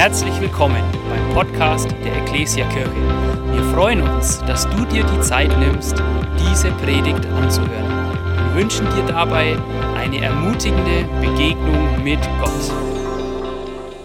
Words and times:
Herzlich 0.00 0.40
willkommen 0.40 0.82
beim 1.10 1.34
Podcast 1.34 1.90
der 2.02 2.22
Ecclesia 2.22 2.66
Kirche. 2.70 2.90
Wir 3.52 3.62
freuen 3.74 4.00
uns, 4.00 4.38
dass 4.46 4.66
du 4.70 4.86
dir 4.86 5.04
die 5.04 5.20
Zeit 5.20 5.50
nimmst, 5.58 5.94
diese 6.38 6.70
Predigt 6.70 7.26
anzuhören. 7.26 8.14
Wir 8.46 8.62
wünschen 8.62 8.86
dir 8.96 9.04
dabei 9.06 9.58
eine 9.98 10.22
ermutigende 10.22 11.04
Begegnung 11.20 12.02
mit 12.02 12.18
Gott. 12.40 12.72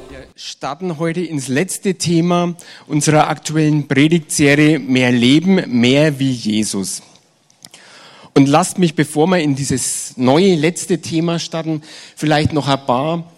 Wir 0.10 0.26
starten 0.36 1.00
heute 1.00 1.22
ins 1.22 1.48
letzte 1.48 1.96
Thema 1.96 2.58
unserer 2.88 3.30
aktuellen 3.30 3.88
Predigtserie 3.88 4.80
Mehr 4.80 5.14
Leben, 5.14 5.64
mehr 5.80 6.20
wie 6.20 6.32
Jesus. 6.34 7.04
Und 8.34 8.50
lasst 8.50 8.80
mich, 8.80 8.96
bevor 8.96 9.28
wir 9.28 9.40
in 9.40 9.56
dieses 9.56 10.18
neue 10.18 10.56
letzte 10.56 11.00
Thema 11.00 11.40
starten, 11.40 11.84
vielleicht 12.18 12.52
noch 12.52 12.68
ein 12.68 12.86
paar 12.86 13.32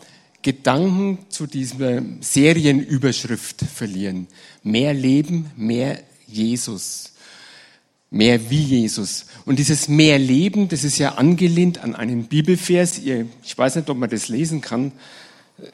Gedanken 0.48 1.18
zu 1.28 1.46
dieser 1.46 2.02
Serienüberschrift 2.22 3.66
verlieren. 3.66 4.28
Mehr 4.64 4.94
Leben, 4.94 5.52
mehr 5.58 6.00
Jesus. 6.26 7.12
Mehr 8.10 8.50
wie 8.50 8.62
Jesus. 8.62 9.26
Und 9.46 9.60
dieses 9.60 9.90
mehr 9.90 10.18
Leben, 10.18 10.70
das 10.70 10.86
ist 10.86 11.00
ja 11.00 11.16
angelehnt 11.16 11.84
an 11.84 11.96
einen 11.96 12.28
Bibelvers. 12.28 12.98
Ich 13.44 13.58
weiß 13.58 13.76
nicht, 13.76 13.90
ob 13.90 13.98
man 13.98 14.10
das 14.10 14.30
lesen 14.30 14.62
kann. 14.62 14.94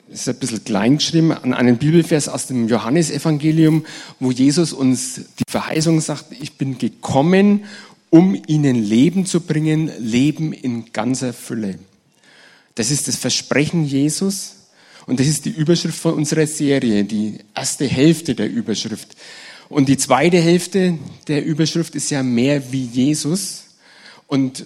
Das 0.09 0.21
ist 0.21 0.29
ein 0.29 0.39
bisschen 0.39 0.63
klein 0.63 0.97
geschrieben, 0.97 1.33
an 1.33 1.53
einen 1.53 1.77
Bibelvers 1.77 2.27
aus 2.27 2.47
dem 2.47 2.67
Johannesevangelium, 2.67 3.85
wo 4.19 4.31
Jesus 4.31 4.73
uns 4.73 5.21
die 5.37 5.51
Verheißung 5.51 6.01
sagt, 6.01 6.31
ich 6.31 6.53
bin 6.53 6.79
gekommen, 6.79 7.65
um 8.09 8.35
ihnen 8.47 8.83
Leben 8.83 9.27
zu 9.27 9.41
bringen, 9.41 9.91
Leben 9.99 10.51
in 10.51 10.91
ganzer 10.93 11.31
Fülle. 11.31 11.77
Das 12.73 12.89
ist 12.89 13.07
das 13.07 13.17
Versprechen 13.17 13.85
Jesus. 13.85 14.55
Und 15.05 15.19
das 15.19 15.27
ist 15.27 15.45
die 15.45 15.51
Überschrift 15.51 15.97
von 15.97 16.13
unserer 16.13 16.47
Serie, 16.47 17.03
die 17.03 17.39
erste 17.53 17.85
Hälfte 17.85 18.35
der 18.35 18.49
Überschrift. 18.49 19.15
Und 19.69 19.89
die 19.89 19.97
zweite 19.97 20.37
Hälfte 20.37 20.97
der 21.27 21.43
Überschrift 21.43 21.95
ist 21.95 22.09
ja 22.09 22.23
mehr 22.23 22.71
wie 22.71 22.85
Jesus. 22.85 23.63
Und 24.27 24.65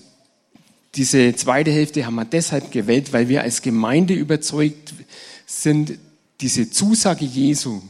diese 0.95 1.35
zweite 1.35 1.71
Hälfte 1.71 2.05
haben 2.05 2.15
wir 2.15 2.25
deshalb 2.25 2.71
gewählt, 2.71 3.13
weil 3.13 3.29
wir 3.29 3.41
als 3.41 3.61
Gemeinde 3.61 4.13
überzeugt 4.13 4.93
sind, 5.45 5.97
diese 6.41 6.69
Zusage 6.69 7.25
Jesu, 7.25 7.81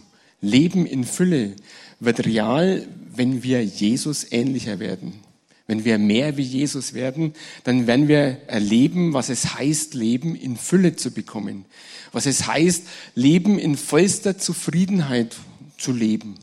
Leben 0.42 0.86
in 0.86 1.04
Fülle, 1.04 1.56
wird 2.00 2.26
real, 2.26 2.88
wenn 3.16 3.44
wir 3.44 3.64
Jesus 3.64 4.32
ähnlicher 4.32 4.80
werden. 4.80 5.14
Wenn 5.68 5.84
wir 5.84 5.98
mehr 5.98 6.38
wie 6.38 6.44
Jesus 6.44 6.94
werden, 6.94 7.34
dann 7.66 7.88
werden 7.88 8.08
wir 8.08 8.38
erleben, 8.48 9.14
was 9.14 9.28
es 9.30 9.56
heißt, 9.56 9.94
Leben 9.94 10.36
in 10.36 10.56
Fülle 10.56 10.96
zu 10.96 11.12
bekommen. 11.12 11.66
Was 12.14 12.26
es 12.26 12.48
heißt, 12.48 12.84
Leben 13.16 13.60
in 13.60 13.76
vollster 13.76 14.38
Zufriedenheit 14.38 15.36
zu 15.78 15.92
leben. 15.92 16.36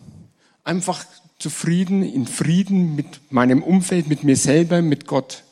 Einfach 0.62 1.06
zufrieden, 1.38 2.02
in 2.02 2.26
Frieden 2.26 2.94
mit 2.94 3.06
meinem 3.30 3.62
Umfeld, 3.62 4.08
mit 4.08 4.24
mir 4.24 4.36
selber, 4.36 4.82
mit 4.82 5.06
Gott. 5.06 5.42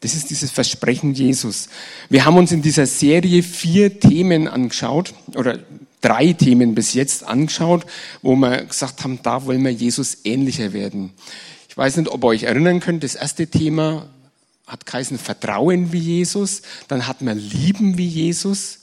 Das 0.00 0.14
ist 0.14 0.28
dieses 0.28 0.50
Versprechen 0.50 1.14
Jesus. 1.14 1.70
Wir 2.10 2.26
haben 2.26 2.36
uns 2.36 2.52
in 2.52 2.60
dieser 2.60 2.84
Serie 2.84 3.42
vier 3.42 3.98
Themen 3.98 4.46
angeschaut 4.46 5.14
oder 5.34 5.58
drei 6.02 6.34
Themen 6.34 6.74
bis 6.74 6.92
jetzt 6.92 7.24
angeschaut, 7.24 7.86
wo 8.20 8.36
wir 8.36 8.64
gesagt 8.64 9.02
haben, 9.02 9.20
da 9.22 9.46
wollen 9.46 9.64
wir 9.64 9.72
Jesus 9.72 10.18
ähnlicher 10.24 10.74
werden. 10.74 11.12
Ich 11.74 11.78
weiß 11.78 11.96
nicht, 11.96 12.08
ob 12.08 12.22
ihr 12.22 12.28
euch 12.28 12.44
erinnern 12.44 12.78
könnt, 12.78 13.02
das 13.02 13.16
erste 13.16 13.48
Thema 13.48 14.08
hat 14.64 14.86
geheißen 14.86 15.18
Vertrauen 15.18 15.92
wie 15.92 15.98
Jesus, 15.98 16.62
dann 16.86 17.08
hat 17.08 17.20
man 17.20 17.36
Lieben 17.36 17.98
wie 17.98 18.06
Jesus 18.06 18.82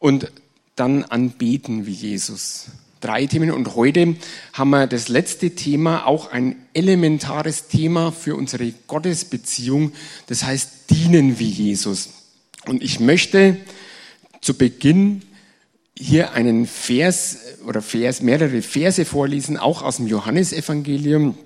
und 0.00 0.32
dann 0.74 1.04
Anbeten 1.04 1.86
wie 1.86 1.92
Jesus. 1.92 2.70
Drei 3.00 3.26
Themen 3.26 3.52
und 3.52 3.76
heute 3.76 4.16
haben 4.52 4.70
wir 4.70 4.88
das 4.88 5.06
letzte 5.06 5.54
Thema, 5.54 6.08
auch 6.08 6.32
ein 6.32 6.56
elementares 6.74 7.68
Thema 7.68 8.10
für 8.10 8.34
unsere 8.34 8.72
Gottesbeziehung, 8.88 9.92
das 10.26 10.42
heißt 10.42 10.90
Dienen 10.90 11.38
wie 11.38 11.48
Jesus. 11.48 12.08
Und 12.66 12.82
ich 12.82 12.98
möchte 12.98 13.58
zu 14.40 14.54
Beginn 14.54 15.22
hier 15.96 16.32
einen 16.32 16.66
Vers 16.66 17.38
oder 17.64 17.80
Vers, 17.80 18.22
mehrere 18.22 18.60
Verse 18.60 19.04
vorlesen, 19.04 19.56
auch 19.56 19.82
aus 19.82 19.98
dem 19.98 20.08
Johannesevangelium 20.08 21.38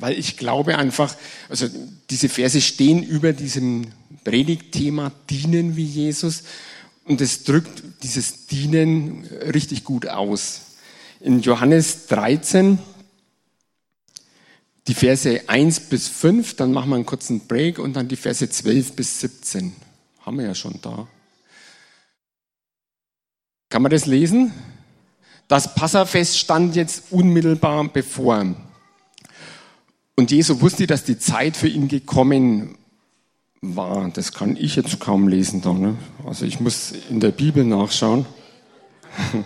weil 0.00 0.18
ich 0.18 0.36
glaube 0.36 0.78
einfach, 0.78 1.16
also 1.48 1.68
diese 2.10 2.28
Verse 2.28 2.60
stehen 2.60 3.02
über 3.02 3.32
diesem 3.32 3.86
Predigtthema 4.24 5.12
Dienen 5.28 5.76
wie 5.76 5.84
Jesus 5.84 6.44
und 7.04 7.20
es 7.20 7.44
drückt 7.44 7.82
dieses 8.02 8.46
Dienen 8.46 9.24
richtig 9.52 9.84
gut 9.84 10.06
aus. 10.06 10.60
In 11.20 11.40
Johannes 11.40 12.06
13, 12.06 12.78
die 14.88 14.94
Verse 14.94 15.40
1 15.46 15.80
bis 15.80 16.08
5, 16.08 16.56
dann 16.56 16.72
machen 16.72 16.90
wir 16.90 16.96
einen 16.96 17.06
kurzen 17.06 17.46
Break 17.46 17.78
und 17.78 17.94
dann 17.94 18.08
die 18.08 18.16
Verse 18.16 18.48
12 18.48 18.92
bis 18.92 19.20
17. 19.20 19.72
Haben 20.20 20.38
wir 20.38 20.46
ja 20.46 20.54
schon 20.54 20.78
da. 20.82 21.06
Kann 23.68 23.82
man 23.82 23.90
das 23.90 24.06
lesen? 24.06 24.52
Das 25.48 25.74
Passafest 25.74 26.38
stand 26.38 26.76
jetzt 26.76 27.04
unmittelbar 27.10 27.88
bevor. 27.88 28.54
Und 30.16 30.30
Jesu 30.30 30.60
wusste, 30.60 30.86
dass 30.86 31.04
die 31.04 31.18
Zeit 31.18 31.56
für 31.56 31.68
ihn 31.68 31.88
gekommen 31.88 32.76
war. 33.60 34.10
Das 34.10 34.32
kann 34.32 34.56
ich 34.56 34.76
jetzt 34.76 35.00
kaum 35.00 35.28
lesen 35.28 35.62
da. 35.62 35.72
Ne? 35.72 35.96
Also 36.26 36.44
ich 36.44 36.60
muss 36.60 36.92
in 37.08 37.20
der 37.20 37.30
Bibel 37.30 37.64
nachschauen. 37.64 38.26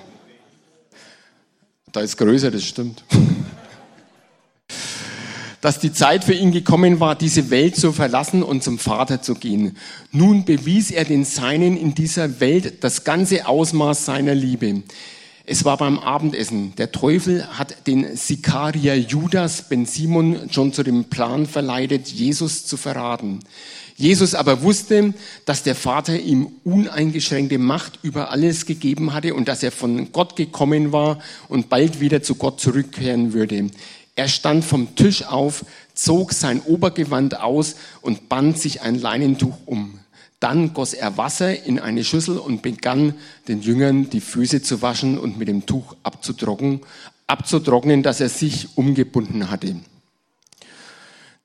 da 1.92 2.00
ist 2.00 2.16
größer, 2.16 2.50
das 2.50 2.64
stimmt. 2.64 3.04
dass 5.60 5.78
die 5.80 5.92
Zeit 5.92 6.24
für 6.24 6.32
ihn 6.32 6.52
gekommen 6.52 7.00
war, 7.00 7.16
diese 7.16 7.50
Welt 7.50 7.76
zu 7.76 7.92
verlassen 7.92 8.42
und 8.42 8.62
zum 8.62 8.78
Vater 8.78 9.20
zu 9.20 9.34
gehen. 9.34 9.76
Nun 10.12 10.44
bewies 10.44 10.90
er 10.90 11.04
den 11.04 11.24
Seinen 11.24 11.76
in 11.76 11.94
dieser 11.94 12.40
Welt 12.40 12.84
das 12.84 13.04
ganze 13.04 13.48
Ausmaß 13.48 14.04
seiner 14.04 14.34
Liebe. 14.34 14.82
Es 15.48 15.64
war 15.64 15.76
beim 15.76 16.00
Abendessen. 16.00 16.74
Der 16.74 16.90
Teufel 16.90 17.46
hat 17.56 17.86
den 17.86 18.16
Sikarier 18.16 18.98
Judas 18.98 19.68
ben 19.68 19.86
Simon 19.86 20.50
schon 20.50 20.72
zu 20.72 20.82
dem 20.82 21.04
Plan 21.04 21.46
verleitet, 21.46 22.08
Jesus 22.08 22.66
zu 22.66 22.76
verraten. 22.76 23.38
Jesus 23.96 24.34
aber 24.34 24.62
wusste, 24.62 25.14
dass 25.44 25.62
der 25.62 25.76
Vater 25.76 26.18
ihm 26.18 26.48
uneingeschränkte 26.64 27.58
Macht 27.58 28.00
über 28.02 28.32
alles 28.32 28.66
gegeben 28.66 29.14
hatte 29.14 29.34
und 29.34 29.46
dass 29.46 29.62
er 29.62 29.70
von 29.70 30.10
Gott 30.10 30.34
gekommen 30.34 30.90
war 30.90 31.20
und 31.48 31.68
bald 31.68 32.00
wieder 32.00 32.24
zu 32.24 32.34
Gott 32.34 32.60
zurückkehren 32.60 33.32
würde. 33.32 33.70
Er 34.16 34.26
stand 34.26 34.64
vom 34.64 34.96
Tisch 34.96 35.24
auf, 35.26 35.64
zog 35.94 36.32
sein 36.32 36.60
Obergewand 36.60 37.38
aus 37.38 37.76
und 38.00 38.28
band 38.28 38.58
sich 38.58 38.82
ein 38.82 38.96
Leinentuch 38.96 39.56
um. 39.64 40.00
Dann 40.40 40.74
goss 40.74 40.92
er 40.92 41.16
Wasser 41.16 41.64
in 41.64 41.78
eine 41.78 42.04
Schüssel 42.04 42.38
und 42.38 42.62
begann 42.62 43.14
den 43.48 43.62
Jüngern 43.62 44.10
die 44.10 44.20
Füße 44.20 44.62
zu 44.62 44.82
waschen 44.82 45.18
und 45.18 45.38
mit 45.38 45.48
dem 45.48 45.64
Tuch 45.64 45.96
abzutrocknen, 46.02 46.80
abzutrocknen, 47.26 48.02
das 48.02 48.20
er 48.20 48.28
sich 48.28 48.68
umgebunden 48.76 49.50
hatte. 49.50 49.76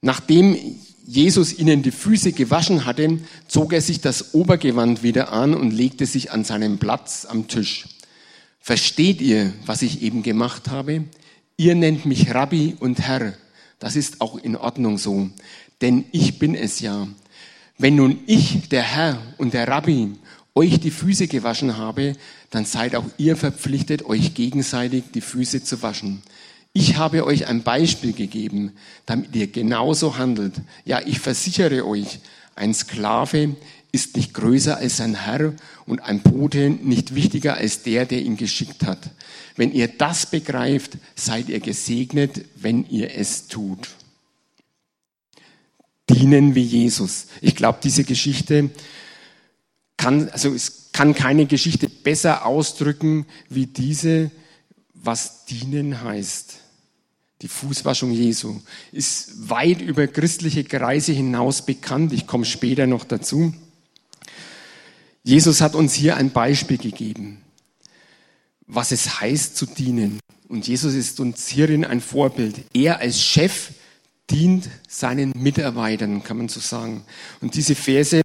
Nachdem 0.02 0.58
Jesus 1.06 1.58
ihnen 1.58 1.84
die 1.84 1.92
Füße 1.92 2.32
gewaschen 2.32 2.86
hatte, 2.86 3.20
zog 3.48 3.74
er 3.74 3.82
sich 3.82 4.02
das 4.02 4.34
Obergewand 4.34 5.04
wieder 5.04 5.32
an 5.32 5.54
und 5.54 5.72
legte 5.72 6.06
sich 6.06 6.32
an 6.32 6.44
seinen 6.44 6.78
Platz 6.78 7.26
am 7.26 7.48
Tisch. 7.48 7.86
Versteht 8.60 9.22
ihr, 9.22 9.54
was 9.66 9.82
ich 9.82 10.02
eben 10.02 10.22
gemacht 10.22 10.70
habe? 10.70 11.06
Ihr 11.58 11.76
nennt 11.76 12.06
mich 12.06 12.34
Rabbi 12.34 12.76
und 12.80 13.00
Herr. 13.00 13.34
Das 13.80 13.96
ist 13.96 14.22
auch 14.22 14.38
in 14.38 14.56
Ordnung 14.56 14.98
so, 14.98 15.30
denn 15.82 16.06
ich 16.12 16.38
bin 16.40 16.56
es 16.56 16.80
ja. 16.80 17.08
Wenn 17.82 17.96
nun 17.96 18.20
ich, 18.28 18.70
der 18.70 18.84
Herr 18.84 19.18
und 19.40 19.56
der 19.56 19.68
Rabbi, 19.68 20.12
euch 20.54 20.80
die 20.80 20.92
Füße 20.92 21.26
gewaschen 21.28 21.78
habe, 21.78 22.16
dann 22.52 22.64
seid 22.64 22.96
auch 22.96 23.06
ihr 23.18 23.36
verpflichtet, 23.36 24.06
euch 24.06 24.36
gegenseitig 24.36 25.06
die 25.16 25.22
Füße 25.22 25.64
zu 25.64 25.82
waschen. 25.82 26.22
Ich 26.74 26.98
habe 26.98 27.26
euch 27.26 27.48
ein 27.48 27.64
Beispiel 27.64 28.14
gegeben, 28.14 28.74
damit 29.08 29.36
ihr 29.36 29.48
genauso 29.48 30.20
handelt. 30.20 30.54
Ja, 30.86 31.02
ich 31.04 31.20
versichere 31.20 31.88
euch, 31.88 32.20
ein 32.56 32.76
Sklave 32.76 33.56
ist 33.92 34.16
nicht 34.16 34.36
größer 34.36 34.78
als 34.78 34.98
sein 34.98 35.16
Herr 35.16 35.54
und 35.88 36.04
ein 36.04 36.20
Bote 36.20 36.70
nicht 36.70 37.16
wichtiger 37.16 37.56
als 37.56 37.82
der, 37.82 38.06
der 38.06 38.22
ihn 38.22 38.38
geschickt 38.38 38.86
hat. 38.86 39.10
Wenn 39.56 39.74
ihr 39.74 39.88
das 39.88 40.28
begreift, 40.28 41.00
seid 41.16 41.50
ihr 41.50 41.60
gesegnet, 41.60 42.46
wenn 42.58 42.86
ihr 42.92 43.16
es 43.16 43.48
tut 43.48 43.90
dienen 46.14 46.56
wie 46.56 46.64
Jesus. 46.64 47.28
Ich 47.42 47.56
glaube, 47.56 47.80
diese 47.84 48.04
Geschichte 48.04 48.70
kann, 49.98 50.30
also 50.30 50.54
es 50.54 50.92
kann 50.92 51.14
keine 51.14 51.46
Geschichte 51.46 51.90
besser 51.90 52.46
ausdrücken 52.46 53.26
wie 53.50 53.68
diese, 53.68 54.32
was 54.94 55.46
dienen 55.46 56.04
heißt. 56.04 56.56
Die 57.42 57.48
Fußwaschung 57.48 58.12
Jesu 58.12 58.62
ist 58.92 59.50
weit 59.50 59.82
über 59.82 60.06
christliche 60.08 60.64
Kreise 60.64 61.12
hinaus 61.12 61.66
bekannt. 61.66 62.14
Ich 62.14 62.28
komme 62.28 62.46
später 62.46 62.86
noch 62.86 63.04
dazu. 63.04 63.54
Jesus 65.24 65.62
hat 65.62 65.76
uns 65.76 65.94
hier 65.94 66.18
ein 66.18 66.32
Beispiel 66.32 66.78
gegeben. 66.78 67.42
was 68.72 68.92
es 68.94 69.20
heißt 69.20 69.58
zu 69.58 69.66
dienen. 69.66 70.20
Und 70.48 70.66
Jesus 70.68 70.94
ist 70.94 71.20
uns 71.20 71.48
hierin 71.50 71.84
ein 71.84 72.00
Vorbild. 72.00 72.56
Er 72.74 73.00
als 73.00 73.22
Chef 73.22 73.72
dient 74.32 74.70
seinen 74.88 75.34
Mitarbeitern, 75.36 76.24
kann 76.24 76.38
man 76.38 76.50
so 76.50 76.60
sagen. 76.60 77.04
Und 77.42 77.56
diese 77.56 77.76
Verse 77.76 78.22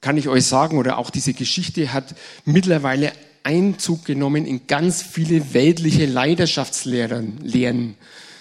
kann 0.00 0.16
ich 0.16 0.28
euch 0.28 0.46
sagen, 0.46 0.78
oder 0.78 0.98
auch 0.98 1.10
diese 1.10 1.34
Geschichte 1.34 1.92
hat 1.92 2.14
mittlerweile 2.44 3.12
Einzug 3.42 4.04
genommen 4.04 4.46
in 4.46 4.66
ganz 4.66 5.02
viele 5.02 5.54
weltliche 5.54 6.06
Leidenschaftslehren. 6.06 7.96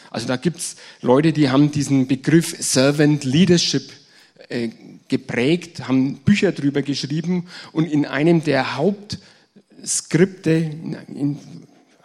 Also 0.09 0.27
da 0.27 0.37
gibt's 0.37 0.75
Leute, 1.01 1.33
die 1.33 1.49
haben 1.49 1.71
diesen 1.71 2.07
Begriff 2.07 2.55
Servant 2.59 3.23
Leadership 3.23 3.91
äh, 4.49 4.69
geprägt, 5.07 5.87
haben 5.87 6.17
Bücher 6.17 6.51
drüber 6.51 6.81
geschrieben 6.81 7.47
und 7.71 7.85
in 7.85 8.05
einem 8.05 8.43
der 8.43 8.75
Hauptskripte, 8.75 10.51
in 11.07 11.37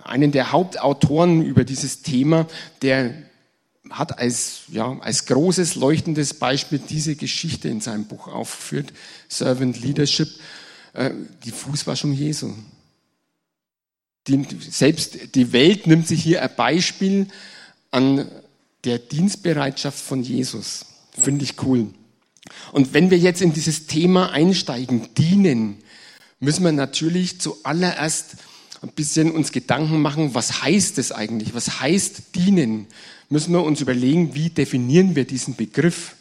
einen 0.02 0.32
der 0.32 0.52
Hauptautoren 0.52 1.43
über 1.43 1.64
dieses 1.64 2.02
Thema, 2.02 2.46
der 2.82 3.14
hat 3.92 4.18
als, 4.18 4.62
ja, 4.68 4.98
als 5.00 5.26
großes 5.26 5.74
leuchtendes 5.74 6.34
Beispiel 6.34 6.78
diese 6.78 7.16
Geschichte 7.16 7.68
in 7.68 7.80
seinem 7.80 8.06
Buch 8.06 8.28
aufgeführt, 8.28 8.92
Servant 9.28 9.80
Leadership, 9.80 10.28
äh, 10.94 11.10
die 11.44 11.50
Fußwaschung 11.50 12.12
Jesu. 12.12 12.52
Die, 14.26 14.46
selbst 14.70 15.34
die 15.34 15.52
Welt 15.52 15.86
nimmt 15.86 16.06
sich 16.06 16.22
hier 16.22 16.42
ein 16.42 16.50
Beispiel 16.56 17.26
an 17.90 18.30
der 18.84 18.98
Dienstbereitschaft 18.98 19.98
von 19.98 20.22
Jesus. 20.22 20.86
Finde 21.20 21.44
ich 21.44 21.62
cool. 21.62 21.88
Und 22.72 22.94
wenn 22.94 23.10
wir 23.10 23.18
jetzt 23.18 23.42
in 23.42 23.52
dieses 23.52 23.86
Thema 23.86 24.30
einsteigen, 24.30 25.14
dienen, 25.14 25.78
müssen 26.40 26.64
wir 26.64 26.72
natürlich 26.72 27.40
zuallererst 27.40 28.36
ein 28.82 28.90
bisschen 28.90 29.30
uns 29.30 29.52
Gedanken 29.52 30.00
machen, 30.02 30.34
was 30.34 30.62
heißt 30.62 30.98
es 30.98 31.12
eigentlich? 31.12 31.54
Was 31.54 31.80
heißt 31.80 32.34
dienen? 32.34 32.88
Müssen 33.32 33.55
wir 33.55 33.64
uns 33.64 33.81
überlegen, 33.81 34.34
wie 34.34 34.50
definieren 34.50 35.17
wir 35.17 35.25
diesen 35.25 35.56
Begriff? 35.56 36.17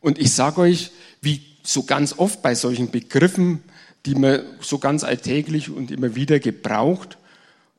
Und 0.00 0.18
ich 0.18 0.32
sage 0.32 0.62
euch, 0.62 0.92
wie 1.20 1.42
so 1.62 1.82
ganz 1.82 2.14
oft 2.16 2.40
bei 2.40 2.54
solchen 2.54 2.90
Begriffen, 2.90 3.62
die 4.06 4.14
man 4.14 4.40
so 4.62 4.78
ganz 4.78 5.04
alltäglich 5.04 5.68
und 5.68 5.90
immer 5.90 6.14
wieder 6.14 6.38
gebraucht 6.38 7.18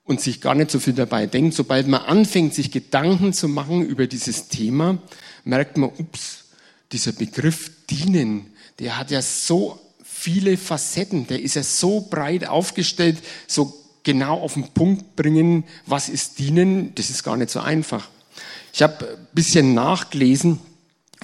und 0.03 0.21
sich 0.21 0.39
gar 0.39 0.53
nicht 0.53 0.69
so 0.69 0.77
viel 0.77 0.93
dabei 0.93 1.25
denkt, 1.25 1.55
sobald 1.55 1.87
man 1.87 2.01
anfängt, 2.01 2.53
sich 2.53 2.69
Gedanken 2.69 3.33
zu 3.33 3.47
machen 3.47 3.83
über 3.83 4.05
dieses 4.05 4.49
Thema, 4.49 4.99
merkt 5.45 5.77
man, 5.77 5.89
ups, 5.97 6.43
dieser 6.91 7.13
Begriff 7.13 7.71
dienen, 7.89 8.51
der 8.77 8.99
hat 8.99 9.09
ja 9.09 9.23
so 9.23 9.79
viele 10.03 10.57
Facetten, 10.57 11.25
der 11.25 11.41
ist 11.41 11.55
ja 11.55 11.63
so 11.63 12.01
breit 12.01 12.47
aufgestellt, 12.47 13.17
so 13.47 13.83
genau 14.03 14.41
auf 14.41 14.53
den 14.53 14.67
Punkt 14.75 15.15
bringen, 15.15 15.63
was 15.87 16.07
ist 16.07 16.37
dienen, 16.37 16.93
das 16.93 17.09
ist 17.09 17.23
gar 17.23 17.35
nicht 17.35 17.49
so 17.49 17.61
einfach. 17.61 18.09
Ich 18.75 18.81
habe 18.81 19.07
ein 19.07 19.27
bisschen 19.33 19.73
nachgelesen, 19.73 20.59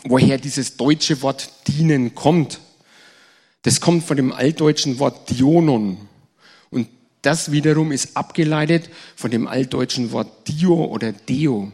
woher 0.05 0.37
dieses 0.37 0.77
deutsche 0.77 1.21
Wort 1.21 1.49
dienen 1.67 2.15
kommt. 2.15 2.61
Das 3.63 3.81
kommt 3.81 4.05
von 4.05 4.15
dem 4.15 4.31
altdeutschen 4.31 4.99
Wort 4.99 5.29
Dionon. 5.29 5.97
Und 6.69 6.87
das 7.23 7.51
wiederum 7.51 7.91
ist 7.91 8.15
abgeleitet 8.15 8.89
von 9.17 9.31
dem 9.31 9.47
altdeutschen 9.47 10.13
Wort 10.13 10.47
Dio 10.47 10.85
oder 10.85 11.11
Deo. 11.11 11.73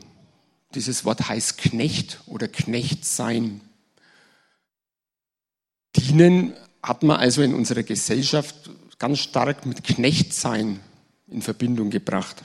Dieses 0.73 1.05
Wort 1.05 1.29
heißt 1.29 1.59
Knecht 1.59 2.21
oder 2.25 2.47
Knecht 2.47 3.05
sein. 3.05 3.61
Dienen 5.95 6.53
hat 6.81 7.03
man 7.03 7.17
also 7.17 7.43
in 7.43 7.53
unserer 7.53 7.83
Gesellschaft 7.83 8.71
ganz 8.97 9.19
stark 9.19 9.67
mit 9.67 9.83
Knechtsein 9.83 10.79
in 11.27 11.43
Verbindung 11.43 11.91
gebracht. 11.91 12.41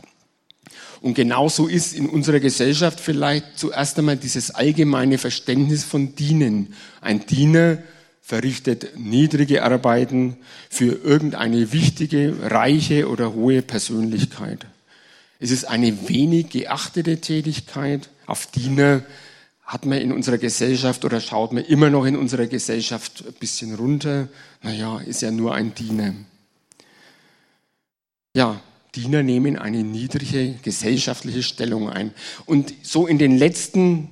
Und 1.00 1.14
genauso 1.14 1.66
ist 1.66 1.94
in 1.94 2.08
unserer 2.08 2.40
Gesellschaft 2.40 3.00
vielleicht 3.00 3.58
zuerst 3.58 3.98
einmal 3.98 4.16
dieses 4.16 4.50
allgemeine 4.50 5.18
Verständnis 5.18 5.84
von 5.84 6.14
Dienen. 6.14 6.74
Ein 7.00 7.26
Diener 7.26 7.78
verrichtet 8.20 8.96
niedrige 8.96 9.64
Arbeiten 9.64 10.36
für 10.70 11.04
irgendeine 11.04 11.72
wichtige, 11.72 12.34
reiche 12.42 13.08
oder 13.08 13.34
hohe 13.34 13.62
Persönlichkeit. 13.62 14.66
Es 15.40 15.50
ist 15.50 15.64
eine 15.64 16.08
wenig 16.08 16.50
geachtete 16.50 17.20
Tätigkeit. 17.20 18.08
Auf 18.26 18.46
Diener 18.46 19.02
hat 19.64 19.86
man 19.86 19.98
in 19.98 20.12
unserer 20.12 20.38
Gesellschaft 20.38 21.04
oder 21.04 21.20
schaut 21.20 21.52
man 21.52 21.64
immer 21.64 21.90
noch 21.90 22.04
in 22.04 22.14
unserer 22.14 22.46
Gesellschaft 22.46 23.24
ein 23.26 23.32
bisschen 23.34 23.74
runter. 23.74 24.28
Naja, 24.62 25.00
ist 25.00 25.22
ja 25.22 25.30
nur 25.32 25.54
ein 25.54 25.74
Diener. 25.74 26.14
Ja, 28.34 28.60
Diener 28.94 29.22
nehmen 29.22 29.56
eine 29.56 29.82
niedrige 29.82 30.54
gesellschaftliche 30.62 31.42
Stellung 31.42 31.88
ein. 31.88 32.12
Und 32.44 32.74
so 32.82 33.06
in 33.06 33.18
den 33.18 33.38
letzten 33.38 34.08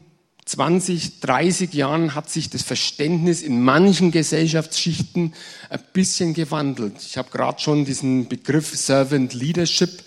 20, 0.47 1.21
30 1.21 1.75
Jahren 1.75 2.15
hat 2.15 2.31
sich 2.31 2.51
das 2.51 2.63
Verständnis 2.63 3.43
in 3.43 3.63
manchen 3.63 4.11
Gesellschaftsschichten 4.11 5.35
ein 5.69 5.81
bisschen 5.93 6.35
gewandelt. 6.35 6.95
Ich 6.99 7.19
habe 7.19 7.31
gerade 7.31 7.61
schon 7.61 7.85
diesen 7.85 8.29
Begriff 8.29 8.75
Servant 8.77 9.35
Leadership 9.35 10.03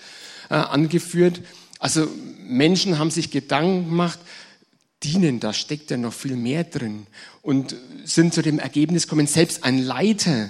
äh, 0.49 0.55
angeführt. 0.55 1.41
Also 1.79 2.07
Menschen 2.39 2.97
haben 2.97 3.11
sich 3.11 3.31
Gedanken 3.31 3.89
gemacht, 3.89 4.19
dienen, 5.03 5.39
da 5.39 5.53
steckt 5.53 5.91
ja 5.91 5.97
noch 5.97 6.13
viel 6.13 6.35
mehr 6.35 6.63
drin 6.63 7.07
und 7.41 7.75
sind 8.05 8.33
zu 8.33 8.41
dem 8.41 8.59
Ergebnis 8.59 9.03
gekommen, 9.03 9.27
selbst 9.27 9.63
ein 9.63 9.77
Leiter 9.77 10.49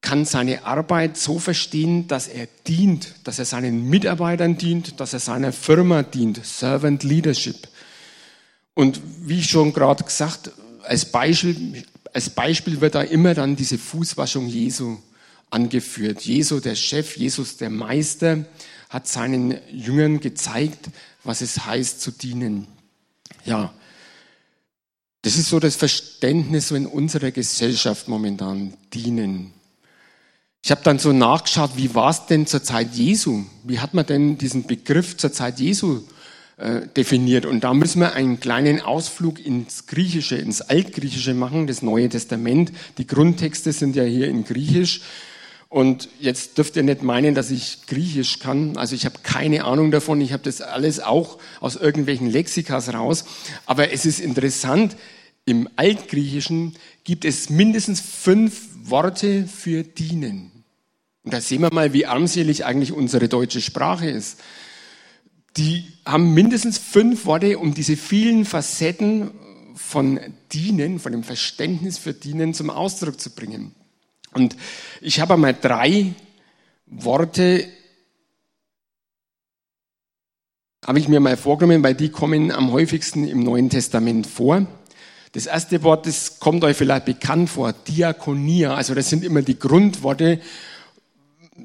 kann 0.00 0.24
seine 0.24 0.64
Arbeit 0.64 1.16
so 1.16 1.38
verstehen, 1.38 2.06
dass 2.08 2.28
er 2.28 2.48
dient, 2.66 3.14
dass 3.24 3.38
er 3.38 3.44
seinen 3.44 3.88
Mitarbeitern 3.88 4.56
dient, 4.56 5.00
dass 5.00 5.12
er 5.12 5.20
seiner 5.20 5.52
Firma 5.52 6.02
dient. 6.02 6.44
Servant 6.44 7.02
Leadership. 7.02 7.68
Und 8.74 9.00
wie 9.22 9.42
schon 9.42 9.72
gerade 9.72 10.04
gesagt, 10.04 10.52
als 10.84 11.04
Beispiel, 11.04 11.84
als 12.12 12.30
Beispiel 12.30 12.80
wird 12.80 12.94
da 12.94 13.02
immer 13.02 13.34
dann 13.34 13.56
diese 13.56 13.76
Fußwaschung 13.76 14.46
Jesu 14.46 14.98
angeführt. 15.50 16.22
Jesu, 16.22 16.60
der 16.60 16.76
Chef, 16.76 17.16
Jesus, 17.16 17.56
der 17.56 17.70
Meister, 17.70 18.44
hat 18.88 19.08
seinen 19.08 19.58
Jüngern 19.70 20.20
gezeigt, 20.20 20.90
was 21.24 21.40
es 21.40 21.66
heißt 21.66 22.00
zu 22.00 22.10
dienen. 22.10 22.66
Ja, 23.44 23.72
das 25.22 25.36
ist 25.36 25.48
so 25.48 25.58
das 25.58 25.76
Verständnis 25.76 26.70
in 26.70 26.86
unserer 26.86 27.32
Gesellschaft 27.32 28.08
momentan, 28.08 28.74
dienen. 28.94 29.52
Ich 30.62 30.70
habe 30.70 30.80
dann 30.82 30.98
so 30.98 31.12
nachgeschaut, 31.12 31.72
wie 31.76 31.94
war 31.94 32.10
es 32.10 32.26
denn 32.26 32.46
zur 32.46 32.62
Zeit 32.62 32.94
Jesu? 32.94 33.44
Wie 33.64 33.78
hat 33.78 33.94
man 33.94 34.06
denn 34.06 34.38
diesen 34.38 34.66
Begriff 34.66 35.16
zur 35.16 35.32
Zeit 35.32 35.60
Jesu 35.60 36.02
äh, 36.56 36.82
definiert? 36.96 37.46
Und 37.46 37.62
da 37.62 37.72
müssen 37.74 38.00
wir 38.00 38.14
einen 38.14 38.40
kleinen 38.40 38.80
Ausflug 38.80 39.44
ins 39.44 39.86
Griechische, 39.86 40.36
ins 40.36 40.60
Altgriechische 40.60 41.32
machen, 41.32 41.66
das 41.66 41.82
Neue 41.82 42.08
Testament. 42.08 42.72
Die 42.98 43.06
Grundtexte 43.06 43.72
sind 43.72 43.94
ja 43.94 44.02
hier 44.02 44.28
in 44.28 44.44
Griechisch. 44.44 45.02
Und 45.70 46.08
jetzt 46.18 46.56
dürft 46.56 46.76
ihr 46.76 46.82
nicht 46.82 47.02
meinen, 47.02 47.34
dass 47.34 47.50
ich 47.50 47.86
Griechisch 47.86 48.38
kann. 48.38 48.76
Also 48.78 48.94
ich 48.94 49.04
habe 49.04 49.18
keine 49.22 49.64
Ahnung 49.64 49.90
davon. 49.90 50.20
Ich 50.20 50.32
habe 50.32 50.42
das 50.42 50.60
alles 50.60 50.98
auch 50.98 51.38
aus 51.60 51.76
irgendwelchen 51.76 52.30
Lexikas 52.30 52.92
raus. 52.92 53.24
Aber 53.66 53.92
es 53.92 54.06
ist 54.06 54.18
interessant, 54.18 54.96
im 55.44 55.68
Altgriechischen 55.76 56.74
gibt 57.04 57.24
es 57.24 57.48
mindestens 57.48 58.00
fünf 58.00 58.67
Worte 58.90 59.46
für 59.46 59.82
dienen. 59.82 60.64
Und 61.24 61.34
da 61.34 61.40
sehen 61.40 61.62
wir 61.62 61.72
mal, 61.72 61.92
wie 61.92 62.06
armselig 62.06 62.64
eigentlich 62.64 62.92
unsere 62.92 63.28
deutsche 63.28 63.60
Sprache 63.60 64.08
ist. 64.08 64.40
Die 65.56 65.92
haben 66.04 66.34
mindestens 66.34 66.78
fünf 66.78 67.26
Worte, 67.26 67.58
um 67.58 67.74
diese 67.74 67.96
vielen 67.96 68.44
Facetten 68.44 69.32
von 69.74 70.20
Dienen, 70.52 70.98
von 70.98 71.12
dem 71.12 71.24
Verständnis 71.24 71.98
für 71.98 72.12
Dienen 72.12 72.54
zum 72.54 72.70
Ausdruck 72.70 73.20
zu 73.20 73.30
bringen. 73.30 73.74
Und 74.32 74.56
ich 75.00 75.20
habe 75.20 75.34
einmal 75.34 75.54
drei 75.54 76.14
Worte, 76.86 77.66
habe 80.84 80.98
ich 80.98 81.08
mir 81.08 81.20
mal 81.20 81.36
vorgenommen, 81.36 81.82
weil 81.82 81.94
die 81.94 82.10
kommen 82.10 82.50
am 82.50 82.72
häufigsten 82.72 83.26
im 83.26 83.40
Neuen 83.40 83.70
Testament 83.70 84.26
vor. 84.26 84.66
Das 85.32 85.46
erste 85.46 85.82
Wort, 85.82 86.06
das 86.06 86.38
kommt 86.40 86.64
euch 86.64 86.76
vielleicht 86.76 87.04
bekannt 87.04 87.50
vor, 87.50 87.72
Diakonia. 87.72 88.74
Also 88.74 88.94
das 88.94 89.10
sind 89.10 89.24
immer 89.24 89.42
die 89.42 89.58
Grundworte. 89.58 90.40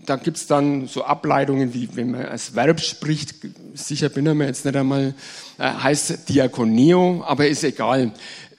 Da 0.06 0.18
gibt's 0.18 0.48
dann 0.48 0.88
so 0.88 1.04
Ableitungen, 1.04 1.74
wie 1.74 1.96
wenn 1.96 2.12
man 2.12 2.26
als 2.26 2.56
Verb 2.56 2.82
spricht, 2.82 3.36
sicher 3.74 4.10
bin 4.10 4.26
ich 4.26 4.34
mir 4.34 4.48
jetzt 4.48 4.66
nicht 4.66 4.76
einmal, 4.76 5.14
äh, 5.60 5.64
heißt 5.64 6.28
Diakoneo, 6.28 7.24
aber 7.26 7.48
ist 7.48 7.64
egal. 7.64 8.12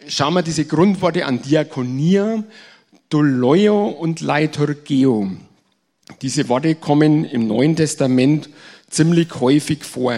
Schauen 0.06 0.34
wir 0.34 0.42
diese 0.42 0.64
Grundworte 0.64 1.26
an. 1.26 1.42
Diakonia, 1.42 2.44
Doloio 3.11 3.88
und 3.88 4.20
Leiturgeo. 4.20 5.30
Diese 6.23 6.49
Worte 6.49 6.75
kommen 6.76 7.25
im 7.25 7.46
Neuen 7.46 7.76
Testament 7.76 8.49
ziemlich 8.88 9.34
häufig 9.40 9.84
vor. 9.84 10.14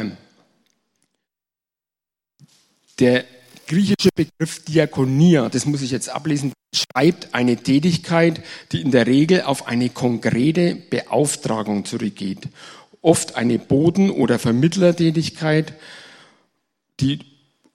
Der 2.98 3.24
griechische 3.66 4.10
Begriff 4.14 4.64
Diakonia, 4.64 5.48
das 5.48 5.66
muss 5.66 5.82
ich 5.82 5.90
jetzt 5.90 6.08
ablesen, 6.08 6.52
schreibt 6.74 7.34
eine 7.34 7.56
Tätigkeit, 7.56 8.42
die 8.72 8.80
in 8.80 8.90
der 8.90 9.06
Regel 9.06 9.42
auf 9.42 9.66
eine 9.66 9.90
konkrete 9.90 10.76
Beauftragung 10.76 11.84
zurückgeht 11.84 12.48
oft 13.06 13.36
eine 13.36 13.60
Boden- 13.60 14.10
oder 14.10 14.40
Vermittlertätigkeit, 14.40 15.74
die 16.98 17.20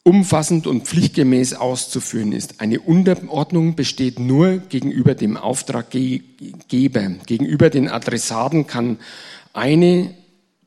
umfassend 0.03 0.67
und 0.67 0.87
pflichtgemäß 0.87 1.53
auszuführen 1.53 2.33
ist. 2.33 2.59
Eine 2.59 2.81
Unterordnung 2.81 3.75
besteht 3.75 4.19
nur 4.19 4.57
gegenüber 4.57 5.15
dem 5.15 5.37
Auftraggeber. 5.37 7.11
Gegenüber 7.25 7.69
den 7.69 7.87
Adressaten 7.87 8.67
kann 8.67 8.97
eine 9.53 10.13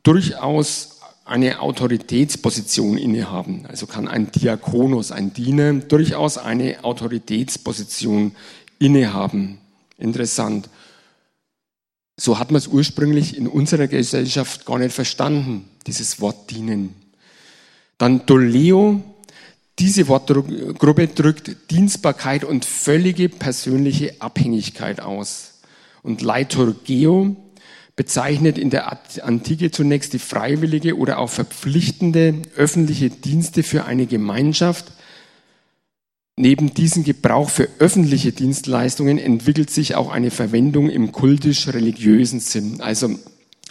durchaus 0.02 0.93
eine 1.24 1.60
Autoritätsposition 1.60 2.98
innehaben. 2.98 3.64
Also 3.66 3.86
kann 3.86 4.08
ein 4.08 4.30
Diakonus, 4.30 5.10
ein 5.10 5.32
Diener, 5.32 5.72
durchaus 5.72 6.36
eine 6.36 6.84
Autoritätsposition 6.84 8.36
innehaben. 8.78 9.58
Interessant. 9.96 10.68
So 12.16 12.38
hat 12.38 12.50
man 12.50 12.58
es 12.58 12.68
ursprünglich 12.68 13.36
in 13.36 13.48
unserer 13.48 13.88
Gesellschaft 13.88 14.66
gar 14.66 14.78
nicht 14.78 14.94
verstanden, 14.94 15.68
dieses 15.86 16.20
Wort 16.20 16.50
dienen. 16.50 16.94
Dann 17.98 18.26
Doleo, 18.26 19.02
diese 19.78 20.06
Wortgruppe 20.06 21.08
drückt 21.08 21.70
Dienstbarkeit 21.70 22.44
und 22.44 22.64
völlige 22.64 23.28
persönliche 23.28 24.14
Abhängigkeit 24.20 25.00
aus. 25.00 25.54
Und 26.02 26.20
Leiturgeo 26.20 27.36
bezeichnet 27.96 28.58
in 28.58 28.70
der 28.70 28.98
Antike 29.22 29.70
zunächst 29.70 30.12
die 30.12 30.18
freiwillige 30.18 30.96
oder 30.96 31.18
auch 31.18 31.30
verpflichtende 31.30 32.42
öffentliche 32.56 33.10
Dienste 33.10 33.62
für 33.62 33.84
eine 33.84 34.06
Gemeinschaft. 34.06 34.92
Neben 36.36 36.74
diesem 36.74 37.04
Gebrauch 37.04 37.48
für 37.48 37.68
öffentliche 37.78 38.32
Dienstleistungen 38.32 39.18
entwickelt 39.18 39.70
sich 39.70 39.94
auch 39.94 40.10
eine 40.10 40.32
Verwendung 40.32 40.90
im 40.90 41.12
kultisch-religiösen 41.12 42.40
Sinn. 42.40 42.80
Also 42.80 43.16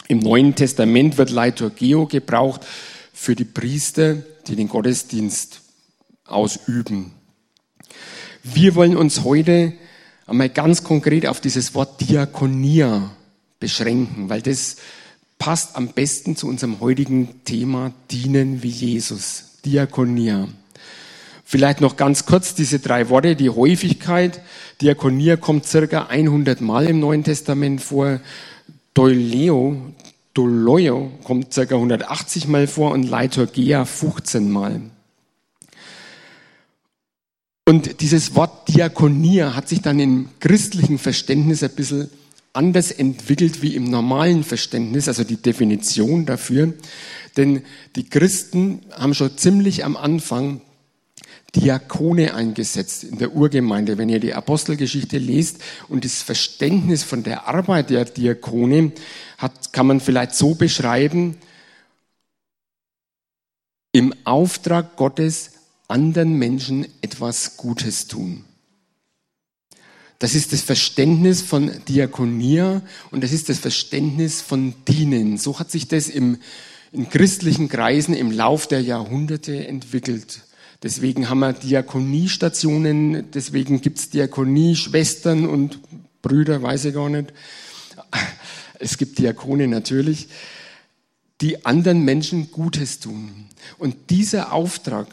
im 0.08 0.18
Neuen 0.20 0.54
Testament 0.54 1.18
wird 1.18 1.30
Liturgeo 1.30 2.06
gebraucht 2.06 2.62
für 3.12 3.34
die 3.34 3.44
Priester, 3.44 4.16
die 4.46 4.56
den 4.56 4.68
Gottesdienst 4.68 5.60
ausüben. 6.24 7.12
Wir 8.42 8.74
wollen 8.74 8.96
uns 8.96 9.24
heute 9.24 9.74
einmal 10.26 10.48
ganz 10.48 10.82
konkret 10.82 11.26
auf 11.26 11.42
dieses 11.42 11.74
Wort 11.74 12.00
Diakonia 12.00 13.14
beschränken, 13.60 14.28
weil 14.28 14.42
das 14.42 14.76
passt 15.38 15.76
am 15.76 15.88
besten 15.88 16.36
zu 16.36 16.48
unserem 16.48 16.80
heutigen 16.80 17.44
Thema 17.44 17.92
Dienen 18.10 18.62
wie 18.62 18.68
Jesus. 18.68 19.58
Diakonia. 19.64 20.48
Vielleicht 21.44 21.80
noch 21.80 21.96
ganz 21.96 22.26
kurz 22.26 22.54
diese 22.54 22.78
drei 22.78 23.08
Worte, 23.10 23.36
die 23.36 23.50
Häufigkeit. 23.50 24.40
Diakonia 24.80 25.36
kommt 25.36 25.66
circa 25.66 26.06
100 26.06 26.60
Mal 26.60 26.86
im 26.86 27.00
Neuen 27.00 27.24
Testament 27.24 27.82
vor. 27.82 28.20
Doileo, 28.94 29.92
Doloio 30.34 31.12
kommt 31.22 31.52
circa 31.52 31.76
180 31.76 32.48
Mal 32.48 32.66
vor 32.66 32.92
und 32.92 33.04
Liturgia 33.04 33.84
15 33.84 34.50
Mal. 34.50 34.80
Und 37.66 38.00
dieses 38.00 38.34
Wort 38.34 38.68
Diakonia 38.68 39.54
hat 39.54 39.68
sich 39.68 39.80
dann 39.80 39.98
im 40.00 40.28
christlichen 40.40 40.98
Verständnis 40.98 41.62
ein 41.62 41.74
bisschen 41.74 42.10
anders 42.54 42.90
entwickelt 42.90 43.62
wie 43.62 43.74
im 43.74 43.84
normalen 43.84 44.44
Verständnis, 44.44 45.08
also 45.08 45.24
die 45.24 45.36
Definition 45.36 46.24
dafür. 46.24 46.72
Denn 47.36 47.62
die 47.96 48.08
Christen 48.08 48.80
haben 48.92 49.14
schon 49.14 49.36
ziemlich 49.36 49.84
am 49.84 49.96
Anfang 49.96 50.60
Diakone 51.54 52.34
eingesetzt 52.34 53.04
in 53.04 53.18
der 53.18 53.34
Urgemeinde. 53.34 53.98
Wenn 53.98 54.08
ihr 54.08 54.20
die 54.20 54.34
Apostelgeschichte 54.34 55.18
lest 55.18 55.58
und 55.88 56.04
das 56.04 56.22
Verständnis 56.22 57.02
von 57.04 57.22
der 57.22 57.46
Arbeit 57.46 57.90
der 57.90 58.04
Diakone 58.04 58.92
hat, 59.38 59.72
kann 59.72 59.86
man 59.86 60.00
vielleicht 60.00 60.34
so 60.34 60.54
beschreiben, 60.54 61.36
im 63.92 64.12
Auftrag 64.24 64.96
Gottes 64.96 65.52
anderen 65.86 66.36
Menschen 66.38 66.86
etwas 67.02 67.56
Gutes 67.56 68.08
tun. 68.08 68.44
Das 70.24 70.34
ist 70.34 70.54
das 70.54 70.62
Verständnis 70.62 71.42
von 71.42 71.70
Diakonia 71.86 72.80
und 73.10 73.22
das 73.22 73.30
ist 73.30 73.50
das 73.50 73.58
Verständnis 73.58 74.40
von 74.40 74.72
Dienen. 74.88 75.36
So 75.36 75.58
hat 75.58 75.70
sich 75.70 75.86
das 75.86 76.08
im, 76.08 76.38
in 76.92 77.10
christlichen 77.10 77.68
Kreisen 77.68 78.14
im 78.14 78.30
Lauf 78.30 78.66
der 78.66 78.80
Jahrhunderte 78.80 79.66
entwickelt. 79.66 80.40
Deswegen 80.82 81.28
haben 81.28 81.40
wir 81.40 81.52
Diakoniestationen, 81.52 83.32
deswegen 83.32 83.82
gibt's 83.82 84.08
Diakonieschwestern 84.08 85.44
und 85.44 85.78
Brüder, 86.22 86.62
weiß 86.62 86.86
ich 86.86 86.94
gar 86.94 87.10
nicht. 87.10 87.30
Es 88.78 88.96
gibt 88.96 89.18
Diakone 89.18 89.68
natürlich, 89.68 90.28
die 91.42 91.66
anderen 91.66 92.02
Menschen 92.02 92.50
Gutes 92.50 92.98
tun. 92.98 93.50
Und 93.76 94.08
dieser 94.08 94.54
Auftrag, 94.54 95.08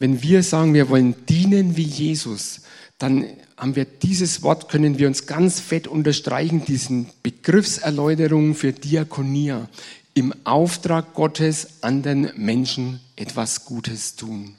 wenn 0.00 0.20
wir 0.20 0.42
sagen, 0.42 0.74
wir 0.74 0.88
wollen 0.88 1.14
dienen 1.28 1.76
wie 1.76 1.84
Jesus, 1.84 2.62
dann 2.98 3.26
haben 3.56 3.76
wir 3.76 3.84
dieses 3.84 4.42
Wort, 4.42 4.68
können 4.68 4.98
wir 4.98 5.06
uns 5.06 5.26
ganz 5.26 5.60
fett 5.60 5.86
unterstreichen, 5.86 6.64
diesen 6.64 7.08
Begriffserläuterung 7.22 8.54
für 8.54 8.72
Diakonia. 8.72 9.68
Im 10.14 10.34
Auftrag 10.44 11.14
Gottes 11.14 11.82
anderen 11.82 12.32
Menschen 12.36 13.00
etwas 13.14 13.64
Gutes 13.64 14.16
tun. 14.16 14.56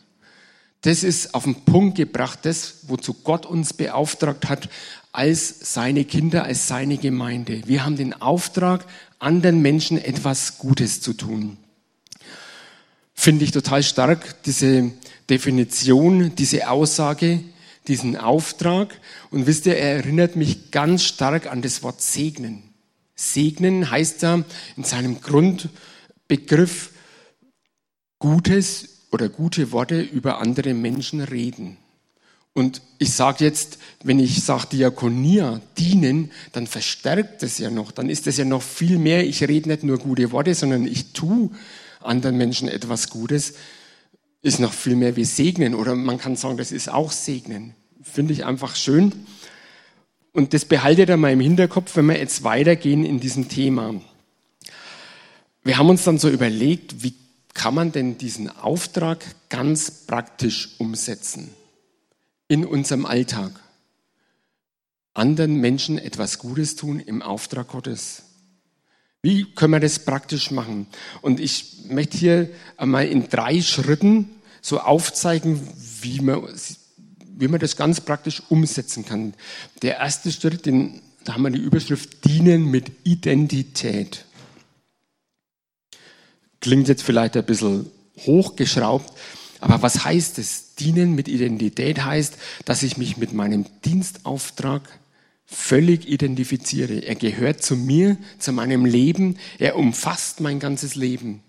Das 0.81 1.03
ist 1.03 1.33
auf 1.33 1.43
den 1.43 1.55
Punkt 1.65 1.97
gebracht, 1.97 2.39
das, 2.43 2.75
wozu 2.87 3.13
Gott 3.13 3.45
uns 3.45 3.73
beauftragt 3.73 4.47
hat, 4.47 4.69
als 5.11 5.73
seine 5.73 6.05
Kinder, 6.05 6.43
als 6.43 6.69
seine 6.69 6.97
Gemeinde. 6.97 7.61
Wir 7.65 7.83
haben 7.83 7.97
den 7.97 8.21
Auftrag, 8.21 8.85
anderen 9.17 9.61
Menschen 9.61 9.97
etwas 9.97 10.57
Gutes 10.59 11.01
zu 11.01 11.13
tun. 11.13 11.57
Finde 13.13 13.43
ich 13.43 13.51
total 13.51 13.83
stark, 13.83 14.41
diese 14.43 14.91
Definition, 15.29 16.33
diese 16.35 16.69
Aussage, 16.69 17.41
diesen 17.87 18.17
Auftrag. 18.17 18.99
Und 19.31 19.47
wisst 19.47 19.65
ihr, 19.65 19.77
er 19.77 19.97
erinnert 19.97 20.35
mich 20.35 20.71
ganz 20.71 21.03
stark 21.03 21.51
an 21.51 21.61
das 21.61 21.83
Wort 21.83 22.01
segnen. 22.01 22.63
Segnen 23.15 23.89
heißt 23.89 24.21
ja 24.21 24.43
in 24.77 24.83
seinem 24.83 25.21
Grundbegriff 25.21 26.91
Gutes 28.17 28.99
oder 29.11 29.29
gute 29.29 29.71
Worte 29.71 30.01
über 30.01 30.39
andere 30.39 30.73
Menschen 30.73 31.21
reden. 31.21 31.77
Und 32.53 32.81
ich 32.97 33.13
sage 33.13 33.45
jetzt, 33.45 33.77
wenn 34.03 34.19
ich 34.19 34.43
sage 34.43 34.67
Diakonia, 34.71 35.61
dienen, 35.77 36.31
dann 36.51 36.67
verstärkt 36.67 37.43
es 37.43 37.57
ja 37.57 37.69
noch, 37.69 37.91
dann 37.91 38.09
ist 38.09 38.27
es 38.27 38.37
ja 38.37 38.45
noch 38.45 38.61
viel 38.61 38.97
mehr. 38.97 39.25
Ich 39.25 39.41
rede 39.43 39.69
nicht 39.69 39.83
nur 39.83 39.97
gute 39.97 40.31
Worte, 40.31 40.53
sondern 40.55 40.85
ich 40.85 41.13
tue 41.13 41.49
anderen 42.01 42.37
Menschen 42.37 42.67
etwas 42.67 43.09
Gutes, 43.09 43.53
ist 44.41 44.59
noch 44.59 44.73
viel 44.73 44.95
mehr 44.95 45.15
wie 45.15 45.25
segnen. 45.25 45.75
Oder 45.75 45.95
man 45.95 46.17
kann 46.17 46.35
sagen, 46.35 46.57
das 46.57 46.71
ist 46.71 46.89
auch 46.89 47.11
segnen. 47.11 47.75
Finde 48.01 48.33
ich 48.33 48.45
einfach 48.45 48.75
schön. 48.75 49.13
Und 50.31 50.53
das 50.53 50.65
behaltet 50.65 51.09
ihr 51.09 51.17
mal 51.17 51.33
im 51.33 51.39
Hinterkopf, 51.39 51.95
wenn 51.95 52.05
wir 52.05 52.17
jetzt 52.17 52.43
weitergehen 52.43 53.03
in 53.03 53.19
diesem 53.19 53.49
Thema. 53.49 53.95
Wir 55.63 55.77
haben 55.77 55.89
uns 55.89 56.03
dann 56.03 56.17
so 56.17 56.29
überlegt, 56.29 57.03
wie 57.03 57.13
kann 57.53 57.75
man 57.75 57.91
denn 57.91 58.17
diesen 58.17 58.49
Auftrag 58.49 59.25
ganz 59.49 59.91
praktisch 60.05 60.75
umsetzen 60.77 61.49
in 62.47 62.65
unserem 62.65 63.05
Alltag? 63.05 63.51
Anderen 65.13 65.55
Menschen 65.55 65.97
etwas 65.97 66.39
Gutes 66.39 66.77
tun 66.77 66.99
im 66.99 67.21
Auftrag 67.21 67.67
Gottes. 67.67 68.23
Wie 69.21 69.45
können 69.53 69.73
wir 69.73 69.79
das 69.79 69.99
praktisch 69.99 70.49
machen? 70.51 70.87
Und 71.21 71.39
ich 71.39 71.85
möchte 71.89 72.17
hier 72.17 72.49
einmal 72.77 73.07
in 73.07 73.27
drei 73.27 73.61
Schritten 73.61 74.29
so 74.61 74.79
aufzeigen, 74.79 75.59
wie 76.01 76.21
man, 76.21 76.47
wie 77.37 77.47
man 77.47 77.59
das 77.59 77.75
ganz 77.75 77.99
praktisch 77.99 78.41
umsetzen 78.49 79.05
kann. 79.05 79.33
Der 79.81 79.97
erste 79.97 80.31
Schritt, 80.31 80.65
den, 80.65 81.01
da 81.25 81.33
haben 81.33 81.43
wir 81.43 81.49
die 81.49 81.59
Überschrift 81.59 82.23
Dienen 82.25 82.65
mit 82.65 82.91
Identität. 83.03 84.25
Klingt 86.61 86.87
jetzt 86.87 87.03
vielleicht 87.03 87.35
ein 87.35 87.45
bisschen 87.45 87.89
hochgeschraubt, 88.25 89.13
aber 89.59 89.81
was 89.81 90.05
heißt 90.05 90.39
es? 90.39 90.75
Dienen 90.75 91.13
mit 91.15 91.27
Identität 91.27 92.05
heißt, 92.05 92.37
dass 92.63 92.83
ich 92.83 92.97
mich 92.97 93.17
mit 93.17 93.33
meinem 93.33 93.65
Dienstauftrag 93.83 94.81
völlig 95.49 96.07
identifiziere. 96.07 96.99
Er 96.99 97.15
gehört 97.15 97.63
zu 97.63 97.75
mir, 97.75 98.17
zu 98.37 98.53
meinem 98.53 98.85
Leben. 98.85 99.37
Er 99.57 99.75
umfasst 99.77 100.41
mein 100.41 100.59
ganzes 100.59 100.95
Leben. 100.95 101.41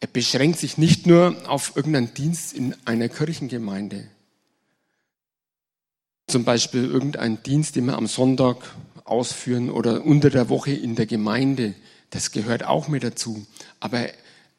Er 0.00 0.06
beschränkt 0.06 0.58
sich 0.58 0.78
nicht 0.78 1.06
nur 1.06 1.36
auf 1.48 1.72
irgendeinen 1.76 2.14
Dienst 2.14 2.52
in 2.52 2.74
einer 2.84 3.08
Kirchengemeinde. 3.08 4.06
Zum 6.26 6.44
Beispiel 6.44 6.84
irgendeinen 6.84 7.42
Dienst, 7.42 7.76
den 7.76 7.86
wir 7.86 7.96
am 7.96 8.06
Sonntag 8.06 8.56
ausführen 9.04 9.68
oder 9.70 10.04
unter 10.04 10.30
der 10.30 10.48
Woche 10.48 10.72
in 10.72 10.94
der 10.94 11.06
Gemeinde. 11.06 11.74
Das 12.10 12.30
gehört 12.30 12.64
auch 12.64 12.88
mit 12.88 13.02
dazu. 13.02 13.44
Aber 13.80 14.08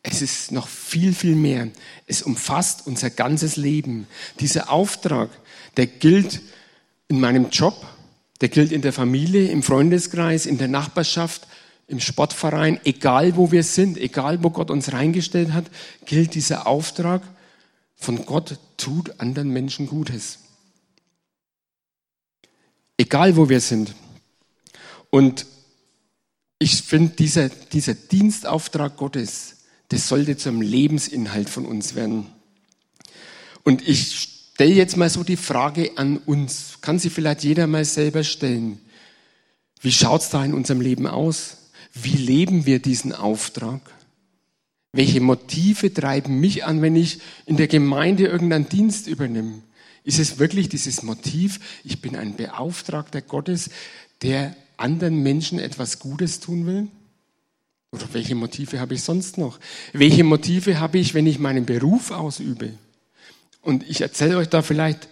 es 0.03 0.21
ist 0.21 0.51
noch 0.51 0.67
viel, 0.67 1.13
viel 1.13 1.35
mehr. 1.35 1.69
Es 2.05 2.21
umfasst 2.21 2.85
unser 2.85 3.09
ganzes 3.09 3.55
Leben. 3.55 4.07
Dieser 4.39 4.69
Auftrag, 4.69 5.29
der 5.77 5.87
gilt 5.87 6.41
in 7.07 7.19
meinem 7.19 7.49
Job, 7.49 7.75
der 8.41 8.49
gilt 8.49 8.71
in 8.71 8.81
der 8.81 8.93
Familie, 8.93 9.49
im 9.49 9.63
Freundeskreis, 9.63 10.45
in 10.45 10.57
der 10.57 10.67
Nachbarschaft, 10.67 11.47
im 11.87 11.99
Sportverein, 11.99 12.79
egal 12.83 13.35
wo 13.35 13.51
wir 13.51 13.63
sind, 13.63 13.97
egal 13.97 14.43
wo 14.43 14.49
Gott 14.49 14.71
uns 14.71 14.91
reingestellt 14.91 15.53
hat, 15.53 15.65
gilt 16.05 16.33
dieser 16.33 16.67
Auftrag 16.67 17.21
von 17.95 18.25
Gott, 18.25 18.57
tut 18.77 19.19
anderen 19.19 19.49
Menschen 19.49 19.87
Gutes. 19.87 20.39
Egal 22.97 23.35
wo 23.35 23.49
wir 23.49 23.61
sind. 23.61 23.93
Und 25.09 25.45
ich 26.59 26.81
finde, 26.81 27.13
dieser, 27.15 27.49
dieser 27.49 27.93
Dienstauftrag 27.93 28.97
Gottes, 28.97 29.57
das 29.89 30.07
sollte 30.07 30.37
zum 30.37 30.61
Lebensinhalt 30.61 31.49
von 31.49 31.65
uns 31.65 31.95
werden. 31.95 32.27
Und 33.63 33.87
ich 33.87 34.34
stelle 34.55 34.73
jetzt 34.73 34.95
mal 34.95 35.09
so 35.09 35.25
die 35.25 35.35
Frage 35.35 35.91
an 35.97 36.15
uns. 36.17 36.77
Kann 36.79 36.97
sie 36.97 37.09
vielleicht 37.09 37.43
jeder 37.43 37.67
mal 37.67 37.83
selber 37.83 38.23
stellen. 38.23 38.79
Wie 39.81 39.91
schaut 39.91 40.21
es 40.21 40.29
da 40.29 40.45
in 40.45 40.53
unserem 40.53 40.79
Leben 40.79 41.07
aus? 41.07 41.57
Wie 41.93 42.15
leben 42.15 42.65
wir 42.65 42.79
diesen 42.79 43.11
Auftrag? 43.11 43.81
Welche 44.93 45.19
Motive 45.19 45.93
treiben 45.93 46.39
mich 46.39 46.63
an, 46.63 46.81
wenn 46.81 46.95
ich 46.95 47.19
in 47.45 47.57
der 47.57 47.67
Gemeinde 47.67 48.27
irgendeinen 48.27 48.69
Dienst 48.69 49.07
übernehme? 49.07 49.61
Ist 50.05 50.19
es 50.19 50.39
wirklich 50.39 50.69
dieses 50.69 51.03
Motiv, 51.03 51.59
ich 51.83 52.01
bin 52.01 52.15
ein 52.15 52.37
Beauftragter 52.37 53.21
Gottes, 53.21 53.69
der 54.21 54.55
anderen 54.77 55.21
Menschen 55.21 55.59
etwas 55.59 55.99
Gutes 55.99 56.39
tun 56.39 56.65
will? 56.65 56.87
Oder 57.91 58.05
welche 58.13 58.35
Motive 58.35 58.79
habe 58.79 58.93
ich 58.93 59.01
sonst 59.01 59.37
noch? 59.37 59.59
Welche 59.91 60.23
Motive 60.23 60.79
habe 60.79 60.97
ich, 60.97 61.13
wenn 61.13 61.27
ich 61.27 61.39
meinen 61.39 61.65
Beruf 61.65 62.11
ausübe? 62.11 62.71
Und 63.65 63.83
ich 63.89 63.99
erzähle 63.99 64.37
euch 64.37 64.47
da 64.47 64.61
vielleicht 64.61 65.09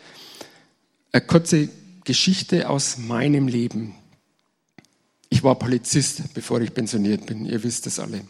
eine 1.12 1.26
kurze 1.26 1.68
Geschichte 2.06 2.70
aus 2.70 2.98
meinem 2.98 3.50
Leben. 3.50 3.96
Ich 5.30 5.44
war 5.44 5.60
Polizist, 5.60 6.34
bevor 6.34 6.62
ich 6.62 6.74
pensioniert 6.74 7.26
bin. 7.26 7.46
Ihr 7.46 7.64
wisst 7.64 7.86
es 7.88 8.00
alle. 8.00 8.22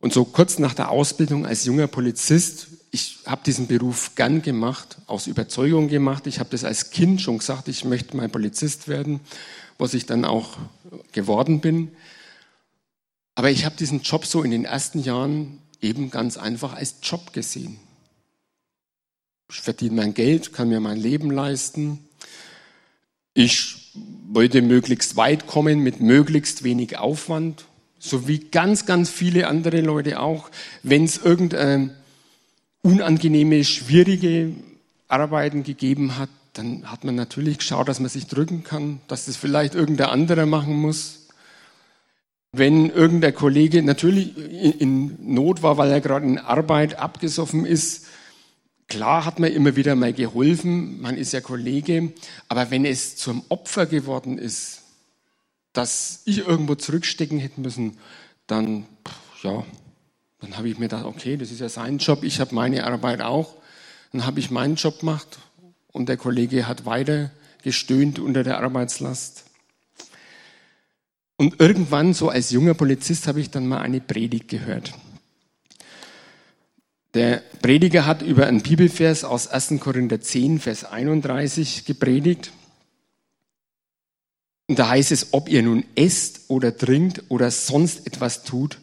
Und 0.00 0.12
so 0.12 0.24
kurz 0.24 0.58
nach 0.58 0.74
der 0.74 0.90
Ausbildung 0.90 1.46
als 1.46 1.64
junger 1.64 1.86
Polizist, 1.86 2.66
ich 2.90 3.18
habe 3.26 3.42
diesen 3.46 3.68
Beruf 3.68 4.16
gern 4.16 4.42
gemacht, 4.42 4.98
aus 5.06 5.28
Überzeugung 5.28 5.86
gemacht. 5.86 6.26
Ich 6.26 6.40
habe 6.40 6.50
das 6.50 6.64
als 6.64 6.90
Kind 6.90 7.20
schon 7.20 7.38
gesagt, 7.38 7.68
ich 7.68 7.84
möchte 7.84 8.16
mal 8.16 8.28
Polizist 8.28 8.88
werden 8.88 9.20
was 9.80 9.94
ich 9.94 10.06
dann 10.06 10.24
auch 10.24 10.58
geworden 11.12 11.60
bin. 11.60 11.90
Aber 13.34 13.50
ich 13.50 13.64
habe 13.64 13.76
diesen 13.76 14.02
Job 14.02 14.26
so 14.26 14.42
in 14.42 14.50
den 14.50 14.64
ersten 14.64 15.00
Jahren 15.00 15.58
eben 15.80 16.10
ganz 16.10 16.36
einfach 16.36 16.74
als 16.74 16.96
Job 17.02 17.32
gesehen. 17.32 17.80
Ich 19.52 19.62
verdiene 19.62 19.96
mein 19.96 20.14
Geld, 20.14 20.52
kann 20.52 20.68
mir 20.68 20.78
mein 20.78 20.98
Leben 20.98 21.28
leisten. 21.28 21.98
Ich 23.34 23.92
wollte 24.28 24.62
möglichst 24.62 25.16
weit 25.16 25.48
kommen 25.48 25.80
mit 25.80 26.00
möglichst 26.00 26.62
wenig 26.62 26.98
Aufwand, 26.98 27.64
so 27.98 28.28
wie 28.28 28.38
ganz, 28.38 28.86
ganz 28.86 29.10
viele 29.10 29.48
andere 29.48 29.80
Leute 29.80 30.20
auch. 30.20 30.50
Wenn 30.84 31.02
es 31.02 31.18
irgendeine 31.18 31.96
unangenehme, 32.82 33.64
schwierige 33.64 34.54
Arbeiten 35.08 35.64
gegeben 35.64 36.16
hat, 36.16 36.30
dann 36.52 36.88
hat 36.88 37.02
man 37.02 37.16
natürlich 37.16 37.58
geschaut, 37.58 37.88
dass 37.88 37.98
man 37.98 38.08
sich 38.08 38.28
drücken 38.28 38.62
kann, 38.62 39.00
dass 39.08 39.26
das 39.26 39.36
vielleicht 39.36 39.74
irgendein 39.74 40.10
anderer 40.10 40.46
machen 40.46 40.74
muss. 40.74 41.26
Wenn 42.52 42.90
irgendein 42.90 43.34
Kollege 43.34 43.82
natürlich 43.82 44.36
in 44.80 45.34
Not 45.34 45.62
war, 45.64 45.76
weil 45.76 45.90
er 45.90 46.00
gerade 46.00 46.26
in 46.26 46.38
Arbeit 46.38 46.98
abgesoffen 47.00 47.66
ist, 47.66 48.06
klar 48.90 49.24
hat 49.24 49.38
man 49.38 49.50
immer 49.50 49.76
wieder 49.76 49.94
mal 49.94 50.12
geholfen, 50.12 51.00
man 51.00 51.16
ist 51.16 51.32
ja 51.32 51.40
Kollege, 51.40 52.12
aber 52.48 52.70
wenn 52.70 52.84
es 52.84 53.16
zum 53.16 53.42
Opfer 53.48 53.86
geworden 53.86 54.36
ist, 54.36 54.82
dass 55.72 56.22
ich 56.26 56.38
irgendwo 56.46 56.74
zurückstecken 56.74 57.38
hätte 57.38 57.60
müssen, 57.60 57.96
dann, 58.46 58.84
ja, 59.42 59.64
dann 60.40 60.58
habe 60.58 60.68
ich 60.68 60.78
mir 60.78 60.86
gedacht, 60.88 61.04
okay, 61.04 61.36
das 61.36 61.50
ist 61.50 61.60
ja 61.60 61.68
sein 61.68 61.98
Job, 61.98 62.24
ich 62.24 62.40
habe 62.40 62.54
meine 62.54 62.84
Arbeit 62.84 63.22
auch, 63.22 63.54
dann 64.12 64.26
habe 64.26 64.40
ich 64.40 64.50
meinen 64.50 64.74
Job 64.74 65.00
gemacht 65.00 65.38
und 65.92 66.08
der 66.08 66.16
Kollege 66.16 66.66
hat 66.66 66.84
weiter 66.84 67.30
gestöhnt 67.62 68.18
unter 68.18 68.42
der 68.42 68.60
Arbeitslast. 68.60 69.44
Und 71.36 71.60
irgendwann, 71.60 72.12
so 72.12 72.28
als 72.28 72.50
junger 72.50 72.74
Polizist, 72.74 73.26
habe 73.26 73.40
ich 73.40 73.50
dann 73.50 73.66
mal 73.66 73.80
eine 73.80 74.00
Predigt 74.00 74.48
gehört. 74.48 74.92
Der 77.14 77.42
Prediger 77.60 78.06
hat 78.06 78.22
über 78.22 78.46
einen 78.46 78.62
Bibelvers 78.62 79.24
aus 79.24 79.48
1. 79.48 79.80
Korinther 79.80 80.20
10, 80.20 80.60
Vers 80.60 80.84
31 80.84 81.84
gepredigt. 81.84 82.52
Und 84.68 84.78
da 84.78 84.88
heißt 84.88 85.10
es, 85.10 85.32
ob 85.32 85.48
ihr 85.48 85.62
nun 85.64 85.84
esst 85.96 86.42
oder 86.46 86.76
trinkt 86.76 87.24
oder 87.28 87.50
sonst 87.50 88.06
etwas 88.06 88.44
tut, 88.44 88.78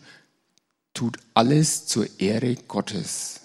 tut 0.94 1.18
alles 1.34 1.86
zur 1.86 2.08
Ehre 2.20 2.56
Gottes. 2.68 3.40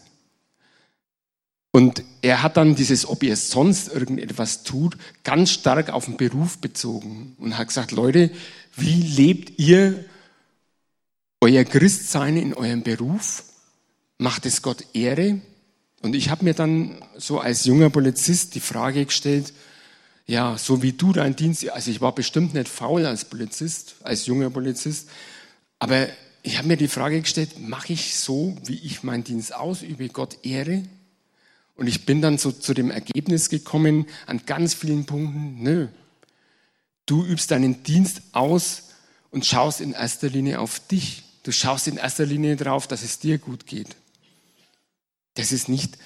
Und 1.70 2.02
er 2.20 2.42
hat 2.42 2.56
dann 2.56 2.74
dieses, 2.74 3.08
ob 3.08 3.22
ihr 3.22 3.36
sonst 3.36 3.88
irgendetwas 3.88 4.64
tut, 4.64 4.98
ganz 5.22 5.50
stark 5.50 5.90
auf 5.90 6.06
den 6.06 6.16
Beruf 6.16 6.58
bezogen 6.58 7.36
und 7.38 7.56
hat 7.56 7.68
gesagt, 7.68 7.92
Leute, 7.92 8.30
wie 8.74 9.00
lebt 9.02 9.58
ihr 9.60 10.04
euer 11.40 11.64
Christsein 11.64 12.36
in 12.36 12.54
eurem 12.54 12.82
Beruf? 12.82 13.44
Macht 14.22 14.46
es 14.46 14.62
Gott 14.62 14.84
Ehre? 14.92 15.40
Und 16.00 16.14
ich 16.14 16.30
habe 16.30 16.44
mir 16.44 16.54
dann 16.54 17.02
so 17.18 17.40
als 17.40 17.64
junger 17.64 17.90
Polizist 17.90 18.54
die 18.54 18.60
Frage 18.60 19.04
gestellt, 19.04 19.52
ja, 20.26 20.56
so 20.56 20.80
wie 20.80 20.92
du 20.92 21.12
deinen 21.12 21.34
Dienst, 21.34 21.68
also 21.68 21.90
ich 21.90 22.00
war 22.00 22.14
bestimmt 22.14 22.54
nicht 22.54 22.68
faul 22.68 23.04
als 23.04 23.24
Polizist, 23.24 23.96
als 24.04 24.26
junger 24.26 24.48
Polizist, 24.48 25.08
aber 25.80 26.06
ich 26.44 26.56
habe 26.56 26.68
mir 26.68 26.76
die 26.76 26.86
Frage 26.86 27.20
gestellt, 27.20 27.58
mache 27.58 27.94
ich 27.94 28.16
so, 28.16 28.56
wie 28.64 28.78
ich 28.84 29.02
meinen 29.02 29.24
Dienst 29.24 29.56
ausübe, 29.56 30.08
Gott 30.08 30.38
Ehre? 30.44 30.84
Und 31.74 31.88
ich 31.88 32.06
bin 32.06 32.22
dann 32.22 32.38
so 32.38 32.52
zu 32.52 32.74
dem 32.74 32.92
Ergebnis 32.92 33.48
gekommen, 33.48 34.06
an 34.26 34.42
ganz 34.46 34.72
vielen 34.72 35.04
Punkten, 35.04 35.64
nö. 35.64 35.88
Du 37.06 37.24
übst 37.24 37.50
deinen 37.50 37.82
Dienst 37.82 38.22
aus 38.30 38.90
und 39.32 39.44
schaust 39.44 39.80
in 39.80 39.94
erster 39.94 40.28
Linie 40.28 40.60
auf 40.60 40.78
dich. 40.78 41.24
Du 41.42 41.50
schaust 41.50 41.88
in 41.88 41.96
erster 41.96 42.24
Linie 42.24 42.54
darauf, 42.54 42.86
dass 42.86 43.02
es 43.02 43.18
dir 43.18 43.38
gut 43.38 43.66
geht. 43.66 43.96
Das 45.34 45.52
ist 45.52 45.68
nicht 45.68 45.96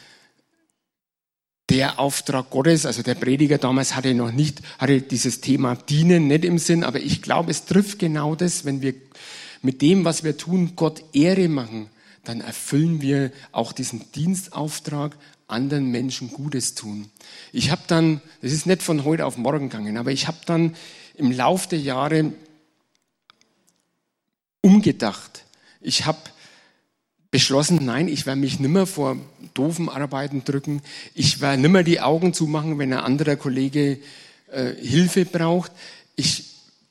der 1.69 1.99
Auftrag 1.99 2.51
Gottes, 2.51 2.87
also 2.87 3.03
der 3.03 3.17
Prediger 3.17 3.59
damals 3.59 3.97
hatte 3.97 4.15
noch 4.15 4.31
nicht, 4.31 4.61
hatte 4.79 5.01
dieses 5.01 5.41
Thema 5.41 5.75
Dienen 5.75 6.29
nicht 6.29 6.45
im 6.45 6.59
Sinn, 6.59 6.85
aber 6.85 7.01
ich 7.01 7.23
glaube, 7.23 7.51
es 7.51 7.65
trifft 7.65 7.99
genau 7.99 8.37
das, 8.37 8.65
wenn 8.65 8.83
wir 8.83 8.95
mit 9.63 9.83
dem, 9.83 10.05
was 10.05 10.23
wir 10.23 10.37
tun, 10.37 10.73
Gott 10.77 11.03
Ehre 11.13 11.49
machen, 11.49 11.91
dann 12.23 12.41
erfüllen 12.41 13.03
wir 13.03 13.33
auch 13.53 13.73
diesen 13.73 14.11
Dienstauftrag 14.13 15.17
anderen 15.49 15.91
Menschen 15.91 16.31
Gutes 16.33 16.75
tun. 16.75 17.11
Ich 17.53 17.71
habe 17.71 17.83
dann, 17.87 18.21
das 18.43 18.53
ist 18.53 18.67
nicht 18.67 18.83
von 18.83 19.05
heute 19.05 19.27
auf 19.27 19.37
morgen 19.37 19.69
gegangen, 19.69 19.97
aber 19.97 20.13
ich 20.13 20.29
habe 20.29 20.39
dann 20.47 20.77
im 21.15 21.33
Lauf 21.33 21.67
der 21.67 21.81
Jahre 21.81 22.33
umgedacht. 24.61 25.45
Ich 25.81 26.07
habe 26.07 26.19
beschlossen, 27.31 27.85
nein, 27.85 28.09
ich 28.09 28.27
werde 28.27 28.41
mich 28.41 28.61
nimmer 28.61 28.87
vor 28.87 29.17
doofen 29.55 29.89
Arbeiten 29.89 30.45
drücken. 30.45 30.83
Ich 31.15 31.41
werde 31.41 31.61
nimmer 31.61 31.83
die 31.83 32.01
Augen 32.01 32.35
zumachen, 32.35 32.79
wenn 32.79 32.93
ein 32.93 33.01
anderer 33.01 33.37
Kollege 33.37 33.99
äh, 34.51 34.73
Hilfe 34.75 35.25
braucht. 35.25 35.73
Ich 36.15 36.45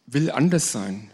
will 0.05 0.31
anders 0.31 0.71
sein. 0.71 1.09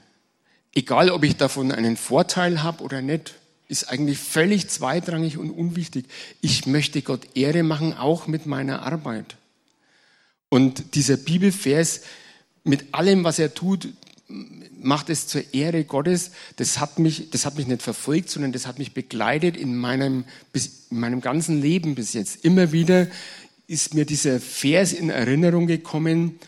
Egal, 0.73 1.11
ob 1.11 1.23
ich 1.23 1.37
davon 1.37 1.71
einen 1.71 1.97
Vorteil 1.97 2.63
habe 2.63 2.83
oder 2.83 3.01
nicht 3.01 3.35
ist 3.71 3.85
eigentlich 3.85 4.19
völlig 4.19 4.67
zweitrangig 4.67 5.37
und 5.37 5.49
unwichtig. 5.49 6.05
Ich 6.41 6.65
möchte 6.65 7.01
Gott 7.01 7.25
Ehre 7.35 7.63
machen, 7.63 7.93
auch 7.93 8.27
mit 8.27 8.45
meiner 8.45 8.81
Arbeit. 8.81 9.37
Und 10.49 10.95
dieser 10.95 11.15
Bibelvers, 11.15 12.01
mit 12.65 12.93
allem, 12.93 13.23
was 13.23 13.39
er 13.39 13.53
tut, 13.53 13.87
macht 14.83 15.09
es 15.09 15.27
zur 15.27 15.53
Ehre 15.53 15.83
Gottes. 15.83 16.31
Das 16.55 16.79
hat 16.79 16.99
mich, 16.99 17.29
das 17.31 17.45
hat 17.45 17.55
mich 17.55 17.67
nicht 17.67 17.81
verfolgt, 17.81 18.29
sondern 18.29 18.51
das 18.51 18.67
hat 18.67 18.79
mich 18.79 18.93
begleitet 18.93 19.57
in 19.57 19.75
meinem, 19.75 20.25
in 20.53 20.99
meinem 20.99 21.21
ganzen 21.21 21.61
Leben 21.61 21.95
bis 21.95 22.13
jetzt. 22.13 22.43
Immer 22.43 22.71
wieder 22.71 23.07
ist 23.67 23.93
mir 23.93 24.05
dieser 24.05 24.39
Vers 24.39 24.93
in 24.93 25.09
Erinnerung 25.09 25.67
gekommen. 25.67 26.39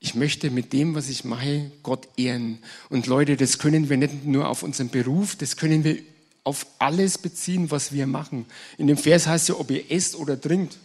Ich 0.00 0.14
möchte 0.14 0.50
mit 0.50 0.72
dem, 0.72 0.94
was 0.94 1.08
ich 1.08 1.24
mache, 1.24 1.70
Gott 1.82 2.08
ehren. 2.16 2.58
Und 2.90 3.06
Leute, 3.06 3.36
das 3.36 3.58
können 3.58 3.88
wir 3.88 3.96
nicht 3.96 4.24
nur 4.24 4.48
auf 4.48 4.62
unseren 4.62 4.88
Beruf, 4.88 5.36
das 5.36 5.56
können 5.56 5.84
wir 5.84 5.98
auf 6.42 6.66
alles 6.78 7.16
beziehen, 7.16 7.70
was 7.70 7.92
wir 7.92 8.06
machen. 8.06 8.44
In 8.76 8.86
dem 8.86 8.98
Vers 8.98 9.26
heißt 9.26 9.48
ja, 9.48 9.54
ob 9.54 9.70
ihr 9.70 9.90
esst 9.90 10.14
oder 10.16 10.38
trinkt, 10.38 10.76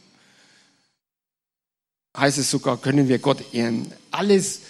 heißt 2.15 2.37
es 2.37 2.49
sogar, 2.49 2.77
können 2.77 3.07
wir 3.07 3.19
Gott 3.19 3.53
ehren. 3.53 3.91
Alles, 4.11 4.61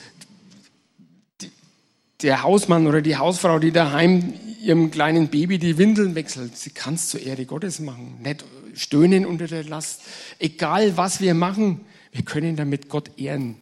der 2.21 2.43
Hausmann 2.43 2.87
oder 2.87 3.01
die 3.01 3.17
Hausfrau, 3.17 3.59
die 3.59 3.71
daheim 3.71 4.33
ihrem 4.61 4.91
kleinen 4.91 5.29
Baby 5.29 5.57
die 5.57 5.77
Windeln 5.77 6.15
wechselt, 6.15 6.57
sie 6.57 6.71
kann 6.71 6.95
es 6.95 7.09
zur 7.09 7.21
Ehre 7.21 7.45
Gottes 7.45 7.79
machen. 7.79 8.19
Nicht 8.21 8.43
stöhnen 8.73 9.25
unter 9.25 9.47
der 9.47 9.63
Last. 9.63 10.01
Egal 10.37 10.97
was 10.97 11.21
wir 11.21 11.33
machen, 11.33 11.81
wir 12.11 12.23
können 12.23 12.55
damit 12.55 12.89
Gott 12.89 13.17
ehren. 13.17 13.61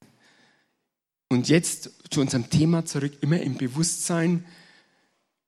Und 1.29 1.49
jetzt 1.49 1.91
zu 2.09 2.21
unserem 2.21 2.49
Thema 2.49 2.85
zurück, 2.85 3.13
immer 3.21 3.39
im 3.41 3.57
Bewusstsein, 3.57 4.45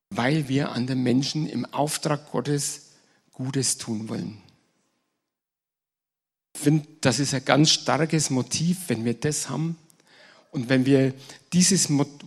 weil 0.10 0.48
wir 0.50 0.72
anderen 0.72 1.04
Menschen 1.04 1.48
im 1.48 1.66
Auftrag 1.66 2.32
Gottes 2.32 2.92
Gutes 3.32 3.78
tun 3.78 4.10
wollen. 4.10 4.42
Ich 6.56 6.62
finde, 6.62 6.88
das 7.02 7.20
ist 7.20 7.34
ein 7.34 7.46
ganz 7.46 7.72
starkes 7.72 8.30
Motiv, 8.30 8.78
wenn 8.88 9.06
wir 9.06 9.14
das 9.14 9.50
haben 9.50 9.78
und 10.52 10.68
wenn 10.68 10.86
wir 10.86 11.14
dieses 11.54 11.90
Motiv 11.90 12.20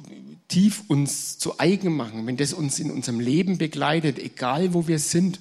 uns 0.88 1.38
zu 1.38 1.58
eigen 1.58 1.94
machen, 1.96 2.26
wenn 2.26 2.36
das 2.36 2.52
uns 2.52 2.78
in 2.78 2.90
unserem 2.90 3.20
Leben 3.20 3.58
begleitet, 3.58 4.18
egal 4.18 4.74
wo 4.74 4.86
wir 4.88 4.98
sind, 4.98 5.40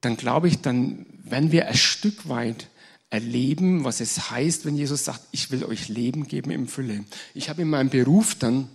dann 0.00 0.16
glaube 0.16 0.48
ich, 0.48 0.60
dann 0.60 1.06
werden 1.24 1.52
wir 1.52 1.68
ein 1.68 1.76
Stück 1.76 2.28
weit 2.28 2.68
erleben, 3.10 3.84
was 3.84 4.00
es 4.00 4.30
heißt, 4.30 4.64
wenn 4.64 4.76
Jesus 4.76 5.04
sagt, 5.04 5.20
ich 5.32 5.50
will 5.50 5.64
euch 5.64 5.88
Leben 5.88 6.26
geben 6.26 6.50
im 6.50 6.68
Fülle. 6.68 7.04
Ich 7.34 7.48
habe 7.48 7.62
in 7.62 7.70
meinem 7.70 7.90
Beruf 7.90 8.34
dann 8.34 8.68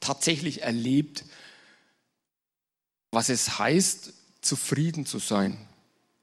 tatsächlich 0.00 0.62
erlebt, 0.62 1.24
was 3.10 3.28
es 3.28 3.58
heißt, 3.58 4.12
zufrieden 4.40 5.06
zu 5.06 5.18
sein. 5.18 5.56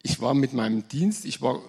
Ich 0.03 0.19
war 0.21 0.33
mit 0.33 0.53
meinem 0.53 0.87
Dienst, 0.87 1.25
ich 1.25 1.41
war 1.41 1.61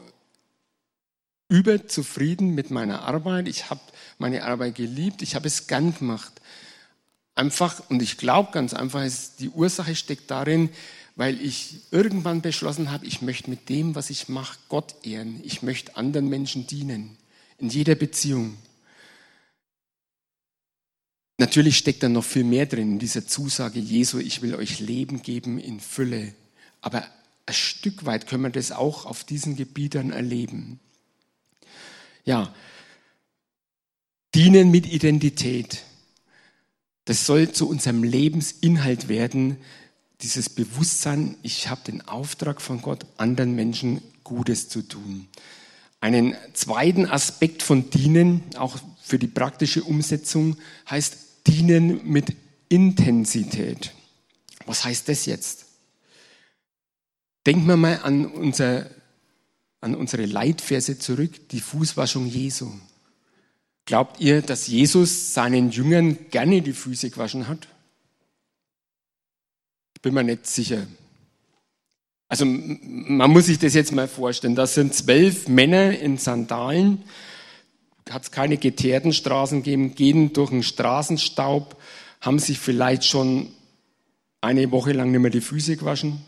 überzufrieden 1.48 2.54
mit 2.54 2.70
meiner 2.70 3.02
Arbeit. 3.02 3.48
Ich 3.48 3.70
habe 3.70 3.80
meine 4.18 4.44
Arbeit 4.44 4.74
geliebt, 4.74 5.22
ich 5.22 5.34
habe 5.34 5.46
es 5.46 5.66
gern 5.66 5.94
gemacht. 5.94 6.40
Einfach, 7.38 7.88
und 7.88 8.02
ich 8.02 8.16
glaube 8.16 8.50
ganz 8.50 8.74
einfach, 8.74 9.08
die 9.38 9.50
Ursache 9.50 9.94
steckt 9.94 10.28
darin, 10.28 10.70
weil 11.14 11.40
ich 11.40 11.76
irgendwann 11.92 12.40
beschlossen 12.40 12.90
habe, 12.90 13.06
ich 13.06 13.22
möchte 13.22 13.48
mit 13.48 13.68
dem, 13.68 13.94
was 13.94 14.10
ich 14.10 14.28
mache, 14.28 14.58
Gott 14.68 14.96
ehren. 15.06 15.40
Ich 15.44 15.62
möchte 15.62 15.96
anderen 15.96 16.28
Menschen 16.28 16.66
dienen. 16.66 17.16
In 17.58 17.68
jeder 17.68 17.94
Beziehung. 17.94 18.58
Natürlich 21.38 21.78
steckt 21.78 22.02
da 22.02 22.08
noch 22.08 22.24
viel 22.24 22.42
mehr 22.42 22.66
drin 22.66 22.94
in 22.94 22.98
dieser 22.98 23.24
Zusage 23.24 23.78
Jesu, 23.78 24.18
ich 24.18 24.42
will 24.42 24.56
euch 24.56 24.80
Leben 24.80 25.22
geben 25.22 25.60
in 25.60 25.78
Fülle. 25.78 26.34
Aber 26.80 27.06
ein 27.46 27.54
Stück 27.54 28.04
weit 28.04 28.26
können 28.26 28.42
wir 28.42 28.50
das 28.50 28.72
auch 28.72 29.06
auf 29.06 29.22
diesen 29.22 29.54
Gebieten 29.54 30.10
erleben. 30.10 30.80
Ja, 32.24 32.52
dienen 34.34 34.72
mit 34.72 34.86
Identität. 34.92 35.84
Das 37.08 37.24
soll 37.24 37.52
zu 37.52 37.66
unserem 37.66 38.02
Lebensinhalt 38.02 39.08
werden, 39.08 39.56
dieses 40.20 40.50
Bewusstsein, 40.50 41.38
ich 41.42 41.70
habe 41.70 41.80
den 41.86 42.06
Auftrag 42.06 42.60
von 42.60 42.82
Gott, 42.82 43.06
anderen 43.16 43.54
Menschen 43.54 44.02
Gutes 44.24 44.68
zu 44.68 44.82
tun. 44.82 45.26
Einen 46.00 46.36
zweiten 46.52 47.06
Aspekt 47.06 47.62
von 47.62 47.88
Dienen, 47.88 48.42
auch 48.58 48.76
für 49.02 49.18
die 49.18 49.26
praktische 49.26 49.84
Umsetzung, 49.84 50.58
heißt 50.90 51.16
Dienen 51.46 52.06
mit 52.06 52.36
Intensität. 52.68 53.94
Was 54.66 54.84
heißt 54.84 55.08
das 55.08 55.24
jetzt? 55.24 55.64
Denken 57.46 57.64
wir 57.64 57.78
mal 57.78 58.00
an, 58.02 58.26
unser, 58.26 58.90
an 59.80 59.94
unsere 59.94 60.26
Leitverse 60.26 60.98
zurück, 60.98 61.48
die 61.48 61.60
Fußwaschung 61.60 62.26
Jesu. 62.26 62.70
Glaubt 63.88 64.20
ihr, 64.20 64.42
dass 64.42 64.66
Jesus 64.66 65.32
seinen 65.32 65.70
Jüngern 65.70 66.18
gerne 66.30 66.60
die 66.60 66.74
Füße 66.74 67.08
gewaschen 67.08 67.48
hat? 67.48 67.68
bin 70.02 70.12
mir 70.12 70.24
nicht 70.24 70.46
sicher. 70.46 70.86
Also 72.28 72.44
man 72.44 73.30
muss 73.30 73.46
sich 73.46 73.58
das 73.58 73.72
jetzt 73.72 73.92
mal 73.92 74.06
vorstellen. 74.06 74.54
Das 74.54 74.74
sind 74.74 74.92
zwölf 74.92 75.48
Männer 75.48 75.98
in 75.98 76.18
Sandalen, 76.18 77.02
hat 78.10 78.24
es 78.24 78.30
keine 78.30 78.58
geteerten 78.58 79.14
Straßen 79.14 79.62
gegeben, 79.62 79.94
gehen 79.94 80.34
durch 80.34 80.50
den 80.50 80.62
Straßenstaub, 80.62 81.80
haben 82.20 82.38
sich 82.38 82.58
vielleicht 82.58 83.06
schon 83.06 83.48
eine 84.42 84.70
Woche 84.70 84.92
lang 84.92 85.12
nicht 85.12 85.20
mehr 85.20 85.30
die 85.30 85.40
Füße 85.40 85.78
gewaschen, 85.78 86.20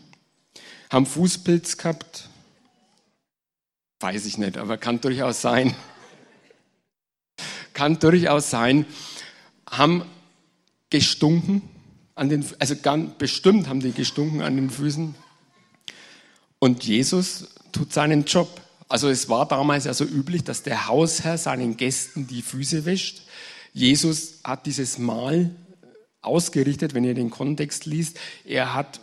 haben 0.89 1.05
Fußpilz 1.05 1.77
gehabt, 1.77 2.27
weiß 3.99 4.25
ich 4.25 4.39
nicht, 4.39 4.57
aber 4.57 4.79
kann 4.79 4.99
durchaus 4.99 5.41
sein. 5.41 5.75
Kann 7.81 7.97
durchaus 7.97 8.51
sein, 8.51 8.85
haben 9.67 10.03
gestunken, 10.91 11.63
an 12.13 12.29
den, 12.29 12.45
also 12.59 12.75
ganz 12.75 13.17
bestimmt 13.17 13.67
haben 13.67 13.79
die 13.79 13.91
gestunken 13.91 14.41
an 14.41 14.55
den 14.55 14.69
Füßen. 14.69 15.15
Und 16.59 16.83
Jesus 16.83 17.47
tut 17.71 17.91
seinen 17.91 18.25
Job. 18.25 18.61
Also 18.87 19.09
es 19.09 19.29
war 19.29 19.47
damals 19.47 19.85
ja 19.85 19.95
so 19.95 20.03
üblich, 20.03 20.43
dass 20.43 20.61
der 20.61 20.89
Hausherr 20.89 21.39
seinen 21.39 21.75
Gästen 21.75 22.27
die 22.27 22.43
Füße 22.43 22.85
wäscht. 22.85 23.23
Jesus 23.73 24.41
hat 24.43 24.67
dieses 24.67 24.99
Mahl 24.99 25.49
ausgerichtet, 26.21 26.93
wenn 26.93 27.03
ihr 27.03 27.15
den 27.15 27.31
Kontext 27.31 27.87
liest. 27.87 28.19
Er 28.45 28.75
hat 28.75 28.99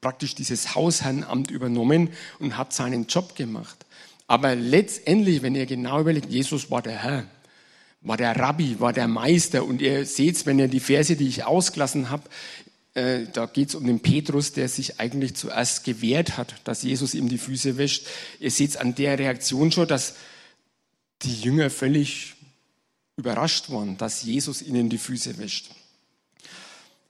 praktisch 0.00 0.34
dieses 0.34 0.74
Hausherrenamt 0.74 1.52
übernommen 1.52 2.10
und 2.40 2.58
hat 2.58 2.72
seinen 2.72 3.06
Job 3.06 3.36
gemacht. 3.36 3.86
Aber 4.26 4.56
letztendlich, 4.56 5.42
wenn 5.42 5.54
ihr 5.54 5.66
genau 5.66 6.00
überlegt, 6.00 6.28
Jesus 6.28 6.72
war 6.72 6.82
der 6.82 7.04
Herr 7.04 7.26
war 8.06 8.16
der 8.16 8.36
Rabbi, 8.36 8.78
war 8.78 8.92
der 8.92 9.08
Meister. 9.08 9.64
Und 9.64 9.82
ihr 9.82 10.06
seht, 10.06 10.46
wenn 10.46 10.58
ihr 10.58 10.68
die 10.68 10.80
Verse, 10.80 11.16
die 11.16 11.26
ich 11.26 11.44
ausgelassen 11.44 12.10
habe, 12.10 12.24
äh, 12.94 13.26
da 13.32 13.46
geht 13.46 13.70
es 13.70 13.74
um 13.74 13.86
den 13.86 14.00
Petrus, 14.00 14.52
der 14.52 14.68
sich 14.68 15.00
eigentlich 15.00 15.34
zuerst 15.34 15.84
gewehrt 15.84 16.36
hat, 16.38 16.54
dass 16.64 16.82
Jesus 16.82 17.14
ihm 17.14 17.28
die 17.28 17.38
Füße 17.38 17.76
wäscht. 17.76 18.06
Ihr 18.40 18.50
seht 18.50 18.76
an 18.76 18.94
der 18.94 19.18
Reaktion 19.18 19.72
schon, 19.72 19.88
dass 19.88 20.14
die 21.22 21.34
Jünger 21.40 21.68
völlig 21.68 22.34
überrascht 23.16 23.70
waren, 23.70 23.98
dass 23.98 24.22
Jesus 24.22 24.62
ihnen 24.62 24.88
die 24.88 24.98
Füße 24.98 25.38
wäscht. 25.38 25.70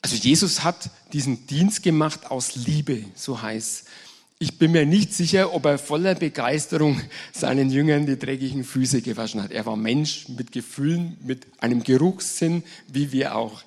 Also 0.03 0.17
Jesus 0.17 0.63
hat 0.63 0.91
diesen 1.13 1.47
Dienst 1.47 1.83
gemacht 1.83 2.31
aus 2.31 2.55
Liebe, 2.55 3.05
so 3.15 3.43
heißt 3.43 3.87
ich 4.39 4.59
bin 4.59 4.73
mir 4.73 4.85
nicht 4.85 5.15
sicher, 5.15 5.55
ob 5.55 5.65
er 5.65 5.79
voller 5.79 6.15
Begeisterung 6.15 7.01
seinen 7.33 7.71
Jüngern 7.71 8.05
die 8.05 8.19
dreckigen 8.19 8.65
Füße 8.65 9.01
gewaschen 9.01 9.43
hat. 9.43 9.51
Er 9.51 9.65
war 9.65 9.77
Mensch 9.77 10.29
mit 10.29 10.53
Gefühlen, 10.53 11.17
mit 11.23 11.47
einem 11.59 11.83
Geruchssinn, 11.83 12.63
wie 12.89 13.13
wir 13.13 13.35
auch. 13.35 13.63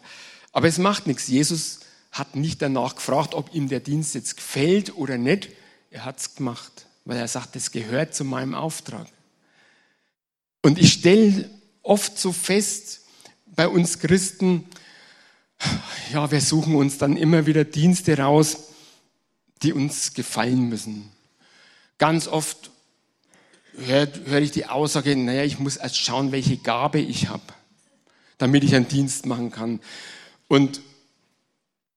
Aber 0.51 0.67
es 0.67 0.77
macht 0.77 1.07
nichts. 1.07 1.27
Jesus 1.27 1.79
hat 2.11 2.35
nicht 2.35 2.61
danach 2.61 2.95
gefragt, 2.95 3.33
ob 3.33 3.53
ihm 3.53 3.67
der 3.67 3.79
Dienst 3.79 4.13
jetzt 4.13 4.37
gefällt 4.37 4.95
oder 4.95 5.17
nicht. 5.17 5.49
Er 5.89 6.05
hat 6.05 6.19
es 6.19 6.35
gemacht, 6.35 6.85
weil 7.05 7.17
er 7.17 7.27
sagt, 7.27 7.55
es 7.55 7.71
gehört 7.71 8.13
zu 8.13 8.23
meinem 8.23 8.53
Auftrag. 8.53 9.07
Und 10.61 10.77
ich 10.77 10.93
stelle 10.93 11.49
oft 11.81 12.19
so 12.19 12.31
fest 12.31 13.01
bei 13.55 13.67
uns 13.67 13.99
Christen, 13.99 14.65
ja, 16.13 16.29
wir 16.31 16.41
suchen 16.41 16.75
uns 16.75 16.97
dann 16.97 17.17
immer 17.17 17.45
wieder 17.45 17.63
Dienste 17.63 18.17
raus, 18.17 18.68
die 19.63 19.73
uns 19.73 20.13
gefallen 20.13 20.69
müssen. 20.69 21.11
Ganz 21.97 22.27
oft 22.27 22.71
höre 23.73 24.07
hör 24.25 24.41
ich 24.41 24.51
die 24.51 24.65
Aussage, 24.65 25.15
naja, 25.15 25.43
ich 25.43 25.59
muss 25.59 25.77
erst 25.77 25.97
schauen, 25.97 26.31
welche 26.31 26.57
Gabe 26.57 26.99
ich 26.99 27.27
habe, 27.29 27.43
damit 28.37 28.63
ich 28.63 28.75
einen 28.75 28.87
Dienst 28.87 29.25
machen 29.25 29.51
kann. 29.51 29.79
Und 30.47 30.81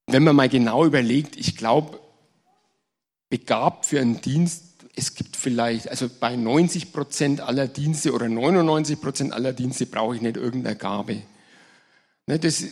wenn 0.06 0.24
man 0.24 0.36
mal 0.36 0.48
genau 0.48 0.84
überlegt, 0.84 1.36
ich 1.36 1.56
glaube, 1.56 2.00
begabt 3.30 3.86
für 3.86 4.00
einen 4.00 4.20
Dienst, 4.20 4.64
es 4.94 5.14
gibt 5.14 5.36
vielleicht, 5.36 5.88
also 5.88 6.10
bei 6.20 6.36
90 6.36 6.92
Prozent 6.92 7.40
aller 7.40 7.66
Dienste 7.66 8.12
oder 8.12 8.28
99 8.28 9.00
Prozent 9.00 9.32
aller 9.32 9.52
Dienste 9.52 9.86
brauche 9.86 10.16
ich 10.16 10.20
nicht 10.20 10.36
irgendeine 10.36 10.76
Gabe. 10.76 11.22
Ne, 12.26 12.38
das, 12.38 12.64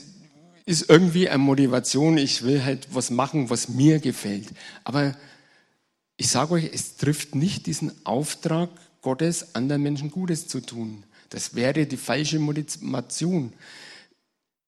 ist 0.66 0.88
irgendwie 0.88 1.29
eine 1.29 1.38
Motivation, 1.38 2.18
ich 2.18 2.42
will 2.42 2.64
halt 2.64 2.88
was 2.92 3.11
machen, 3.11 3.51
was 3.51 3.68
mir 3.68 3.99
gefällt. 3.99 4.49
Aber 4.85 5.16
ich 6.16 6.29
sage 6.29 6.53
euch, 6.53 6.70
es 6.73 6.96
trifft 6.96 7.35
nicht 7.35 7.66
diesen 7.66 7.92
Auftrag 8.05 8.70
Gottes, 9.03 9.55
anderen 9.55 9.83
Menschen 9.83 10.11
Gutes 10.11 10.49
zu 10.49 10.61
tun. 10.61 11.05
Das 11.31 11.55
wäre 11.55 11.87
die 11.87 11.96
falsche 11.96 12.38
Motivation. 12.38 13.53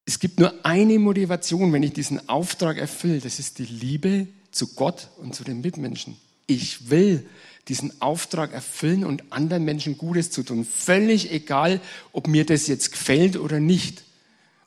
Es 0.05 0.18
gibt 0.18 0.40
nur 0.40 0.64
eine 0.64 0.98
Motivation, 0.98 1.72
wenn 1.72 1.83
ich 1.83 1.92
diesen 1.92 2.28
Auftrag 2.28 2.78
erfülle. 2.78 3.20
Das 3.20 3.38
ist 3.38 3.59
die 3.59 3.64
Liebe 3.64 4.28
zu 4.50 4.68
Gott 4.74 5.09
und 5.18 5.35
zu 5.35 5.44
den 5.44 5.61
Mitmenschen. 5.61 6.16
Ich 6.46 6.90
will 6.90 7.26
diesen 7.68 8.00
Auftrag 8.00 8.52
erfüllen 8.52 9.05
und 9.05 9.33
anderen 9.33 9.64
Menschen 9.64 9.98
Gutes 9.98 10.31
zu 10.31 10.42
tun. 10.42 10.64
Völlig 10.64 11.31
egal, 11.31 11.81
ob 12.12 12.26
mir 12.26 12.44
das 12.44 12.66
jetzt 12.66 12.92
gefällt 12.92 13.37
oder 13.37 13.61
nicht 13.61 14.02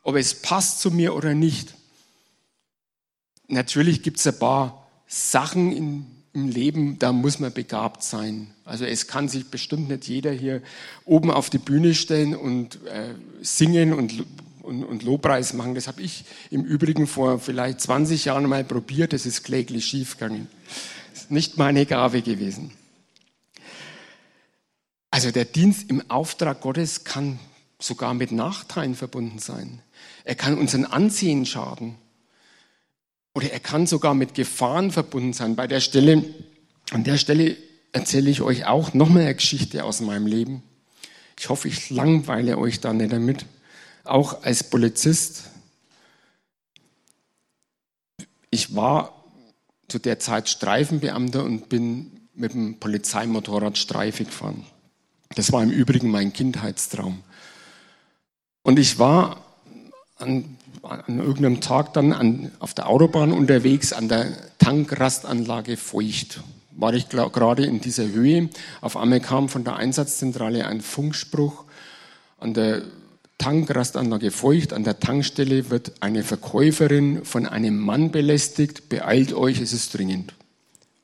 ob 0.06 0.16
es 0.16 0.36
passt 0.36 0.80
zu 0.80 0.92
mir 0.92 1.16
oder 1.16 1.34
nicht. 1.34 1.74
Natürlich 3.48 4.04
gibt 4.04 4.20
es 4.20 4.28
ein 4.28 4.38
paar 4.38 4.88
Sachen 5.08 5.72
in, 5.72 6.06
im 6.32 6.48
Leben, 6.48 7.00
da 7.00 7.12
muss 7.12 7.40
man 7.40 7.52
begabt 7.52 8.04
sein. 8.04 8.52
Also 8.66 8.86
es 8.86 9.08
kann 9.08 9.28
sich 9.28 9.50
bestimmt 9.50 9.90
nicht 9.90 10.08
jeder 10.08 10.32
hier 10.32 10.62
oben 11.06 11.32
auf 11.32 11.50
die 11.50 11.58
Bühne 11.58 11.96
stellen 11.96 12.36
und 12.36 12.86
äh, 12.86 13.16
singen 13.42 13.94
und, 13.94 14.24
und, 14.62 14.84
und 14.84 15.02
Lobpreis 15.02 15.54
machen. 15.54 15.74
Das 15.74 15.88
habe 15.88 16.04
ich 16.04 16.24
im 16.52 16.64
Übrigen 16.64 17.08
vor 17.08 17.40
vielleicht 17.40 17.82
20 17.82 18.26
Jahren 18.26 18.48
mal 18.48 18.64
probiert. 18.64 19.12
Das 19.12 19.26
ist 19.26 19.44
kläglich 19.44 19.86
schiefgegangen. 19.88 20.48
Das 21.14 21.24
ist 21.24 21.32
nicht 21.32 21.58
meine 21.58 21.88
Gabe 21.88 22.22
gewesen. 22.22 22.72
Also 25.10 25.32
der 25.32 25.46
Dienst 25.46 25.90
im 25.90 26.12
Auftrag 26.12 26.62
Gottes 26.62 27.06
kann 27.06 27.40
sogar 27.86 28.14
mit 28.14 28.32
Nachteilen 28.32 28.96
verbunden 28.96 29.40
sein. 29.40 29.82
Er 30.24 30.36
kann 30.36 30.58
unseren 30.58 30.86
Ansehen 30.86 31.46
schaden. 31.46 31.96
Oder 33.34 33.52
er 33.52 33.60
kann 33.60 33.86
sogar 33.86 34.14
mit 34.14 34.34
Gefahren 34.34 34.92
verbunden 34.92 35.34
sein. 35.34 35.56
Bei 35.56 35.68
der 35.68 35.82
Stelle, 35.82 36.24
an 36.92 37.04
der 37.04 37.18
Stelle 37.18 37.58
erzähle 37.92 38.30
ich 38.30 38.42
euch 38.42 38.66
auch 38.66 38.94
nochmal 38.94 39.24
eine 39.24 39.36
Geschichte 39.36 39.84
aus 39.84 40.02
meinem 40.02 40.26
Leben. 40.26 40.64
Ich 41.38 41.50
hoffe, 41.50 41.68
ich 41.68 41.90
langweile 41.90 42.58
euch 42.58 42.80
da 42.80 42.94
nicht 42.94 43.12
damit. 43.12 43.46
Auch 44.04 44.44
als 44.44 44.64
Polizist. 44.70 45.44
Ich 48.50 48.76
war 48.76 49.26
zu 49.88 50.00
der 50.00 50.20
Zeit 50.20 50.50
Streifenbeamter 50.50 51.44
und 51.44 51.70
bin 51.70 52.12
mit 52.34 52.54
dem 52.54 52.80
Polizeimotorrad 52.80 53.78
Streife 53.78 54.26
gefahren. 54.26 54.66
Das 55.36 55.52
war 55.52 55.62
im 55.62 55.72
Übrigen 55.72 56.10
mein 56.10 56.34
Kindheitstraum. 56.34 57.24
Und 58.66 58.80
ich 58.80 58.98
war 58.98 59.44
an, 60.18 60.58
an 60.82 61.20
irgendeinem 61.20 61.62
Tag 61.62 61.94
dann 61.94 62.12
an, 62.12 62.52
auf 62.58 62.74
der 62.74 62.90
Autobahn 62.90 63.32
unterwegs 63.32 63.94
an 63.94 64.10
der 64.10 64.34
Tankrastanlage 64.58 65.78
Feucht. 65.78 66.42
War 66.72 66.96
ich 66.96 67.08
gerade 67.10 67.64
in 67.64 67.80
dieser 67.80 68.08
Höhe. 68.08 68.50
Auf 68.82 68.98
einmal 68.98 69.20
kam 69.20 69.50
von 69.50 69.64
der 69.64 69.76
Einsatzzentrale 69.76 70.66
ein 70.66 70.82
Funkspruch. 70.82 71.66
An 72.40 72.56
der 72.56 72.82
Tankrastanlage 73.38 74.32
Feucht, 74.32 74.74
an 74.74 74.84
der 74.84 75.00
Tankstelle 75.00 75.70
wird 75.70 75.92
eine 76.00 76.24
Verkäuferin 76.24 77.24
von 77.24 77.46
einem 77.46 77.78
Mann 77.78 78.10
belästigt. 78.10 78.90
Beeilt 78.90 79.32
euch, 79.34 79.62
es 79.62 79.74
ist 79.74 79.94
dringend. 79.94 80.34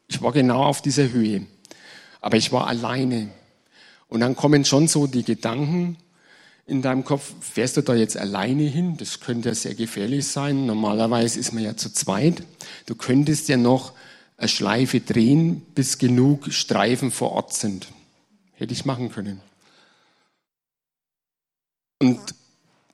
Ich 0.08 0.20
war 0.24 0.32
genau 0.32 0.64
auf 0.64 0.82
dieser 0.82 1.12
Höhe. 1.12 1.46
Aber 2.22 2.38
ich 2.38 2.52
war 2.52 2.66
alleine. 2.66 3.30
Und 4.08 4.22
dann 4.22 4.36
kommen 4.36 4.66
schon 4.66 4.88
so 4.88 5.06
die 5.06 5.24
Gedanken, 5.24 5.98
in 6.66 6.82
deinem 6.82 7.04
Kopf, 7.04 7.34
fährst 7.42 7.78
du 7.78 7.82
da 7.82 7.96
jetzt 7.96 8.18
alleine 8.18 8.64
hin? 8.64 8.96
Das 8.98 9.20
könnte 9.20 9.50
ja 9.50 9.56
sehr 9.56 9.76
gefährlich 9.76 10.28
sein. 10.28 10.66
Normalerweise 10.66 11.40
ist 11.40 11.54
man 11.54 11.64
ja 11.64 11.76
zu 11.76 11.92
zweit. 11.92 12.44
Du 12.86 12.96
könntest 12.96 13.50
ja 13.50 13.58
noch 13.58 13.94
eine 14.38 14.48
Schleife 14.48 15.00
drehen, 15.00 15.62
bis 15.76 15.98
genug 15.98 16.52
Streifen 16.54 17.12
vor 17.12 17.32
Ort 17.32 17.54
sind. 17.54 17.88
Hätte 18.54 18.74
ich 18.74 18.86
machen 18.86 19.12
können. 19.12 19.42
Und 22.00 22.20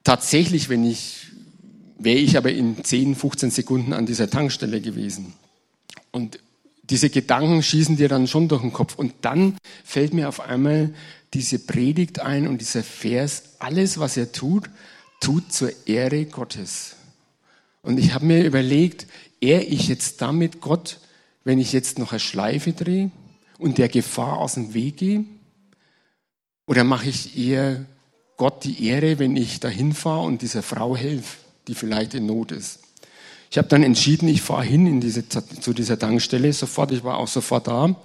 tatsächlich, 0.03 0.69
wenn 0.69 0.83
ich, 0.83 1.27
wäre 1.97 2.17
ich 2.19 2.37
aber 2.37 2.51
in 2.51 2.83
10, 2.83 3.15
15 3.15 3.51
Sekunden 3.51 3.93
an 3.93 4.05
dieser 4.05 4.29
Tankstelle 4.29 4.81
gewesen. 4.81 5.33
Und 6.11 6.39
diese 6.83 7.09
Gedanken 7.09 7.63
schießen 7.63 7.97
dir 7.97 8.09
dann 8.09 8.27
schon 8.27 8.47
durch 8.47 8.61
den 8.61 8.73
Kopf. 8.73 8.95
Und 8.95 9.13
dann 9.21 9.57
fällt 9.83 10.13
mir 10.13 10.29
auf 10.29 10.39
einmal 10.39 10.93
diese 11.33 11.59
Predigt 11.59 12.19
ein 12.19 12.47
und 12.47 12.61
dieser 12.61 12.83
Vers, 12.83 13.43
alles, 13.59 13.99
was 13.99 14.17
er 14.17 14.31
tut, 14.31 14.69
tut 15.19 15.51
zur 15.51 15.71
Ehre 15.87 16.25
Gottes. 16.25 16.95
Und 17.81 17.97
ich 17.97 18.13
habe 18.13 18.25
mir 18.25 18.45
überlegt, 18.45 19.07
ehre 19.41 19.63
ich 19.63 19.87
jetzt 19.87 20.21
damit 20.21 20.61
Gott, 20.61 20.99
wenn 21.43 21.59
ich 21.59 21.73
jetzt 21.73 21.99
noch 21.99 22.11
eine 22.11 22.19
Schleife 22.19 22.73
drehe 22.73 23.11
und 23.57 23.77
der 23.77 23.89
Gefahr 23.89 24.37
aus 24.37 24.55
dem 24.55 24.73
Weg 24.73 24.97
gehe? 24.97 25.25
Oder 26.65 26.83
mache 26.83 27.09
ich 27.09 27.37
eher 27.37 27.85
Gott 28.35 28.63
die 28.65 28.85
Ehre, 28.87 29.19
wenn 29.19 29.35
ich 29.35 29.59
dahin 29.59 29.93
fahre 29.93 30.25
und 30.25 30.41
dieser 30.41 30.61
Frau 30.61 30.95
helfe, 30.95 31.37
die 31.67 31.75
vielleicht 31.75 32.13
in 32.13 32.25
Not 32.25 32.51
ist? 32.51 32.79
Ich 33.49 33.57
habe 33.57 33.69
dann 33.69 33.83
entschieden, 33.83 34.27
ich 34.27 34.41
fahre 34.41 34.65
hin 34.65 34.85
in 34.87 34.99
diese, 34.99 35.27
zu 35.29 35.73
dieser 35.73 35.97
Tankstelle 35.97 36.51
sofort. 36.51 36.91
Ich 36.91 37.03
war 37.03 37.17
auch 37.17 37.29
sofort 37.29 37.67
da. 37.67 37.95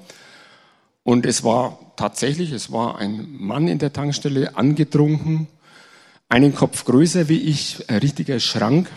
Und 1.02 1.26
es 1.26 1.42
war 1.42 1.91
tatsächlich, 2.02 2.50
es 2.50 2.72
war 2.72 2.98
ein 2.98 3.28
Mann 3.38 3.68
in 3.68 3.78
der 3.78 3.92
Tankstelle, 3.92 4.56
angetrunken, 4.56 5.46
einen 6.28 6.52
Kopf 6.52 6.84
größer 6.84 7.28
wie 7.28 7.38
ich, 7.38 7.88
ein 7.88 7.98
richtiger 7.98 8.40
Schrank, 8.40 8.90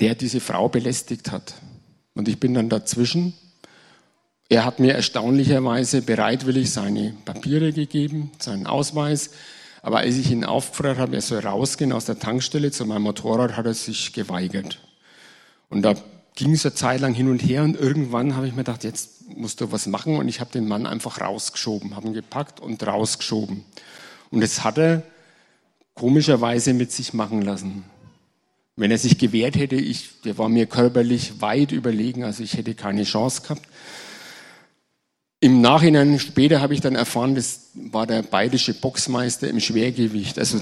der 0.00 0.16
diese 0.16 0.40
Frau 0.40 0.68
belästigt 0.68 1.30
hat. 1.30 1.54
Und 2.14 2.26
ich 2.26 2.40
bin 2.40 2.52
dann 2.52 2.68
dazwischen. 2.68 3.34
Er 4.48 4.64
hat 4.64 4.80
mir 4.80 4.92
erstaunlicherweise 4.92 6.02
bereitwillig 6.02 6.72
seine 6.72 7.14
Papiere 7.24 7.72
gegeben, 7.72 8.32
seinen 8.40 8.66
Ausweis. 8.66 9.30
Aber 9.80 9.98
als 9.98 10.16
ich 10.16 10.32
ihn 10.32 10.44
aufgefordert 10.44 10.98
habe, 10.98 11.14
er 11.14 11.22
soll 11.22 11.46
rausgehen 11.46 11.92
aus 11.92 12.06
der 12.06 12.18
Tankstelle 12.18 12.72
zu 12.72 12.86
meinem 12.86 13.02
Motorrad, 13.02 13.56
hat 13.56 13.66
er 13.66 13.74
sich 13.74 14.12
geweigert. 14.12 14.80
Und 15.68 15.82
da 15.82 15.94
ging 16.34 16.54
es 16.54 16.66
eine 16.66 16.74
Zeit 16.74 17.00
lang 17.00 17.14
hin 17.14 17.28
und 17.28 17.38
her 17.38 17.62
und 17.62 17.78
irgendwann 17.78 18.34
habe 18.34 18.48
ich 18.48 18.52
mir 18.52 18.64
gedacht, 18.64 18.82
jetzt 18.82 19.13
musst 19.28 19.60
du 19.60 19.72
was 19.72 19.86
machen 19.86 20.16
und 20.16 20.28
ich 20.28 20.40
habe 20.40 20.50
den 20.50 20.68
Mann 20.68 20.86
einfach 20.86 21.20
rausgeschoben, 21.20 21.96
habe 21.96 22.08
ihn 22.08 22.14
gepackt 22.14 22.60
und 22.60 22.86
rausgeschoben. 22.86 23.64
Und 24.30 24.40
das 24.40 24.64
hat 24.64 24.78
er 24.78 25.02
komischerweise 25.94 26.74
mit 26.74 26.92
sich 26.92 27.14
machen 27.14 27.42
lassen. 27.42 27.84
Wenn 28.76 28.90
er 28.90 28.98
sich 28.98 29.18
gewehrt 29.18 29.56
hätte, 29.56 29.76
ich, 29.76 30.20
der 30.22 30.36
war 30.36 30.48
mir 30.48 30.66
körperlich 30.66 31.40
weit 31.40 31.70
überlegen, 31.70 32.24
also 32.24 32.42
ich 32.42 32.54
hätte 32.54 32.74
keine 32.74 33.04
Chance 33.04 33.42
gehabt. 33.42 33.62
Im 35.38 35.60
Nachhinein, 35.60 36.18
später 36.18 36.60
habe 36.60 36.74
ich 36.74 36.80
dann 36.80 36.96
erfahren, 36.96 37.34
das 37.34 37.68
war 37.74 38.06
der 38.06 38.22
bayerische 38.22 38.74
Boxmeister 38.74 39.48
im 39.48 39.60
Schwergewicht. 39.60 40.38
Also 40.38 40.58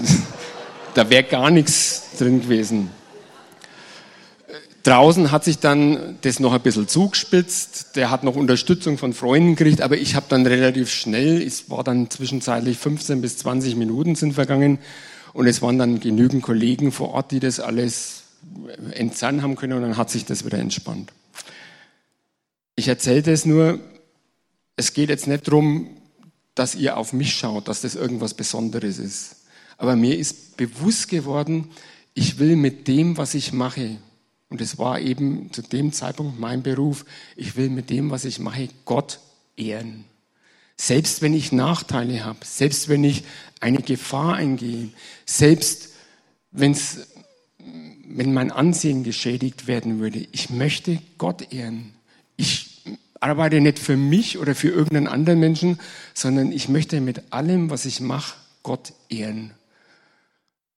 da 0.93 1.09
wäre 1.09 1.23
gar 1.23 1.49
nichts 1.49 2.17
drin 2.19 2.41
gewesen. 2.41 2.91
Draußen 4.83 5.31
hat 5.31 5.45
sich 5.45 5.59
dann 5.59 6.17
das 6.21 6.41
noch 6.41 6.51
ein 6.51 6.61
bisschen 6.61 6.89
zugespitzt. 6.89 7.95
Der 7.95 8.11
hat 8.11 8.25
noch 8.25 8.35
Unterstützung 8.35 8.97
von 8.97 9.13
Freunden 9.13 9.55
gekriegt, 9.55 9.81
aber 9.81 9.97
ich 9.97 10.15
habe 10.15 10.25
dann 10.27 10.45
relativ 10.45 10.89
schnell, 10.91 11.41
es 11.41 11.69
war 11.69 11.85
dann 11.85 12.09
zwischenzeitlich 12.09 12.77
15 12.77 13.21
bis 13.21 13.37
20 13.37 13.77
Minuten 13.77 14.15
sind 14.15 14.33
vergangen 14.33 14.79
und 15.31 15.47
es 15.47 15.61
waren 15.61 15.77
dann 15.77 16.01
genügend 16.01 16.43
Kollegen 16.43 16.91
vor 16.91 17.11
Ort, 17.11 17.31
die 17.31 17.39
das 17.39 17.61
alles 17.61 18.23
entzerren 18.91 19.41
haben 19.41 19.55
können 19.55 19.73
und 19.73 19.83
dann 19.83 19.95
hat 19.95 20.09
sich 20.09 20.25
das 20.25 20.45
wieder 20.45 20.59
entspannt. 20.59 21.13
Ich 22.75 22.89
erzähle 22.89 23.21
das 23.21 23.45
nur, 23.45 23.79
es 24.75 24.93
geht 24.93 25.09
jetzt 25.09 25.27
nicht 25.27 25.47
darum, 25.47 25.91
dass 26.55 26.75
ihr 26.75 26.97
auf 26.97 27.13
mich 27.13 27.35
schaut, 27.35 27.69
dass 27.69 27.81
das 27.81 27.95
irgendwas 27.95 28.33
Besonderes 28.33 28.99
ist. 28.99 29.37
Aber 29.77 29.95
mir 29.95 30.17
ist 30.17 30.57
bewusst 30.57 31.07
geworden, 31.07 31.69
ich 32.13 32.37
will 32.37 32.57
mit 32.57 32.87
dem, 32.89 33.17
was 33.17 33.33
ich 33.33 33.53
mache, 33.53 33.97
und 34.53 34.61
es 34.61 34.77
war 34.77 34.99
eben 34.99 35.51
zu 35.51 35.63
dem 35.63 35.91
Zeitpunkt 35.91 36.39
mein 36.39 36.61
Beruf. 36.61 37.05
Ich 37.35 37.55
will 37.55 37.71
mit 37.71 37.89
dem, 37.89 38.11
was 38.11 38.23
ich 38.23 38.37
mache, 38.37 38.69
Gott 38.85 39.19
ehren. 39.57 40.05
Selbst 40.77 41.23
wenn 41.23 41.33
ich 41.33 41.51
Nachteile 41.51 42.23
habe, 42.23 42.37
selbst 42.43 42.87
wenn 42.87 43.03
ich 43.03 43.23
eine 43.61 43.81
Gefahr 43.81 44.35
eingehe, 44.35 44.89
selbst 45.25 45.89
wenn's, 46.51 46.99
wenn 48.05 48.31
mein 48.31 48.51
Ansehen 48.51 49.03
geschädigt 49.03 49.65
werden 49.65 49.99
würde, 49.99 50.27
ich 50.31 50.51
möchte 50.51 50.99
Gott 51.17 51.51
ehren. 51.51 51.95
Ich 52.37 52.83
arbeite 53.19 53.59
nicht 53.59 53.79
für 53.79 53.97
mich 53.97 54.37
oder 54.37 54.53
für 54.53 54.69
irgendeinen 54.69 55.07
anderen 55.07 55.39
Menschen, 55.39 55.79
sondern 56.13 56.51
ich 56.51 56.69
möchte 56.69 57.01
mit 57.01 57.33
allem, 57.33 57.71
was 57.71 57.85
ich 57.85 58.01
mache, 58.01 58.35
Gott 58.61 58.93
ehren. 59.09 59.55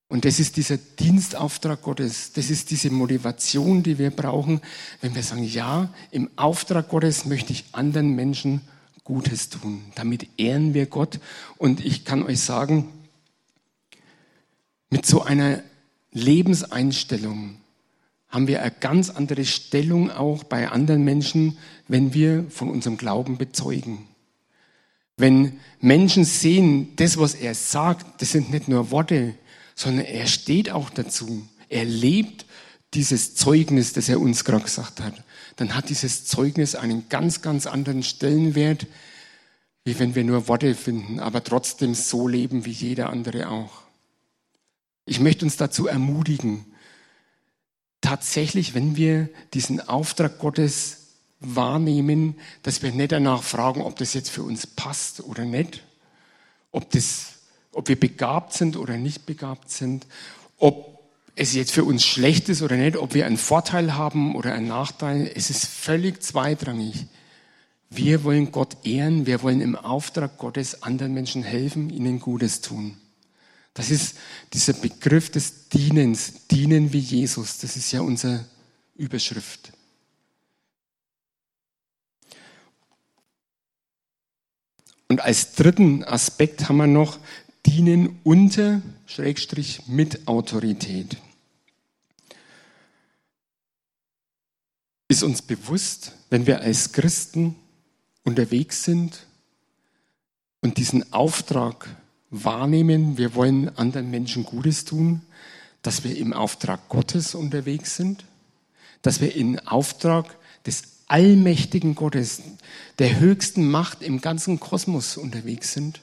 Und 0.08 0.24
das 0.24 0.38
ist 0.38 0.56
dieser 0.56 0.76
Dienstauftrag 0.76 1.82
Gottes, 1.82 2.32
das 2.32 2.48
ist 2.48 2.70
diese 2.70 2.90
Motivation, 2.90 3.82
die 3.82 3.98
wir 3.98 4.10
brauchen, 4.10 4.60
wenn 5.00 5.14
wir 5.16 5.22
sagen, 5.22 5.42
ja, 5.42 5.92
im 6.12 6.30
Auftrag 6.36 6.88
Gottes 6.88 7.24
möchte 7.24 7.52
ich 7.52 7.64
anderen 7.72 8.14
Menschen 8.14 8.60
Gutes 9.02 9.48
tun. 9.48 9.82
Damit 9.94 10.28
ehren 10.36 10.74
wir 10.74 10.86
Gott. 10.86 11.20
Und 11.58 11.84
ich 11.84 12.04
kann 12.04 12.22
euch 12.22 12.40
sagen, 12.40 12.88
mit 14.90 15.06
so 15.06 15.22
einer 15.22 15.62
Lebenseinstellung 16.12 17.56
haben 18.28 18.48
wir 18.48 18.62
eine 18.62 18.74
ganz 18.80 19.10
andere 19.10 19.44
Stellung 19.44 20.10
auch 20.10 20.44
bei 20.44 20.68
anderen 20.68 21.04
Menschen, 21.04 21.58
wenn 21.88 22.14
wir 22.14 22.46
von 22.50 22.68
unserem 22.68 22.96
Glauben 22.96 23.38
bezeugen. 23.38 24.06
Wenn 25.16 25.58
Menschen 25.80 26.24
sehen, 26.24 26.94
das, 26.96 27.16
was 27.16 27.34
er 27.34 27.54
sagt, 27.54 28.20
das 28.20 28.32
sind 28.32 28.50
nicht 28.50 28.68
nur 28.68 28.90
Worte, 28.90 29.34
sondern 29.76 30.06
er 30.06 30.26
steht 30.26 30.70
auch 30.70 30.90
dazu. 30.90 31.46
Er 31.68 31.84
lebt 31.84 32.46
dieses 32.94 33.36
Zeugnis, 33.36 33.92
das 33.92 34.08
er 34.08 34.20
uns 34.20 34.44
gerade 34.44 34.64
gesagt 34.64 35.00
hat. 35.00 35.22
Dann 35.56 35.76
hat 35.76 35.90
dieses 35.90 36.24
Zeugnis 36.24 36.74
einen 36.74 37.08
ganz, 37.08 37.42
ganz 37.42 37.66
anderen 37.66 38.02
Stellenwert, 38.02 38.86
wie 39.84 39.98
wenn 39.98 40.14
wir 40.14 40.24
nur 40.24 40.48
Worte 40.48 40.74
finden, 40.74 41.20
aber 41.20 41.44
trotzdem 41.44 41.94
so 41.94 42.26
leben 42.26 42.64
wie 42.64 42.72
jeder 42.72 43.10
andere 43.10 43.50
auch. 43.50 43.82
Ich 45.04 45.20
möchte 45.20 45.44
uns 45.44 45.56
dazu 45.56 45.86
ermutigen, 45.86 46.64
tatsächlich, 48.00 48.74
wenn 48.74 48.96
wir 48.96 49.28
diesen 49.54 49.80
Auftrag 49.80 50.38
Gottes 50.38 51.06
wahrnehmen, 51.38 52.36
dass 52.62 52.82
wir 52.82 52.92
nicht 52.92 53.12
danach 53.12 53.42
fragen, 53.42 53.82
ob 53.82 53.96
das 53.96 54.14
jetzt 54.14 54.30
für 54.30 54.42
uns 54.42 54.66
passt 54.66 55.20
oder 55.20 55.44
nicht, 55.44 55.84
ob 56.72 56.90
das 56.90 57.35
ob 57.76 57.88
wir 57.88 57.98
begabt 57.98 58.52
sind 58.52 58.76
oder 58.76 58.96
nicht 58.96 59.26
begabt 59.26 59.70
sind, 59.70 60.06
ob 60.58 60.96
es 61.34 61.52
jetzt 61.52 61.72
für 61.72 61.84
uns 61.84 62.04
schlecht 62.04 62.48
ist 62.48 62.62
oder 62.62 62.76
nicht, 62.76 62.96
ob 62.96 63.14
wir 63.14 63.26
einen 63.26 63.36
Vorteil 63.36 63.94
haben 63.94 64.34
oder 64.34 64.54
einen 64.54 64.68
Nachteil. 64.68 65.30
Es 65.34 65.50
ist 65.50 65.66
völlig 65.66 66.22
zweitrangig. 66.22 67.06
Wir 67.90 68.24
wollen 68.24 68.50
Gott 68.50 68.78
ehren, 68.84 69.26
wir 69.26 69.42
wollen 69.42 69.60
im 69.60 69.76
Auftrag 69.76 70.38
Gottes 70.38 70.82
anderen 70.82 71.12
Menschen 71.12 71.42
helfen, 71.42 71.90
ihnen 71.90 72.18
Gutes 72.18 72.62
tun. 72.62 72.96
Das 73.74 73.90
ist 73.90 74.16
dieser 74.54 74.72
Begriff 74.72 75.30
des 75.30 75.68
Dienens, 75.68 76.46
dienen 76.50 76.94
wie 76.94 76.98
Jesus. 76.98 77.58
Das 77.58 77.76
ist 77.76 77.92
ja 77.92 78.00
unsere 78.00 78.46
Überschrift. 78.96 79.72
Und 85.08 85.20
als 85.20 85.52
dritten 85.52 86.02
Aspekt 86.02 86.68
haben 86.68 86.78
wir 86.78 86.86
noch 86.86 87.18
dienen 87.66 88.20
unter, 88.22 88.80
Schrägstrich, 89.06 89.82
mit 89.86 90.28
Autorität. 90.28 91.16
Ist 95.08 95.22
uns 95.22 95.42
bewusst, 95.42 96.12
wenn 96.30 96.46
wir 96.46 96.60
als 96.60 96.92
Christen 96.92 97.54
unterwegs 98.24 98.84
sind 98.84 99.26
und 100.60 100.78
diesen 100.78 101.12
Auftrag 101.12 101.88
wahrnehmen, 102.30 103.18
wir 103.18 103.34
wollen 103.34 103.68
anderen 103.76 104.10
Menschen 104.10 104.44
Gutes 104.44 104.84
tun, 104.84 105.22
dass 105.82 106.02
wir 106.02 106.16
im 106.16 106.32
Auftrag 106.32 106.88
Gottes 106.88 107.34
unterwegs 107.34 107.96
sind, 107.96 108.24
dass 109.02 109.20
wir 109.20 109.36
im 109.36 109.58
Auftrag 109.60 110.36
des 110.66 110.82
allmächtigen 111.06 111.94
Gottes, 111.94 112.42
der 112.98 113.20
höchsten 113.20 113.70
Macht 113.70 114.02
im 114.02 114.20
ganzen 114.20 114.58
Kosmos 114.58 115.16
unterwegs 115.16 115.72
sind? 115.72 116.00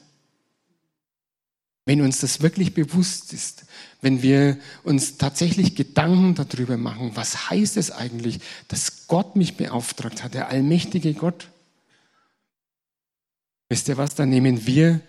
Wenn 1.86 2.00
uns 2.00 2.20
das 2.20 2.40
wirklich 2.40 2.72
bewusst 2.72 3.32
ist, 3.32 3.66
wenn 4.00 4.22
wir 4.22 4.58
uns 4.84 5.18
tatsächlich 5.18 5.74
Gedanken 5.74 6.34
darüber 6.34 6.76
machen, 6.78 7.12
was 7.14 7.50
heißt 7.50 7.76
es 7.76 7.90
eigentlich, 7.90 8.40
dass 8.68 9.06
Gott 9.06 9.36
mich 9.36 9.56
beauftragt 9.56 10.22
hat, 10.22 10.34
der 10.34 10.48
allmächtige 10.48 11.12
Gott? 11.12 11.50
Wisst 13.68 13.88
ihr 13.88 13.96
was, 13.96 14.14
dann 14.14 14.30
nehmen 14.30 14.66
wir 14.66 15.00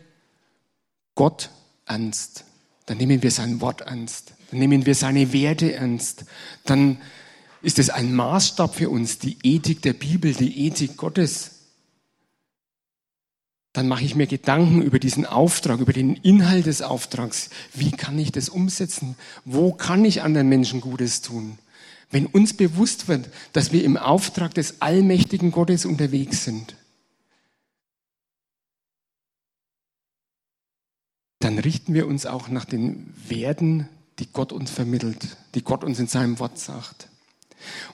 Gott 1.14 1.50
ernst. 1.86 2.44
Dann 2.86 2.98
nehmen 2.98 3.24
wir 3.24 3.32
sein 3.32 3.62
Wort 3.62 3.82
ernst. 3.82 4.34
Dann 4.52 4.60
nehmen 4.60 4.86
wir 4.86 4.96
seine 4.96 5.34
Werte 5.34 5.74
ernst. 5.74 6.26
Dann 6.66 7.02
ist 7.62 7.80
es 7.80 7.90
ein 7.90 8.14
Maßstab 8.14 8.76
für 8.76 8.90
uns, 8.90 9.18
die 9.18 9.38
Ethik 9.44 9.82
der 9.82 9.94
Bibel, 9.94 10.34
die 10.34 10.68
Ethik 10.68 10.98
Gottes. 10.98 11.55
Dann 13.76 13.90
mache 13.90 14.06
ich 14.06 14.16
mir 14.16 14.26
Gedanken 14.26 14.82
über 14.82 15.00
diesen 15.00 15.26
Auftrag, 15.26 15.82
über 15.82 15.92
den 15.92 16.16
Inhalt 16.16 16.66
des 16.66 16.82
Auftrags. 16.82 17.50
Wie 17.74 17.92
kann 17.92 18.18
ich 18.18 18.32
das 18.32 18.48
umsetzen? 18.48 19.18
Wo 19.44 19.74
kann 19.74 20.06
ich 20.06 20.22
anderen 20.22 20.48
Menschen 20.48 20.80
Gutes 20.80 21.22
tun? 21.22 21.58
Wenn 22.10 22.26
uns 22.26 22.54
bewusst 22.54 23.10
wird, 23.10 23.30
dass 23.52 23.74
wir 23.74 23.84
im 23.84 23.98
Auftrag 23.98 24.54
des 24.54 24.82
allmächtigen 24.82 25.52
Gottes 25.52 25.84
unterwegs 25.84 26.46
sind, 26.46 26.78
dann 31.40 31.60
richten 31.60 31.94
wir 31.94 32.08
uns 32.08 32.26
auch 32.26 32.48
nach 32.48 32.64
den 32.64 33.14
Werten, 33.28 33.90
die 34.20 34.28
Gott 34.32 34.54
uns 34.54 34.72
vermittelt, 34.72 35.36
die 35.54 35.64
Gott 35.66 35.84
uns 35.84 36.00
in 36.00 36.08
seinem 36.08 36.40
Wort 36.40 36.60
sagt. 36.60 37.10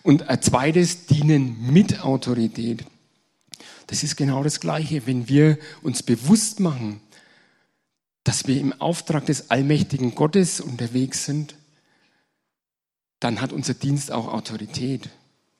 Und 0.04 0.30
ein 0.30 0.44
zweites, 0.44 1.08
dienen 1.08 1.74
mit 1.74 2.02
Autorität. 2.02 2.86
Das 3.92 4.04
ist 4.04 4.16
genau 4.16 4.42
das 4.42 4.62
Gleiche. 4.62 5.06
Wenn 5.06 5.28
wir 5.28 5.58
uns 5.82 6.02
bewusst 6.02 6.62
machen, 6.62 7.02
dass 8.24 8.48
wir 8.48 8.58
im 8.58 8.72
Auftrag 8.80 9.26
des 9.26 9.52
allmächtigen 9.52 10.16
Gottes 10.16 10.62
unterwegs 10.62 11.26
sind, 11.26 11.56
dann 13.20 13.42
hat 13.42 13.52
unser 13.52 13.74
Dienst 13.74 14.10
auch 14.14 14.32
Autorität. 14.32 15.10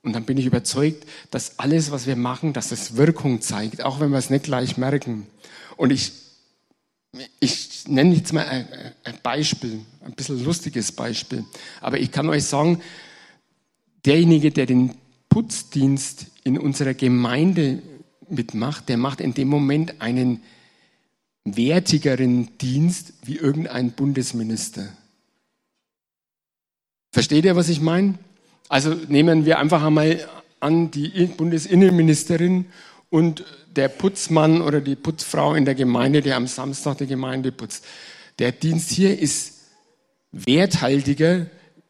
Und 0.02 0.14
dann 0.14 0.24
bin 0.24 0.38
ich 0.38 0.46
überzeugt, 0.46 1.06
dass 1.30 1.60
alles, 1.60 1.92
was 1.92 2.08
wir 2.08 2.16
machen, 2.16 2.54
dass 2.54 2.72
es 2.72 2.96
Wirkung 2.96 3.42
zeigt, 3.42 3.84
auch 3.84 4.00
wenn 4.00 4.12
wir 4.12 4.18
es 4.18 4.30
nicht 4.30 4.46
gleich 4.46 4.78
merken. 4.78 5.28
Und 5.76 5.92
ich, 5.92 6.14
ich 7.42 7.86
nenne 7.90 8.16
jetzt 8.16 8.32
mal 8.32 8.48
ein, 9.04 9.18
Beispiel, 9.22 9.82
ein 10.06 10.14
bisschen 10.14 10.42
lustiges 10.42 10.94
Beispiel. 10.94 11.44
Aber 11.82 12.00
ich 12.00 12.14
kann 12.14 12.30
euch 12.30 12.46
sagen, 12.46 12.82
derjenige, 14.06 14.52
der 14.52 14.68
den 14.68 14.96
Putzdienst 15.28 16.28
in 16.46 16.58
unserer 16.58 16.94
Gemeinde 16.94 17.82
mitmacht, 18.32 18.90
der 18.90 18.98
macht 18.98 19.22
in 19.22 19.34
dem 19.34 19.48
Moment 19.48 20.02
einen 20.02 20.42
wertigeren 21.44 22.58
Dienst 22.58 23.14
wie 23.24 23.38
irgendein 23.38 23.92
Bundesminister. 23.92 24.90
Versteht 27.12 27.46
ihr, 27.46 27.56
was 27.56 27.70
ich 27.70 27.82
meine? 27.82 28.18
Also 28.70 28.94
nehmen 28.94 29.46
wir 29.46 29.60
einfach 29.60 29.84
einmal 29.84 30.28
an 30.60 30.92
die 30.92 31.26
Bundesinnenministerin 31.26 32.66
und 33.10 33.44
der 33.76 33.90
Putzmann 33.90 34.62
oder 34.62 34.80
die 34.80 34.96
Putzfrau 34.96 35.56
in 35.56 35.66
der 35.66 35.76
Gemeinde, 35.76 36.22
der 36.22 36.38
am 36.38 36.48
Samstag 36.48 37.00
die 37.00 37.08
Gemeinde 37.08 37.52
putzt. 37.52 37.86
Der 38.40 38.52
Dienst 38.52 38.92
hier 38.92 39.18
ist 39.20 39.60
werthaltiger 40.32 41.48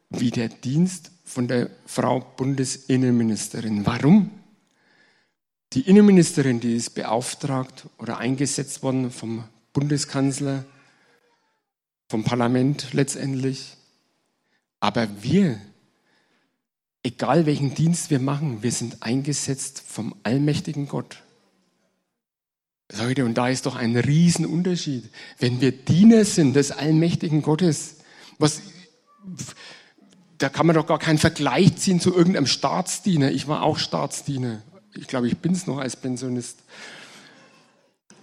wie 0.09 0.31
der 0.31 0.49
Dienst 0.49 1.11
von 1.23 1.47
der 1.47 1.69
Frau 1.85 2.19
Bundesinnenministerin. 2.37 3.85
Warum? 3.85 4.31
Die 5.73 5.81
Innenministerin, 5.81 6.59
die 6.59 6.75
ist 6.75 6.91
beauftragt 6.91 7.87
oder 7.97 8.17
eingesetzt 8.17 8.83
worden 8.83 9.09
vom 9.09 9.45
Bundeskanzler, 9.71 10.65
vom 12.09 12.25
Parlament 12.25 12.91
letztendlich. 12.91 13.77
Aber 14.81 15.07
wir, 15.21 15.61
egal 17.03 17.45
welchen 17.45 17.73
Dienst 17.73 18.09
wir 18.09 18.19
machen, 18.19 18.63
wir 18.63 18.71
sind 18.71 19.01
eingesetzt 19.01 19.81
vom 19.87 20.13
allmächtigen 20.23 20.89
Gott. 20.89 21.23
Leute, 22.91 23.23
und 23.23 23.35
da 23.35 23.47
ist 23.47 23.65
doch 23.65 23.77
ein 23.77 23.95
Riesenunterschied. 23.95 25.09
Wenn 25.39 25.61
wir 25.61 25.71
Diener 25.71 26.25
sind 26.25 26.53
des 26.57 26.71
allmächtigen 26.71 27.41
Gottes, 27.41 27.99
was 28.37 28.61
da 30.37 30.49
kann 30.49 30.65
man 30.65 30.75
doch 30.75 30.87
gar 30.87 30.99
keinen 30.99 31.19
Vergleich 31.19 31.77
ziehen 31.77 32.01
zu 32.01 32.13
irgendeinem 32.13 32.47
Staatsdiener. 32.47 33.31
Ich 33.31 33.47
war 33.47 33.61
auch 33.61 33.77
Staatsdiener. 33.77 34.63
Ich 34.95 35.07
glaube, 35.07 35.27
ich 35.27 35.37
bin 35.37 35.53
es 35.53 35.67
noch 35.67 35.77
als 35.77 35.95
Pensionist. 35.95 36.59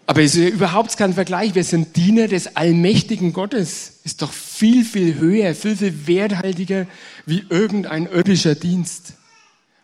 Aber 0.06 0.22
es 0.22 0.34
ist 0.34 0.42
ja 0.42 0.48
überhaupt 0.48 0.96
kein 0.96 1.12
Vergleich. 1.12 1.54
Wir 1.54 1.64
sind 1.64 1.94
Diener 1.96 2.28
des 2.28 2.56
allmächtigen 2.56 3.34
Gottes. 3.34 4.00
Ist 4.04 4.22
doch 4.22 4.32
viel, 4.32 4.84
viel 4.84 5.18
höher, 5.18 5.54
viel, 5.54 5.76
viel 5.76 6.06
werthaltiger 6.06 6.86
wie 7.26 7.44
irgendein 7.50 8.06
irdischer 8.06 8.54
Dienst. 8.54 9.12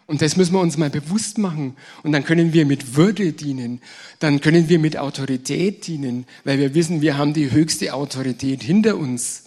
Und 0.07 0.23
das 0.23 0.37
müssen 0.37 0.55
wir 0.55 0.61
uns 0.61 0.79
mal 0.79 0.91
bewusst 0.91 1.37
machen. 1.37 1.77
Und 2.03 2.13
dann 2.13 2.25
können 2.25 2.53
wir 2.53 2.65
mit 2.67 2.97
Würde 2.97 3.33
dienen. 3.33 3.83
Dann 4.19 4.41
können 4.41 4.69
wir 4.71 4.79
mit 4.79 4.97
Autorität 4.97 5.87
dienen, 5.87 6.27
weil 6.45 6.59
wir 6.59 6.75
wissen, 6.75 7.01
wir 7.03 7.19
haben 7.19 7.35
die 7.35 7.51
höchste 7.51 7.93
Autorität 7.93 8.63
hinter 8.63 8.97
uns. 8.97 9.45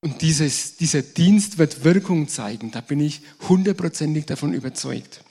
Und 0.00 0.22
dieses, 0.22 0.76
dieser 0.76 1.02
Dienst 1.02 1.58
wird 1.58 1.84
Wirkung 1.84 2.28
zeigen. 2.28 2.70
Da 2.70 2.80
bin 2.80 3.00
ich 3.00 3.20
hundertprozentig 3.46 4.24
davon 4.26 4.54
überzeugt. 4.54 5.22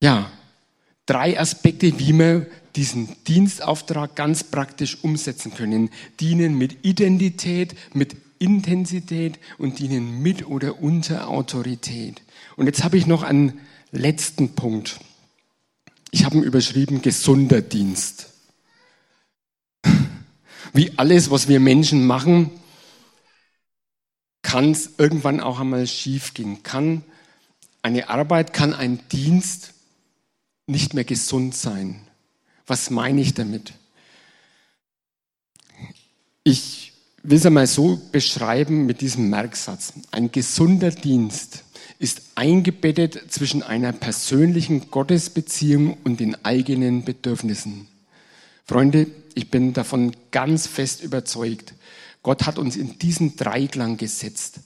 Ja, 0.00 0.30
drei 1.06 1.38
Aspekte, 1.38 1.98
wie 1.98 2.18
wir 2.18 2.46
diesen 2.76 3.08
Dienstauftrag 3.24 4.16
ganz 4.16 4.44
praktisch 4.44 5.02
umsetzen 5.02 5.52
können. 5.52 5.90
Dienen 6.20 6.56
mit 6.56 6.84
Identität, 6.84 7.74
mit 7.94 8.16
Intensität 8.38 9.38
und 9.58 9.78
dienen 9.78 10.22
mit 10.22 10.46
oder 10.46 10.80
unter 10.80 11.28
Autorität. 11.28 12.22
Und 12.56 12.66
jetzt 12.66 12.82
habe 12.82 12.96
ich 12.96 13.06
noch 13.06 13.22
einen 13.22 13.60
letzten 13.92 14.54
Punkt. 14.54 15.00
Ich 16.10 16.24
habe 16.24 16.36
ihn 16.36 16.42
überschrieben, 16.42 17.02
gesunder 17.02 17.60
Dienst. 17.60 18.28
Wie 20.72 20.96
alles, 20.96 21.30
was 21.30 21.48
wir 21.48 21.60
Menschen 21.60 22.06
machen, 22.06 22.50
kann 24.42 24.70
es 24.70 24.92
irgendwann 24.96 25.40
auch 25.40 25.60
einmal 25.60 25.86
schiefgehen. 25.86 26.62
Kann 26.62 27.04
eine 27.82 28.08
Arbeit, 28.08 28.52
kann 28.52 28.72
ein 28.72 29.00
Dienst 29.10 29.74
nicht 30.66 30.94
mehr 30.94 31.04
gesund 31.04 31.54
sein. 31.54 32.00
Was 32.66 32.90
meine 32.90 33.20
ich 33.20 33.34
damit? 33.34 33.72
Ich 36.44 36.92
will 37.22 37.38
es 37.38 37.46
einmal 37.46 37.66
so 37.66 38.00
beschreiben 38.12 38.86
mit 38.86 39.00
diesem 39.00 39.28
Merksatz. 39.28 39.92
Ein 40.10 40.32
gesunder 40.32 40.90
Dienst 40.90 41.64
ist 41.98 42.22
eingebettet 42.34 43.30
zwischen 43.30 43.62
einer 43.62 43.92
persönlichen 43.92 44.90
Gottesbeziehung 44.90 45.98
und 46.04 46.20
den 46.20 46.44
eigenen 46.44 47.04
Bedürfnissen. 47.04 47.88
Freunde, 48.64 49.06
ich 49.34 49.50
bin 49.50 49.72
davon 49.72 50.16
ganz 50.30 50.66
fest 50.66 51.02
überzeugt. 51.02 51.74
Gott 52.22 52.46
hat 52.46 52.58
uns 52.58 52.76
in 52.76 52.98
diesen 52.98 53.36
Dreiklang 53.36 53.96
gesetzt. 53.96 54.60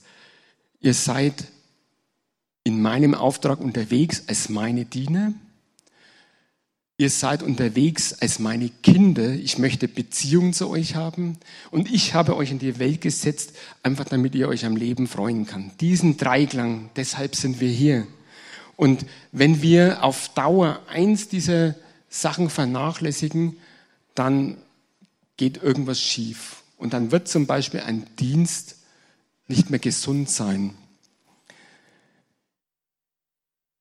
Ihr 0.79 0.93
seid 0.93 1.45
in 2.63 2.81
meinem 2.81 3.13
Auftrag 3.13 3.59
unterwegs 3.59 4.23
als 4.27 4.49
meine 4.49 4.85
Diener. 4.85 5.33
Ihr 6.97 7.09
seid 7.09 7.43
unterwegs 7.43 8.13
als 8.13 8.39
meine 8.39 8.69
Kinder. 8.69 9.33
Ich 9.33 9.57
möchte 9.57 9.89
Beziehungen 9.89 10.53
zu 10.53 10.69
euch 10.69 10.95
haben. 10.95 11.37
Und 11.69 11.91
ich 11.91 12.13
habe 12.13 12.37
euch 12.37 12.51
in 12.51 12.59
die 12.59 12.79
Welt 12.79 13.01
gesetzt, 13.01 13.51
einfach 13.83 14.05
damit 14.05 14.33
ihr 14.33 14.47
euch 14.47 14.65
am 14.65 14.77
Leben 14.77 15.07
freuen 15.07 15.45
kann. 15.45 15.71
Diesen 15.81 16.15
Dreiklang, 16.15 16.89
deshalb 16.95 17.35
sind 17.35 17.59
wir 17.59 17.69
hier. 17.69 18.07
Und 18.77 19.05
wenn 19.33 19.61
wir 19.61 20.03
auf 20.03 20.29
Dauer 20.29 20.79
eins 20.87 21.27
dieser 21.27 21.75
Sachen 22.07 22.49
vernachlässigen, 22.49 23.57
dann 24.13 24.55
geht 25.35 25.61
irgendwas 25.61 25.99
schief. 25.99 26.63
Und 26.77 26.93
dann 26.93 27.11
wird 27.11 27.27
zum 27.27 27.45
Beispiel 27.45 27.81
ein 27.81 28.05
Dienst 28.19 28.77
nicht 29.47 29.69
mehr 29.69 29.79
gesund 29.79 30.29
sein. 30.29 30.75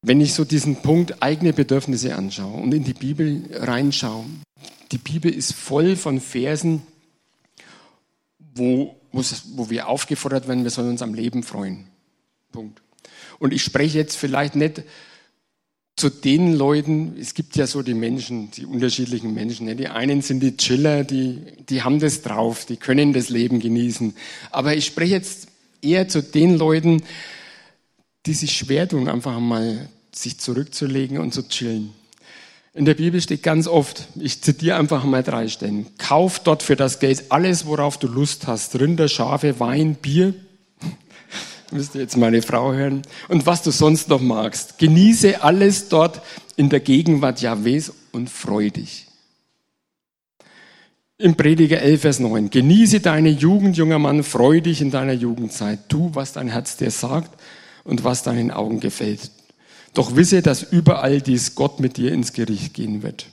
Wenn 0.07 0.21
ich 0.21 0.35
so 0.35 0.45
diesen 0.45 0.77
Punkt 0.77 1.23
eigene 1.23 1.55
Bedürfnisse 1.55 2.15
anschaue 2.15 2.61
und 2.61 2.75
in 2.75 2.85
die 2.85 2.93
Bibel 2.93 3.43
reinschaue, 3.53 4.27
die 4.93 4.99
Bibel 4.99 5.33
ist 5.33 5.55
voll 5.55 5.97
von 5.97 6.21
Versen, 6.21 6.83
wo, 8.55 8.97
wo 9.13 9.71
wir 9.71 9.89
aufgefordert 9.89 10.47
werden, 10.47 10.63
wir 10.63 10.71
sollen 10.71 10.91
uns 10.91 11.01
am 11.01 11.15
Leben 11.15 11.43
freuen. 11.43 11.87
Punkt. 12.53 12.83
Und 13.39 13.55
ich 13.55 13.63
spreche 13.63 13.97
jetzt 13.97 14.17
vielleicht 14.17 14.57
nicht 14.57 14.83
zu 15.97 16.11
den 16.11 16.55
Leuten, 16.55 17.17
es 17.19 17.33
gibt 17.33 17.57
ja 17.57 17.67
so 17.67 17.81
die 17.81 17.95
Menschen, 17.95 18.51
die 18.51 18.67
unterschiedlichen 18.67 19.33
Menschen. 19.33 19.65
Ne? 19.65 19.75
Die 19.75 19.89
einen 19.89 20.21
sind 20.21 20.41
die 20.41 20.59
Chiller, 20.59 21.05
die, 21.05 21.41
die 21.71 21.83
haben 21.83 21.99
das 21.99 22.21
drauf, 22.21 22.67
die 22.67 22.77
können 22.77 23.15
das 23.15 23.31
Leben 23.31 23.59
genießen. 23.59 24.15
Aber 24.51 24.77
ich 24.77 24.85
spreche 24.85 25.15
jetzt 25.15 25.49
eher 25.81 26.09
zu 26.09 26.23
den 26.23 26.59
Leuten, 26.59 27.03
die 28.27 28.35
sich 28.35 28.57
schwer 28.57 28.89
tun, 28.89 29.09
einfach 29.09 29.39
mal 29.39 29.89
sich 30.13 30.39
zurückzulegen 30.39 31.19
und 31.19 31.35
zu 31.35 31.47
chillen. 31.49 31.93
In 32.73 32.85
der 32.85 32.95
Bibel 32.95 33.21
steht 33.21 33.43
ganz 33.43 33.69
oft, 33.69 34.09
ich 34.19 34.43
zitiere 34.43 34.79
einfach 34.79 35.05
mal 35.05 35.23
drei 35.23 35.47
Stellen, 35.47 35.87
kauf 35.99 36.41
dort 36.41 36.63
für 36.63 36.75
das 36.75 36.99
Geld 36.99 37.25
alles, 37.29 37.67
worauf 37.67 37.99
du 37.99 38.09
Lust 38.09 38.47
hast, 38.47 38.79
Rinder, 38.81 39.09
Schafe, 39.09 39.61
Wein, 39.61 39.95
Bier, 39.95 40.35
müsst 41.71 41.95
ihr 41.95 42.01
jetzt 42.01 42.17
meine 42.17 42.43
Frau 42.43 42.73
hören, 42.73 43.03
und 43.29 43.47
was 43.47 43.63
du 43.63 43.71
sonst 43.71 44.09
noch 44.09 44.21
magst. 44.21 44.79
Genieße 44.79 45.43
alles 45.43 45.89
dort 45.89 46.21
in 46.57 46.69
der 46.69 46.81
Gegenwart 46.81 47.41
Jahwes 47.43 47.93
und 48.11 48.29
freu 48.29 48.71
dich. 48.71 49.07
Im 51.17 51.37
Prediger 51.37 51.81
11, 51.81 52.01
Vers 52.01 52.19
9. 52.19 52.51
Genieße 52.51 52.99
deine 52.99 53.29
Jugend, 53.29 53.77
junger 53.77 54.01
Mann, 54.01 54.25
freu 54.25 54.61
dich 54.61 54.81
in 54.81 54.91
deiner 54.91 55.13
Jugendzeit. 55.13 55.89
Tu, 55.89 56.11
was 56.13 56.33
dein 56.33 56.49
Herz 56.49 56.77
dir 56.77 56.91
sagt 56.91 57.31
und 57.85 58.05
was 58.05 58.23
deinen 58.23 58.51
Augen 58.51 58.81
gefällt. 58.81 59.31
Doch 59.93 60.17
wisse, 60.17 60.43
dass 60.43 60.63
überall 60.63 61.21
dies 61.21 61.55
Gott 61.55 61.79
mit 61.79 61.97
dir 61.97 62.13
ins 62.13 62.33
Gericht 62.33 62.75
gehen 62.75 63.03
wird. 63.03 63.27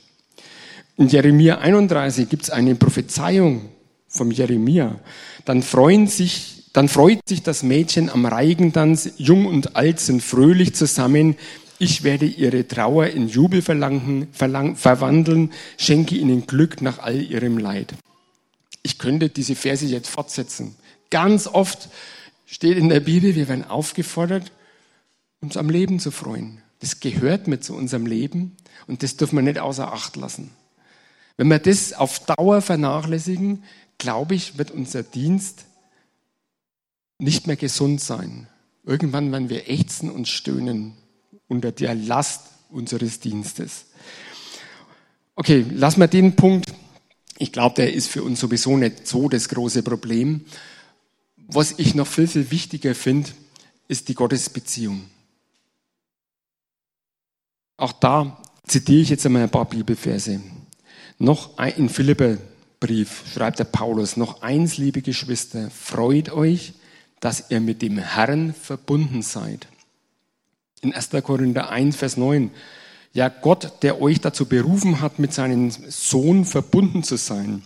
In 0.96 1.08
Jeremia 1.08 1.58
31 1.58 2.28
gibt 2.28 2.44
es 2.44 2.50
eine 2.50 2.74
Prophezeiung 2.74 3.70
vom 4.08 4.30
Jeremia. 4.30 5.00
Dann 5.44 5.62
freuen 5.62 6.06
sich, 6.06 6.64
dann 6.72 6.88
freut 6.88 7.20
sich 7.26 7.42
das 7.42 7.62
Mädchen 7.62 8.10
am 8.10 8.26
Reigentanz, 8.26 9.10
jung 9.16 9.46
und 9.46 9.74
alt 9.74 9.98
sind 9.98 10.22
fröhlich 10.22 10.74
zusammen. 10.74 11.36
Ich 11.78 12.04
werde 12.04 12.26
ihre 12.26 12.68
Trauer 12.68 13.06
in 13.06 13.28
Jubel 13.28 13.62
verlangen, 13.62 14.28
verlang, 14.32 14.76
verwandeln, 14.76 15.50
schenke 15.78 16.14
ihnen 16.14 16.46
Glück 16.46 16.80
nach 16.80 17.00
all 17.00 17.20
ihrem 17.20 17.58
Leid. 17.58 17.94
Ich 18.84 18.98
könnte 18.98 19.28
diese 19.28 19.56
Verse 19.56 19.86
jetzt 19.86 20.08
fortsetzen. 20.08 20.76
Ganz 21.10 21.46
oft 21.48 21.88
steht 22.52 22.76
in 22.76 22.90
der 22.90 23.00
Bibel, 23.00 23.34
wir 23.34 23.48
werden 23.48 23.64
aufgefordert, 23.64 24.52
uns 25.40 25.56
am 25.56 25.70
Leben 25.70 25.98
zu 25.98 26.10
freuen. 26.10 26.60
Das 26.80 27.00
gehört 27.00 27.48
mit 27.48 27.64
zu 27.64 27.74
unserem 27.74 28.04
Leben 28.04 28.58
und 28.86 29.02
das 29.02 29.16
dürfen 29.16 29.36
wir 29.36 29.42
nicht 29.42 29.58
außer 29.58 29.90
Acht 29.90 30.16
lassen. 30.16 30.50
Wenn 31.38 31.48
wir 31.48 31.58
das 31.58 31.94
auf 31.94 32.26
Dauer 32.26 32.60
vernachlässigen, 32.60 33.64
glaube 33.96 34.34
ich, 34.34 34.58
wird 34.58 34.70
unser 34.70 35.02
Dienst 35.02 35.64
nicht 37.18 37.46
mehr 37.46 37.56
gesund 37.56 38.02
sein. 38.02 38.48
Irgendwann 38.84 39.32
werden 39.32 39.48
wir 39.48 39.70
ächzen 39.70 40.10
und 40.10 40.28
stöhnen 40.28 40.92
unter 41.48 41.72
der 41.72 41.94
Last 41.94 42.48
unseres 42.68 43.18
Dienstes. 43.18 43.86
Okay, 45.36 45.64
lassen 45.70 46.00
wir 46.00 46.08
den 46.08 46.36
Punkt. 46.36 46.74
Ich 47.38 47.50
glaube, 47.50 47.76
der 47.76 47.94
ist 47.94 48.08
für 48.08 48.22
uns 48.22 48.40
sowieso 48.40 48.76
nicht 48.76 49.06
so 49.06 49.30
das 49.30 49.48
große 49.48 49.82
Problem. 49.82 50.44
Was 51.54 51.74
ich 51.76 51.94
noch 51.94 52.06
viel, 52.06 52.28
viel 52.28 52.50
wichtiger 52.50 52.94
finde, 52.94 53.30
ist 53.86 54.08
die 54.08 54.14
Gottesbeziehung. 54.14 55.04
Auch 57.76 57.92
da 57.92 58.40
zitiere 58.66 59.02
ich 59.02 59.10
jetzt 59.10 59.26
einmal 59.26 59.42
ein 59.42 59.50
paar 59.50 59.66
Bibelverse. 59.66 60.40
Noch 61.18 61.58
ein, 61.58 61.74
in 61.74 61.88
Philipperbrief 61.90 63.24
schreibt 63.34 63.58
der 63.58 63.64
Paulus, 63.64 64.16
noch 64.16 64.40
eins, 64.40 64.78
liebe 64.78 65.02
Geschwister, 65.02 65.70
freut 65.70 66.30
euch, 66.30 66.72
dass 67.20 67.50
ihr 67.50 67.60
mit 67.60 67.82
dem 67.82 67.98
Herrn 67.98 68.54
verbunden 68.54 69.20
seid. 69.20 69.68
In 70.80 70.94
1. 70.94 71.10
Korinther 71.22 71.68
1, 71.68 71.96
Vers 71.96 72.16
9. 72.16 72.50
Ja, 73.12 73.28
Gott, 73.28 73.82
der 73.82 74.00
euch 74.00 74.20
dazu 74.20 74.46
berufen 74.46 75.02
hat, 75.02 75.18
mit 75.18 75.34
seinem 75.34 75.70
Sohn 75.70 76.46
verbunden 76.46 77.02
zu 77.02 77.16
sein. 77.16 77.62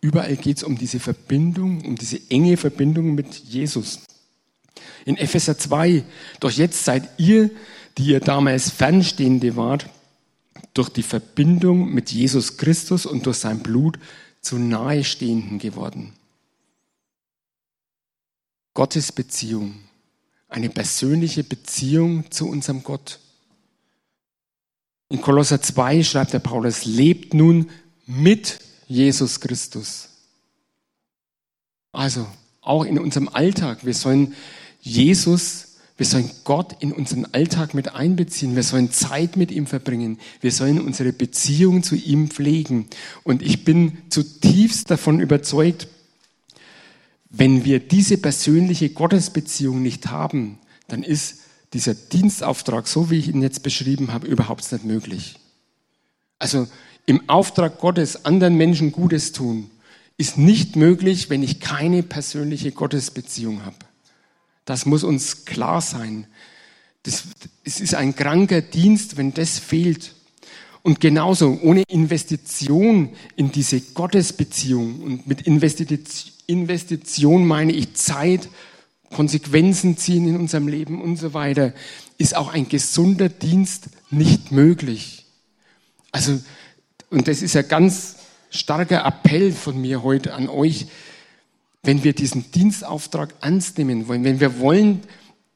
Überall 0.00 0.36
geht 0.36 0.58
es 0.58 0.62
um 0.62 0.78
diese 0.78 1.00
Verbindung, 1.00 1.84
um 1.84 1.96
diese 1.96 2.20
enge 2.30 2.56
Verbindung 2.56 3.14
mit 3.14 3.34
Jesus. 3.34 4.00
In 5.04 5.16
Epheser 5.16 5.58
2, 5.58 6.04
doch 6.40 6.50
jetzt 6.50 6.84
seid 6.84 7.08
ihr 7.18 7.50
die 7.98 8.10
ihr 8.10 8.20
damals 8.20 8.70
Fernstehende 8.70 9.56
wart, 9.56 9.90
durch 10.72 10.88
die 10.88 11.02
Verbindung 11.02 11.92
mit 11.92 12.12
Jesus 12.12 12.56
Christus 12.56 13.04
und 13.04 13.26
durch 13.26 13.38
sein 13.38 13.60
Blut 13.60 13.98
zu 14.40 14.58
Nahestehenden 14.58 15.58
geworden. 15.58 16.12
Gottes 18.74 19.10
Beziehung, 19.10 19.74
eine 20.48 20.70
persönliche 20.70 21.42
Beziehung 21.42 22.30
zu 22.30 22.48
unserem 22.48 22.84
Gott. 22.84 23.18
In 25.08 25.20
Kolosser 25.20 25.60
2 25.60 26.04
schreibt 26.04 26.32
der 26.32 26.38
Paulus, 26.38 26.84
lebt 26.84 27.34
nun 27.34 27.70
mit 28.06 28.60
Jesus 28.88 29.38
Christus. 29.38 30.08
Also 31.92 32.26
auch 32.60 32.84
in 32.84 32.98
unserem 32.98 33.28
Alltag, 33.28 33.86
wir 33.86 33.94
sollen 33.94 34.34
Jesus 34.80 35.68
wir 35.98 36.06
sollen 36.06 36.30
Gott 36.44 36.76
in 36.78 36.92
unseren 36.92 37.26
Alltag 37.32 37.74
mit 37.74 37.92
einbeziehen. 37.92 38.54
Wir 38.54 38.62
sollen 38.62 38.92
Zeit 38.92 39.36
mit 39.36 39.50
ihm 39.50 39.66
verbringen. 39.66 40.18
Wir 40.40 40.52
sollen 40.52 40.80
unsere 40.80 41.12
Beziehung 41.12 41.82
zu 41.82 41.96
ihm 41.96 42.30
pflegen. 42.30 42.86
Und 43.24 43.42
ich 43.42 43.64
bin 43.64 43.98
zutiefst 44.08 44.92
davon 44.92 45.18
überzeugt, 45.18 45.88
wenn 47.30 47.64
wir 47.64 47.80
diese 47.80 48.16
persönliche 48.16 48.90
Gottesbeziehung 48.90 49.82
nicht 49.82 50.06
haben, 50.06 50.60
dann 50.86 51.02
ist 51.02 51.40
dieser 51.72 51.94
Dienstauftrag, 51.94 52.86
so 52.86 53.10
wie 53.10 53.18
ich 53.18 53.28
ihn 53.28 53.42
jetzt 53.42 53.64
beschrieben 53.64 54.12
habe, 54.12 54.28
überhaupt 54.28 54.70
nicht 54.70 54.84
möglich. 54.84 55.34
Also 56.38 56.68
im 57.08 57.28
Auftrag 57.28 57.78
Gottes 57.78 58.26
anderen 58.26 58.58
Menschen 58.58 58.92
Gutes 58.92 59.32
tun, 59.32 59.70
ist 60.18 60.36
nicht 60.36 60.76
möglich, 60.76 61.30
wenn 61.30 61.42
ich 61.42 61.58
keine 61.58 62.02
persönliche 62.02 62.70
Gottesbeziehung 62.70 63.64
habe. 63.64 63.76
Das 64.66 64.84
muss 64.84 65.04
uns 65.04 65.46
klar 65.46 65.80
sein. 65.80 66.26
Das, 67.04 67.24
es 67.64 67.80
ist 67.80 67.94
ein 67.94 68.14
kranker 68.14 68.60
Dienst, 68.60 69.16
wenn 69.16 69.32
das 69.32 69.58
fehlt. 69.58 70.14
Und 70.82 71.00
genauso 71.00 71.58
ohne 71.62 71.84
Investition 71.88 73.08
in 73.36 73.52
diese 73.52 73.80
Gottesbeziehung 73.80 75.00
und 75.00 75.26
mit 75.26 75.46
Investition 75.46 77.46
meine 77.46 77.72
ich 77.72 77.94
Zeit, 77.94 78.50
Konsequenzen 79.14 79.96
ziehen 79.96 80.28
in 80.28 80.36
unserem 80.36 80.68
Leben 80.68 81.00
und 81.00 81.16
so 81.16 81.32
weiter, 81.32 81.72
ist 82.18 82.36
auch 82.36 82.52
ein 82.52 82.68
gesunder 82.68 83.30
Dienst 83.30 83.88
nicht 84.10 84.52
möglich. 84.52 85.24
Also, 86.12 86.38
und 87.10 87.28
das 87.28 87.42
ist 87.42 87.56
ein 87.56 87.68
ganz 87.68 88.16
starker 88.50 89.04
Appell 89.04 89.52
von 89.52 89.80
mir 89.80 90.02
heute 90.02 90.34
an 90.34 90.48
euch, 90.48 90.86
wenn 91.82 92.04
wir 92.04 92.12
diesen 92.12 92.50
Dienstauftrag 92.50 93.34
ernst 93.40 93.78
nehmen 93.78 94.08
wollen, 94.08 94.24
wenn 94.24 94.40
wir 94.40 94.58
wollen, 94.58 95.02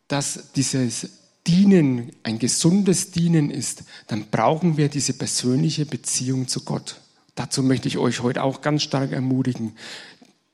dass 0.09 0.53
dieses 0.53 1.09
Dienen 1.46 2.12
ein 2.22 2.38
gesundes 2.38 3.11
Dienen 3.11 3.50
ist, 3.50 3.84
dann 4.07 4.26
brauchen 4.30 4.76
wir 4.76 4.88
diese 4.88 5.12
persönliche 5.14 5.86
Beziehung 5.86 6.46
zu 6.48 6.61
Gott. 6.61 7.00
Dazu 7.34 7.62
möchte 7.62 7.88
ich 7.88 7.98
euch 7.98 8.22
heute 8.22 8.42
auch 8.42 8.61
ganz 8.61 8.82
stark 8.82 9.12
ermutigen. 9.12 9.72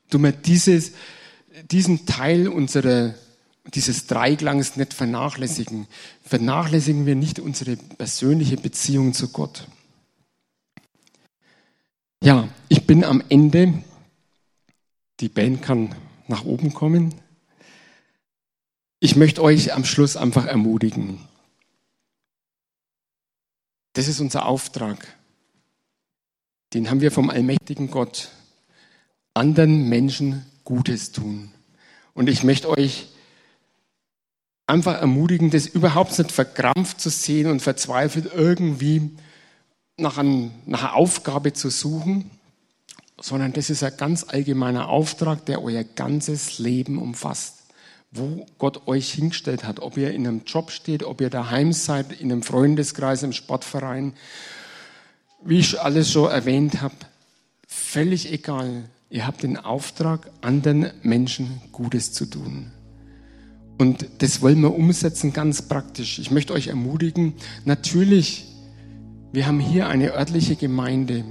Du 0.09 0.17
mir 0.17 0.31
dieses, 0.31 0.93
diesen 1.69 2.05
Teil 2.05 2.47
unserer, 2.47 3.13
dieses 3.73 4.07
Dreiklangs 4.07 4.77
nicht 4.77 4.93
vernachlässigen. 4.93 5.87
Vernachlässigen 6.23 7.05
wir 7.05 7.15
nicht 7.15 7.39
unsere 7.39 7.75
persönliche 7.75 8.57
Beziehung 8.57 9.13
zu 9.13 9.27
Gott. 9.29 9.67
Ja, 12.21 12.49
ich 12.67 12.85
bin 12.85 13.03
am 13.03 13.23
Ende 13.29 13.83
die 15.19 15.29
Band 15.29 15.61
kann 15.61 15.95
nach 16.27 16.45
oben 16.45 16.73
kommen. 16.73 17.13
Ich 18.99 19.15
möchte 19.15 19.41
euch 19.41 19.73
am 19.73 19.85
Schluss 19.85 20.17
einfach 20.17 20.45
ermutigen. 20.45 21.19
Das 23.93 24.07
ist 24.07 24.19
unser 24.19 24.45
Auftrag. 24.45 25.15
Den 26.73 26.89
haben 26.89 27.01
wir 27.01 27.11
vom 27.11 27.29
allmächtigen 27.29 27.89
Gott. 27.89 28.29
Anderen 29.33 29.89
Menschen 29.89 30.45
Gutes 30.63 31.11
tun. 31.11 31.51
Und 32.13 32.29
ich 32.29 32.43
möchte 32.43 32.69
euch 32.69 33.07
einfach 34.67 35.01
ermutigen, 35.01 35.49
das 35.49 35.65
überhaupt 35.65 36.17
nicht 36.17 36.31
verkrampft 36.31 37.01
zu 37.01 37.09
sehen 37.09 37.47
und 37.49 37.61
verzweifelt 37.61 38.31
irgendwie 38.33 39.17
nach, 39.99 40.17
ein, 40.17 40.51
nach 40.65 40.83
einer 40.83 40.95
Aufgabe 40.95 41.53
zu 41.53 41.69
suchen, 41.69 42.29
sondern 43.21 43.53
das 43.53 43.69
ist 43.69 43.83
ein 43.83 43.95
ganz 43.97 44.25
allgemeiner 44.27 44.89
Auftrag, 44.89 45.45
der 45.45 45.63
euer 45.63 45.83
ganzes 45.83 46.59
Leben 46.59 46.97
umfasst. 46.97 47.55
Wo 48.11 48.45
Gott 48.57 48.87
euch 48.87 49.13
hingestellt 49.13 49.63
hat, 49.63 49.79
ob 49.81 49.95
ihr 49.97 50.11
in 50.11 50.25
einem 50.25 50.41
Job 50.45 50.71
steht, 50.71 51.03
ob 51.03 51.21
ihr 51.21 51.29
daheim 51.29 51.73
seid, 51.73 52.11
in 52.19 52.31
einem 52.31 52.41
Freundeskreis, 52.41 53.21
im 53.21 53.33
Sportverein, 53.33 54.13
wie 55.43 55.59
ich 55.59 55.79
alles 55.79 56.11
schon 56.11 56.29
erwähnt 56.29 56.81
habe, 56.81 56.95
völlig 57.67 58.31
egal. 58.31 58.85
Ihr 59.11 59.27
habt 59.27 59.43
den 59.43 59.57
Auftrag, 59.57 60.31
anderen 60.41 60.91
Menschen 61.03 61.61
Gutes 61.71 62.11
zu 62.11 62.25
tun. 62.25 62.71
Und 63.77 64.05
das 64.17 64.41
wollen 64.41 64.59
wir 64.59 64.75
umsetzen 64.75 65.31
ganz 65.31 65.61
praktisch. 65.61 66.19
Ich 66.19 66.31
möchte 66.31 66.53
euch 66.53 66.67
ermutigen, 66.67 67.33
natürlich, 67.63 68.48
wir 69.31 69.45
haben 69.45 69.59
hier 69.59 69.87
eine 69.87 70.13
örtliche 70.13 70.55
Gemeinde, 70.55 71.23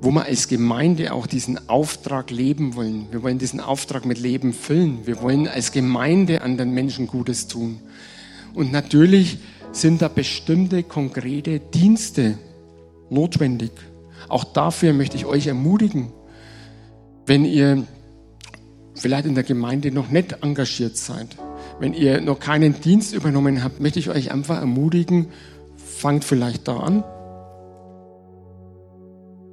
wo 0.00 0.10
wir 0.10 0.24
als 0.24 0.48
Gemeinde 0.48 1.12
auch 1.12 1.26
diesen 1.26 1.68
Auftrag 1.68 2.30
leben 2.30 2.74
wollen. 2.76 3.08
Wir 3.10 3.22
wollen 3.22 3.38
diesen 3.38 3.60
Auftrag 3.60 4.06
mit 4.06 4.18
Leben 4.18 4.54
füllen. 4.54 5.06
Wir 5.06 5.20
wollen 5.20 5.46
als 5.46 5.72
Gemeinde 5.72 6.40
anderen 6.40 6.72
Menschen 6.72 7.06
Gutes 7.06 7.46
tun. 7.46 7.80
Und 8.54 8.72
natürlich 8.72 9.38
sind 9.72 10.00
da 10.00 10.08
bestimmte 10.08 10.82
konkrete 10.82 11.60
Dienste 11.60 12.38
notwendig. 13.10 13.72
Auch 14.28 14.44
dafür 14.44 14.94
möchte 14.94 15.18
ich 15.18 15.26
euch 15.26 15.46
ermutigen, 15.46 16.12
wenn 17.26 17.44
ihr 17.44 17.86
vielleicht 18.94 19.26
in 19.26 19.34
der 19.34 19.44
Gemeinde 19.44 19.92
noch 19.92 20.10
nicht 20.10 20.42
engagiert 20.42 20.96
seid, 20.96 21.36
wenn 21.78 21.92
ihr 21.92 22.22
noch 22.22 22.40
keinen 22.40 22.80
Dienst 22.80 23.12
übernommen 23.12 23.62
habt, 23.62 23.80
möchte 23.80 23.98
ich 23.98 24.08
euch 24.08 24.32
einfach 24.32 24.58
ermutigen, 24.58 25.26
fangt 26.00 26.24
vielleicht 26.24 26.66
da 26.66 26.78
an 26.78 27.04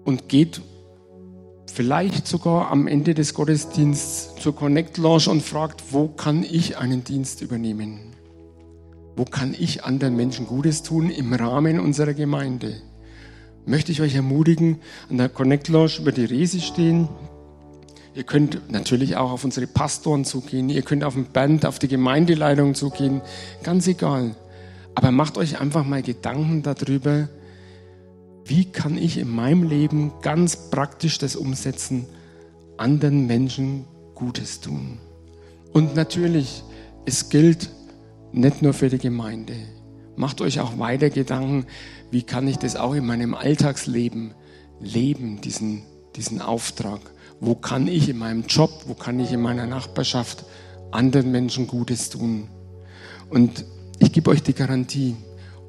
und 0.06 0.30
geht 0.30 0.62
vielleicht 1.72 2.26
sogar 2.26 2.72
am 2.72 2.88
Ende 2.88 3.14
des 3.14 3.34
Gottesdienstes 3.34 4.36
zur 4.40 4.56
Connect 4.56 4.98
Lounge 4.98 5.30
und 5.30 5.44
fragt, 5.44 5.92
wo 5.92 6.08
kann 6.08 6.44
ich 6.44 6.78
einen 6.78 7.04
Dienst 7.04 7.42
übernehmen? 7.42 8.16
Wo 9.18 9.26
kann 9.26 9.54
ich 9.58 9.84
anderen 9.84 10.16
Menschen 10.16 10.48
Gutes 10.48 10.84
tun 10.84 11.10
im 11.10 11.34
Rahmen 11.34 11.80
unserer 11.80 12.14
Gemeinde? 12.14 12.82
Möchte 13.66 13.92
ich 13.92 14.02
euch 14.02 14.16
ermutigen, 14.16 14.80
an 15.10 15.18
der 15.18 15.28
Connect 15.28 15.68
Lounge 15.68 15.98
über 16.00 16.14
die 16.14 16.26
Resi 16.26 16.62
stehen, 16.62 17.10
Ihr 18.16 18.24
könnt 18.24 18.72
natürlich 18.72 19.16
auch 19.16 19.30
auf 19.30 19.44
unsere 19.44 19.68
Pastoren 19.68 20.26
zugehen. 20.26 20.70
Ihr 20.70 20.82
könnt 20.82 21.04
auf 21.04 21.14
den 21.14 21.26
Band, 21.26 21.68
auf 21.68 21.78
die 21.78 21.88
Gemeindeleitung 21.88 22.74
zugehen. 22.74 23.22
Ganz 23.62 23.86
egal. 23.86 24.36
Aber 24.98 25.12
macht 25.12 25.38
euch 25.38 25.62
einfach 25.62 25.86
mal 25.86 26.02
Gedanken 26.02 26.64
darüber, 26.64 27.30
wie 28.46 28.66
kann 28.66 28.98
ich 28.98 29.20
in 29.20 29.30
meinem 29.30 29.62
Leben 29.62 30.12
ganz 30.24 30.72
praktisch 30.72 31.20
das 31.20 31.36
umsetzen, 31.36 32.08
anderen 32.78 33.28
Menschen 33.28 33.86
Gutes 34.16 34.60
tun. 34.60 34.98
Und 35.72 35.96
natürlich, 35.96 36.64
es 37.06 37.30
gilt 37.30 37.70
nicht 38.32 38.64
nur 38.64 38.74
für 38.74 38.90
die 38.90 38.98
Gemeinde. 38.98 39.54
Macht 40.16 40.42
euch 40.42 40.60
auch 40.60 40.80
weiter 40.80 41.12
Gedanken, 41.12 41.68
wie 42.10 42.24
kann 42.24 42.48
ich 42.48 42.58
das 42.58 42.76
auch 42.76 42.96
in 42.96 43.06
meinem 43.06 43.36
Alltagsleben 43.36 44.34
leben, 44.80 45.42
diesen, 45.42 45.84
diesen 46.16 46.42
Auftrag. 46.42 47.02
Wo 47.40 47.54
kann 47.54 47.88
ich 47.88 48.10
in 48.10 48.18
meinem 48.18 48.48
Job, 48.48 48.72
wo 48.88 48.96
kann 48.96 49.20
ich 49.20 49.32
in 49.32 49.42
meiner 49.42 49.68
Nachbarschaft 49.68 50.44
anderen 50.90 51.32
Menschen 51.32 51.68
Gutes 51.68 52.10
tun? 52.10 52.48
Und 53.30 53.64
ich 54.00 54.12
gebe 54.12 54.30
euch 54.30 54.44
die 54.44 54.54
Garantie, 54.54 55.16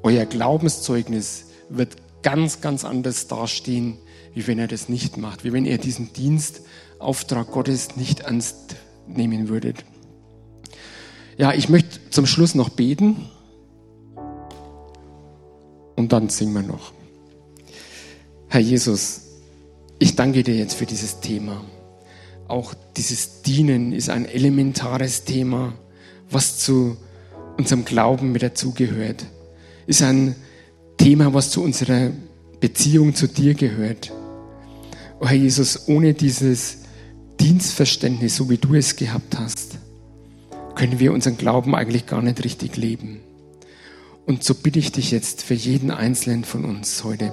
euer 0.03 0.25
Glaubenszeugnis 0.25 1.45
wird 1.69 1.97
ganz, 2.21 2.61
ganz 2.61 2.85
anders 2.85 3.27
dastehen, 3.27 3.97
wie 4.33 4.47
wenn 4.47 4.59
ihr 4.59 4.67
das 4.67 4.89
nicht 4.89 5.17
macht, 5.17 5.43
wie 5.43 5.53
wenn 5.53 5.65
ihr 5.65 5.77
diesen 5.77 6.13
Dienstauftrag 6.13 7.51
Gottes 7.51 7.95
nicht 7.95 8.21
ernst 8.21 8.75
nehmen 9.07 9.49
würdet. 9.49 9.83
Ja, 11.37 11.53
ich 11.53 11.69
möchte 11.69 11.99
zum 12.09 12.25
Schluss 12.25 12.55
noch 12.55 12.69
beten 12.69 13.29
und 15.95 16.11
dann 16.11 16.29
singen 16.29 16.53
wir 16.53 16.63
noch. 16.63 16.91
Herr 18.47 18.61
Jesus, 18.61 19.21
ich 19.99 20.15
danke 20.15 20.43
dir 20.43 20.55
jetzt 20.55 20.73
für 20.73 20.85
dieses 20.85 21.19
Thema. 21.19 21.63
Auch 22.47 22.73
dieses 22.97 23.41
Dienen 23.41 23.93
ist 23.93 24.09
ein 24.09 24.25
elementares 24.25 25.23
Thema, 25.23 25.73
was 26.29 26.57
zu 26.57 26.97
unserem 27.59 27.85
Glauben 27.85 28.31
mit 28.31 28.41
dazugehört. 28.41 29.25
Ist 29.85 30.01
ein 30.01 30.35
Thema, 30.97 31.33
was 31.33 31.51
zu 31.51 31.61
unserer 31.61 32.11
Beziehung 32.59 33.13
zu 33.13 33.27
dir 33.27 33.53
gehört. 33.53 34.11
Oh 35.19 35.27
Herr 35.27 35.37
Jesus, 35.37 35.87
ohne 35.87 36.13
dieses 36.13 36.79
Dienstverständnis, 37.39 38.35
so 38.35 38.49
wie 38.49 38.57
du 38.57 38.73
es 38.73 38.95
gehabt 38.95 39.37
hast, 39.37 39.77
können 40.75 40.99
wir 40.99 41.13
unseren 41.13 41.37
Glauben 41.37 41.75
eigentlich 41.75 42.05
gar 42.05 42.21
nicht 42.21 42.43
richtig 42.43 42.77
leben. 42.77 43.19
Und 44.25 44.43
so 44.43 44.55
bitte 44.55 44.79
ich 44.79 44.91
dich 44.91 45.11
jetzt 45.11 45.43
für 45.43 45.53
jeden 45.53 45.91
Einzelnen 45.91 46.43
von 46.43 46.65
uns 46.65 47.03
heute 47.03 47.31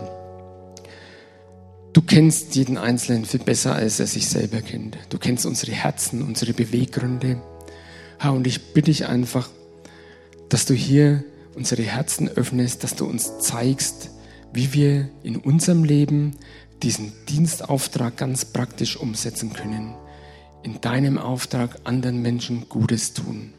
Du 1.97 2.03
kennst 2.03 2.55
jeden 2.57 2.77
Einzelnen 2.77 3.25
viel 3.25 3.41
besser, 3.41 3.75
als 3.75 4.01
er 4.01 4.07
sich 4.07 4.29
selber 4.29 4.61
kennt. 4.61 4.99
Du 5.09 5.17
kennst 5.17 5.47
unsere 5.47 5.73
Herzen, 5.73 6.21
unsere 6.21 6.53
Beweggründe. 6.53 7.41
Herr, 8.19 8.35
und 8.35 8.47
ich 8.47 8.75
bitte 8.75 8.91
dich 8.91 9.07
einfach, 9.07 9.49
dass 10.49 10.67
du 10.67 10.75
hier 10.75 11.25
unsere 11.55 11.83
Herzen 11.83 12.29
öffnest, 12.29 12.85
dass 12.85 12.95
du 12.95 13.07
uns 13.07 13.39
zeigst, 13.39 14.11
wie 14.53 14.73
wir 14.73 15.09
in 15.23 15.37
unserem 15.37 15.85
Leben 15.85 16.37
diesen 16.83 17.13
Dienstauftrag 17.29 18.17
ganz 18.17 18.45
praktisch 18.45 18.97
umsetzen 18.97 19.53
können. 19.53 19.95
In 20.63 20.81
deinem 20.81 21.19
Auftrag 21.19 21.79
anderen 21.85 22.23
Menschen 22.23 22.69
Gutes 22.69 23.15
tun. 23.15 23.53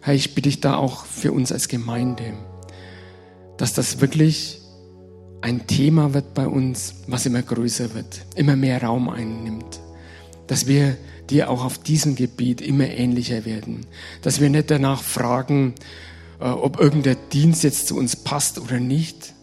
Herr, 0.00 0.14
ich 0.14 0.34
bitte 0.34 0.48
dich 0.48 0.60
da 0.60 0.76
auch 0.76 1.04
für 1.04 1.32
uns 1.32 1.52
als 1.52 1.68
Gemeinde, 1.68 2.34
dass 3.56 3.72
das 3.72 4.00
wirklich 4.00 4.60
ein 5.40 5.66
Thema 5.66 6.14
wird 6.14 6.34
bei 6.34 6.46
uns, 6.46 6.94
was 7.06 7.26
immer 7.26 7.42
größer 7.42 7.94
wird, 7.94 8.26
immer 8.34 8.56
mehr 8.56 8.82
Raum 8.82 9.08
einnimmt. 9.08 9.80
Dass 10.46 10.66
wir 10.66 10.96
dir 11.30 11.50
auch 11.50 11.64
auf 11.64 11.78
diesem 11.78 12.14
Gebiet 12.14 12.60
immer 12.60 12.88
ähnlicher 12.88 13.44
werden. 13.44 13.86
Dass 14.22 14.40
wir 14.40 14.48
nicht 14.50 14.70
danach 14.70 15.02
fragen, 15.02 15.74
äh, 16.40 16.44
ob 16.44 16.78
irgendein 16.78 17.16
Dienst 17.32 17.64
jetzt 17.64 17.88
zu 17.88 17.96
uns 17.96 18.16
passt 18.16 18.58
oder 18.58 18.78
nicht, 18.78 19.34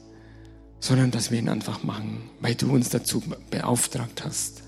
sondern 0.79 1.11
dass 1.11 1.31
wir 1.31 1.39
ihn 1.39 1.49
einfach 1.49 1.83
machen, 1.83 2.29
weil 2.41 2.55
du 2.55 2.71
uns 2.71 2.89
dazu 2.89 3.23
beauftragt 3.49 4.23
hast. 4.25 4.63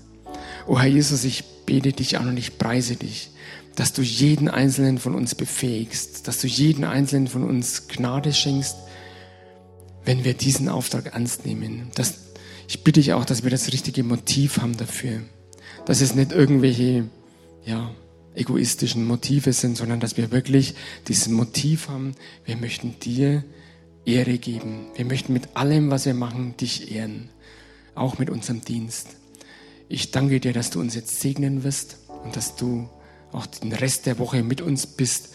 O 0.66 0.78
Herr 0.78 0.88
Jesus, 0.88 1.24
ich 1.24 1.44
bete 1.66 1.92
dich 1.92 2.18
an 2.18 2.28
und 2.28 2.36
ich 2.36 2.58
preise 2.58 2.96
dich, 2.96 3.30
dass 3.76 3.92
du 3.92 4.02
jeden 4.02 4.48
Einzelnen 4.48 4.98
von 4.98 5.14
uns 5.14 5.34
befähigst, 5.34 6.26
dass 6.26 6.40
du 6.40 6.46
jeden 6.46 6.84
Einzelnen 6.84 7.28
von 7.28 7.44
uns 7.44 7.88
Gnade 7.88 8.32
schenkst, 8.32 8.76
wenn 10.04 10.24
wir 10.24 10.34
diesen 10.34 10.68
Auftrag 10.68 11.12
ernst 11.12 11.44
nehmen. 11.44 11.90
Das, 11.94 12.14
ich 12.66 12.82
bitte 12.82 13.00
dich 13.00 13.12
auch, 13.12 13.26
dass 13.26 13.42
wir 13.42 13.50
das 13.50 13.72
richtige 13.72 14.02
Motiv 14.02 14.58
haben 14.58 14.76
dafür. 14.76 15.20
Dass 15.86 16.00
es 16.02 16.14
nicht 16.14 16.32
irgendwelche 16.32 17.08
ja, 17.64 17.90
egoistischen 18.34 19.06
Motive 19.06 19.52
sind, 19.52 19.76
sondern 19.76 20.00
dass 20.00 20.16
wir 20.16 20.30
wirklich 20.30 20.74
dieses 21.08 21.28
Motiv 21.28 21.88
haben, 21.88 22.14
wir 22.44 22.56
möchten 22.56 23.00
dir 23.00 23.44
Ehre 24.04 24.38
geben. 24.38 24.86
Wir 24.94 25.04
möchten 25.04 25.32
mit 25.32 25.56
allem, 25.56 25.90
was 25.90 26.06
wir 26.06 26.14
machen, 26.14 26.56
dich 26.56 26.92
ehren. 26.92 27.28
Auch 27.94 28.18
mit 28.18 28.30
unserem 28.30 28.60
Dienst. 28.60 29.16
Ich 29.88 30.10
danke 30.10 30.38
dir, 30.40 30.52
dass 30.52 30.70
du 30.70 30.80
uns 30.80 30.94
jetzt 30.94 31.20
segnen 31.20 31.64
wirst 31.64 31.98
und 32.24 32.36
dass 32.36 32.56
du 32.56 32.88
auch 33.32 33.46
den 33.46 33.72
Rest 33.72 34.06
der 34.06 34.18
Woche 34.18 34.42
mit 34.42 34.60
uns 34.60 34.86
bist. 34.86 35.34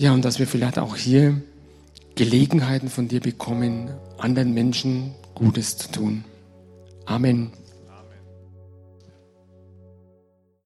Ja, 0.00 0.12
und 0.12 0.24
dass 0.24 0.38
wir 0.38 0.46
vielleicht 0.46 0.78
auch 0.78 0.96
hier 0.96 1.40
Gelegenheiten 2.14 2.88
von 2.88 3.08
dir 3.08 3.20
bekommen, 3.20 3.90
anderen 4.18 4.54
Menschen 4.54 5.14
Gutes 5.34 5.76
zu 5.76 5.90
tun. 5.90 6.24
Amen. 7.06 7.52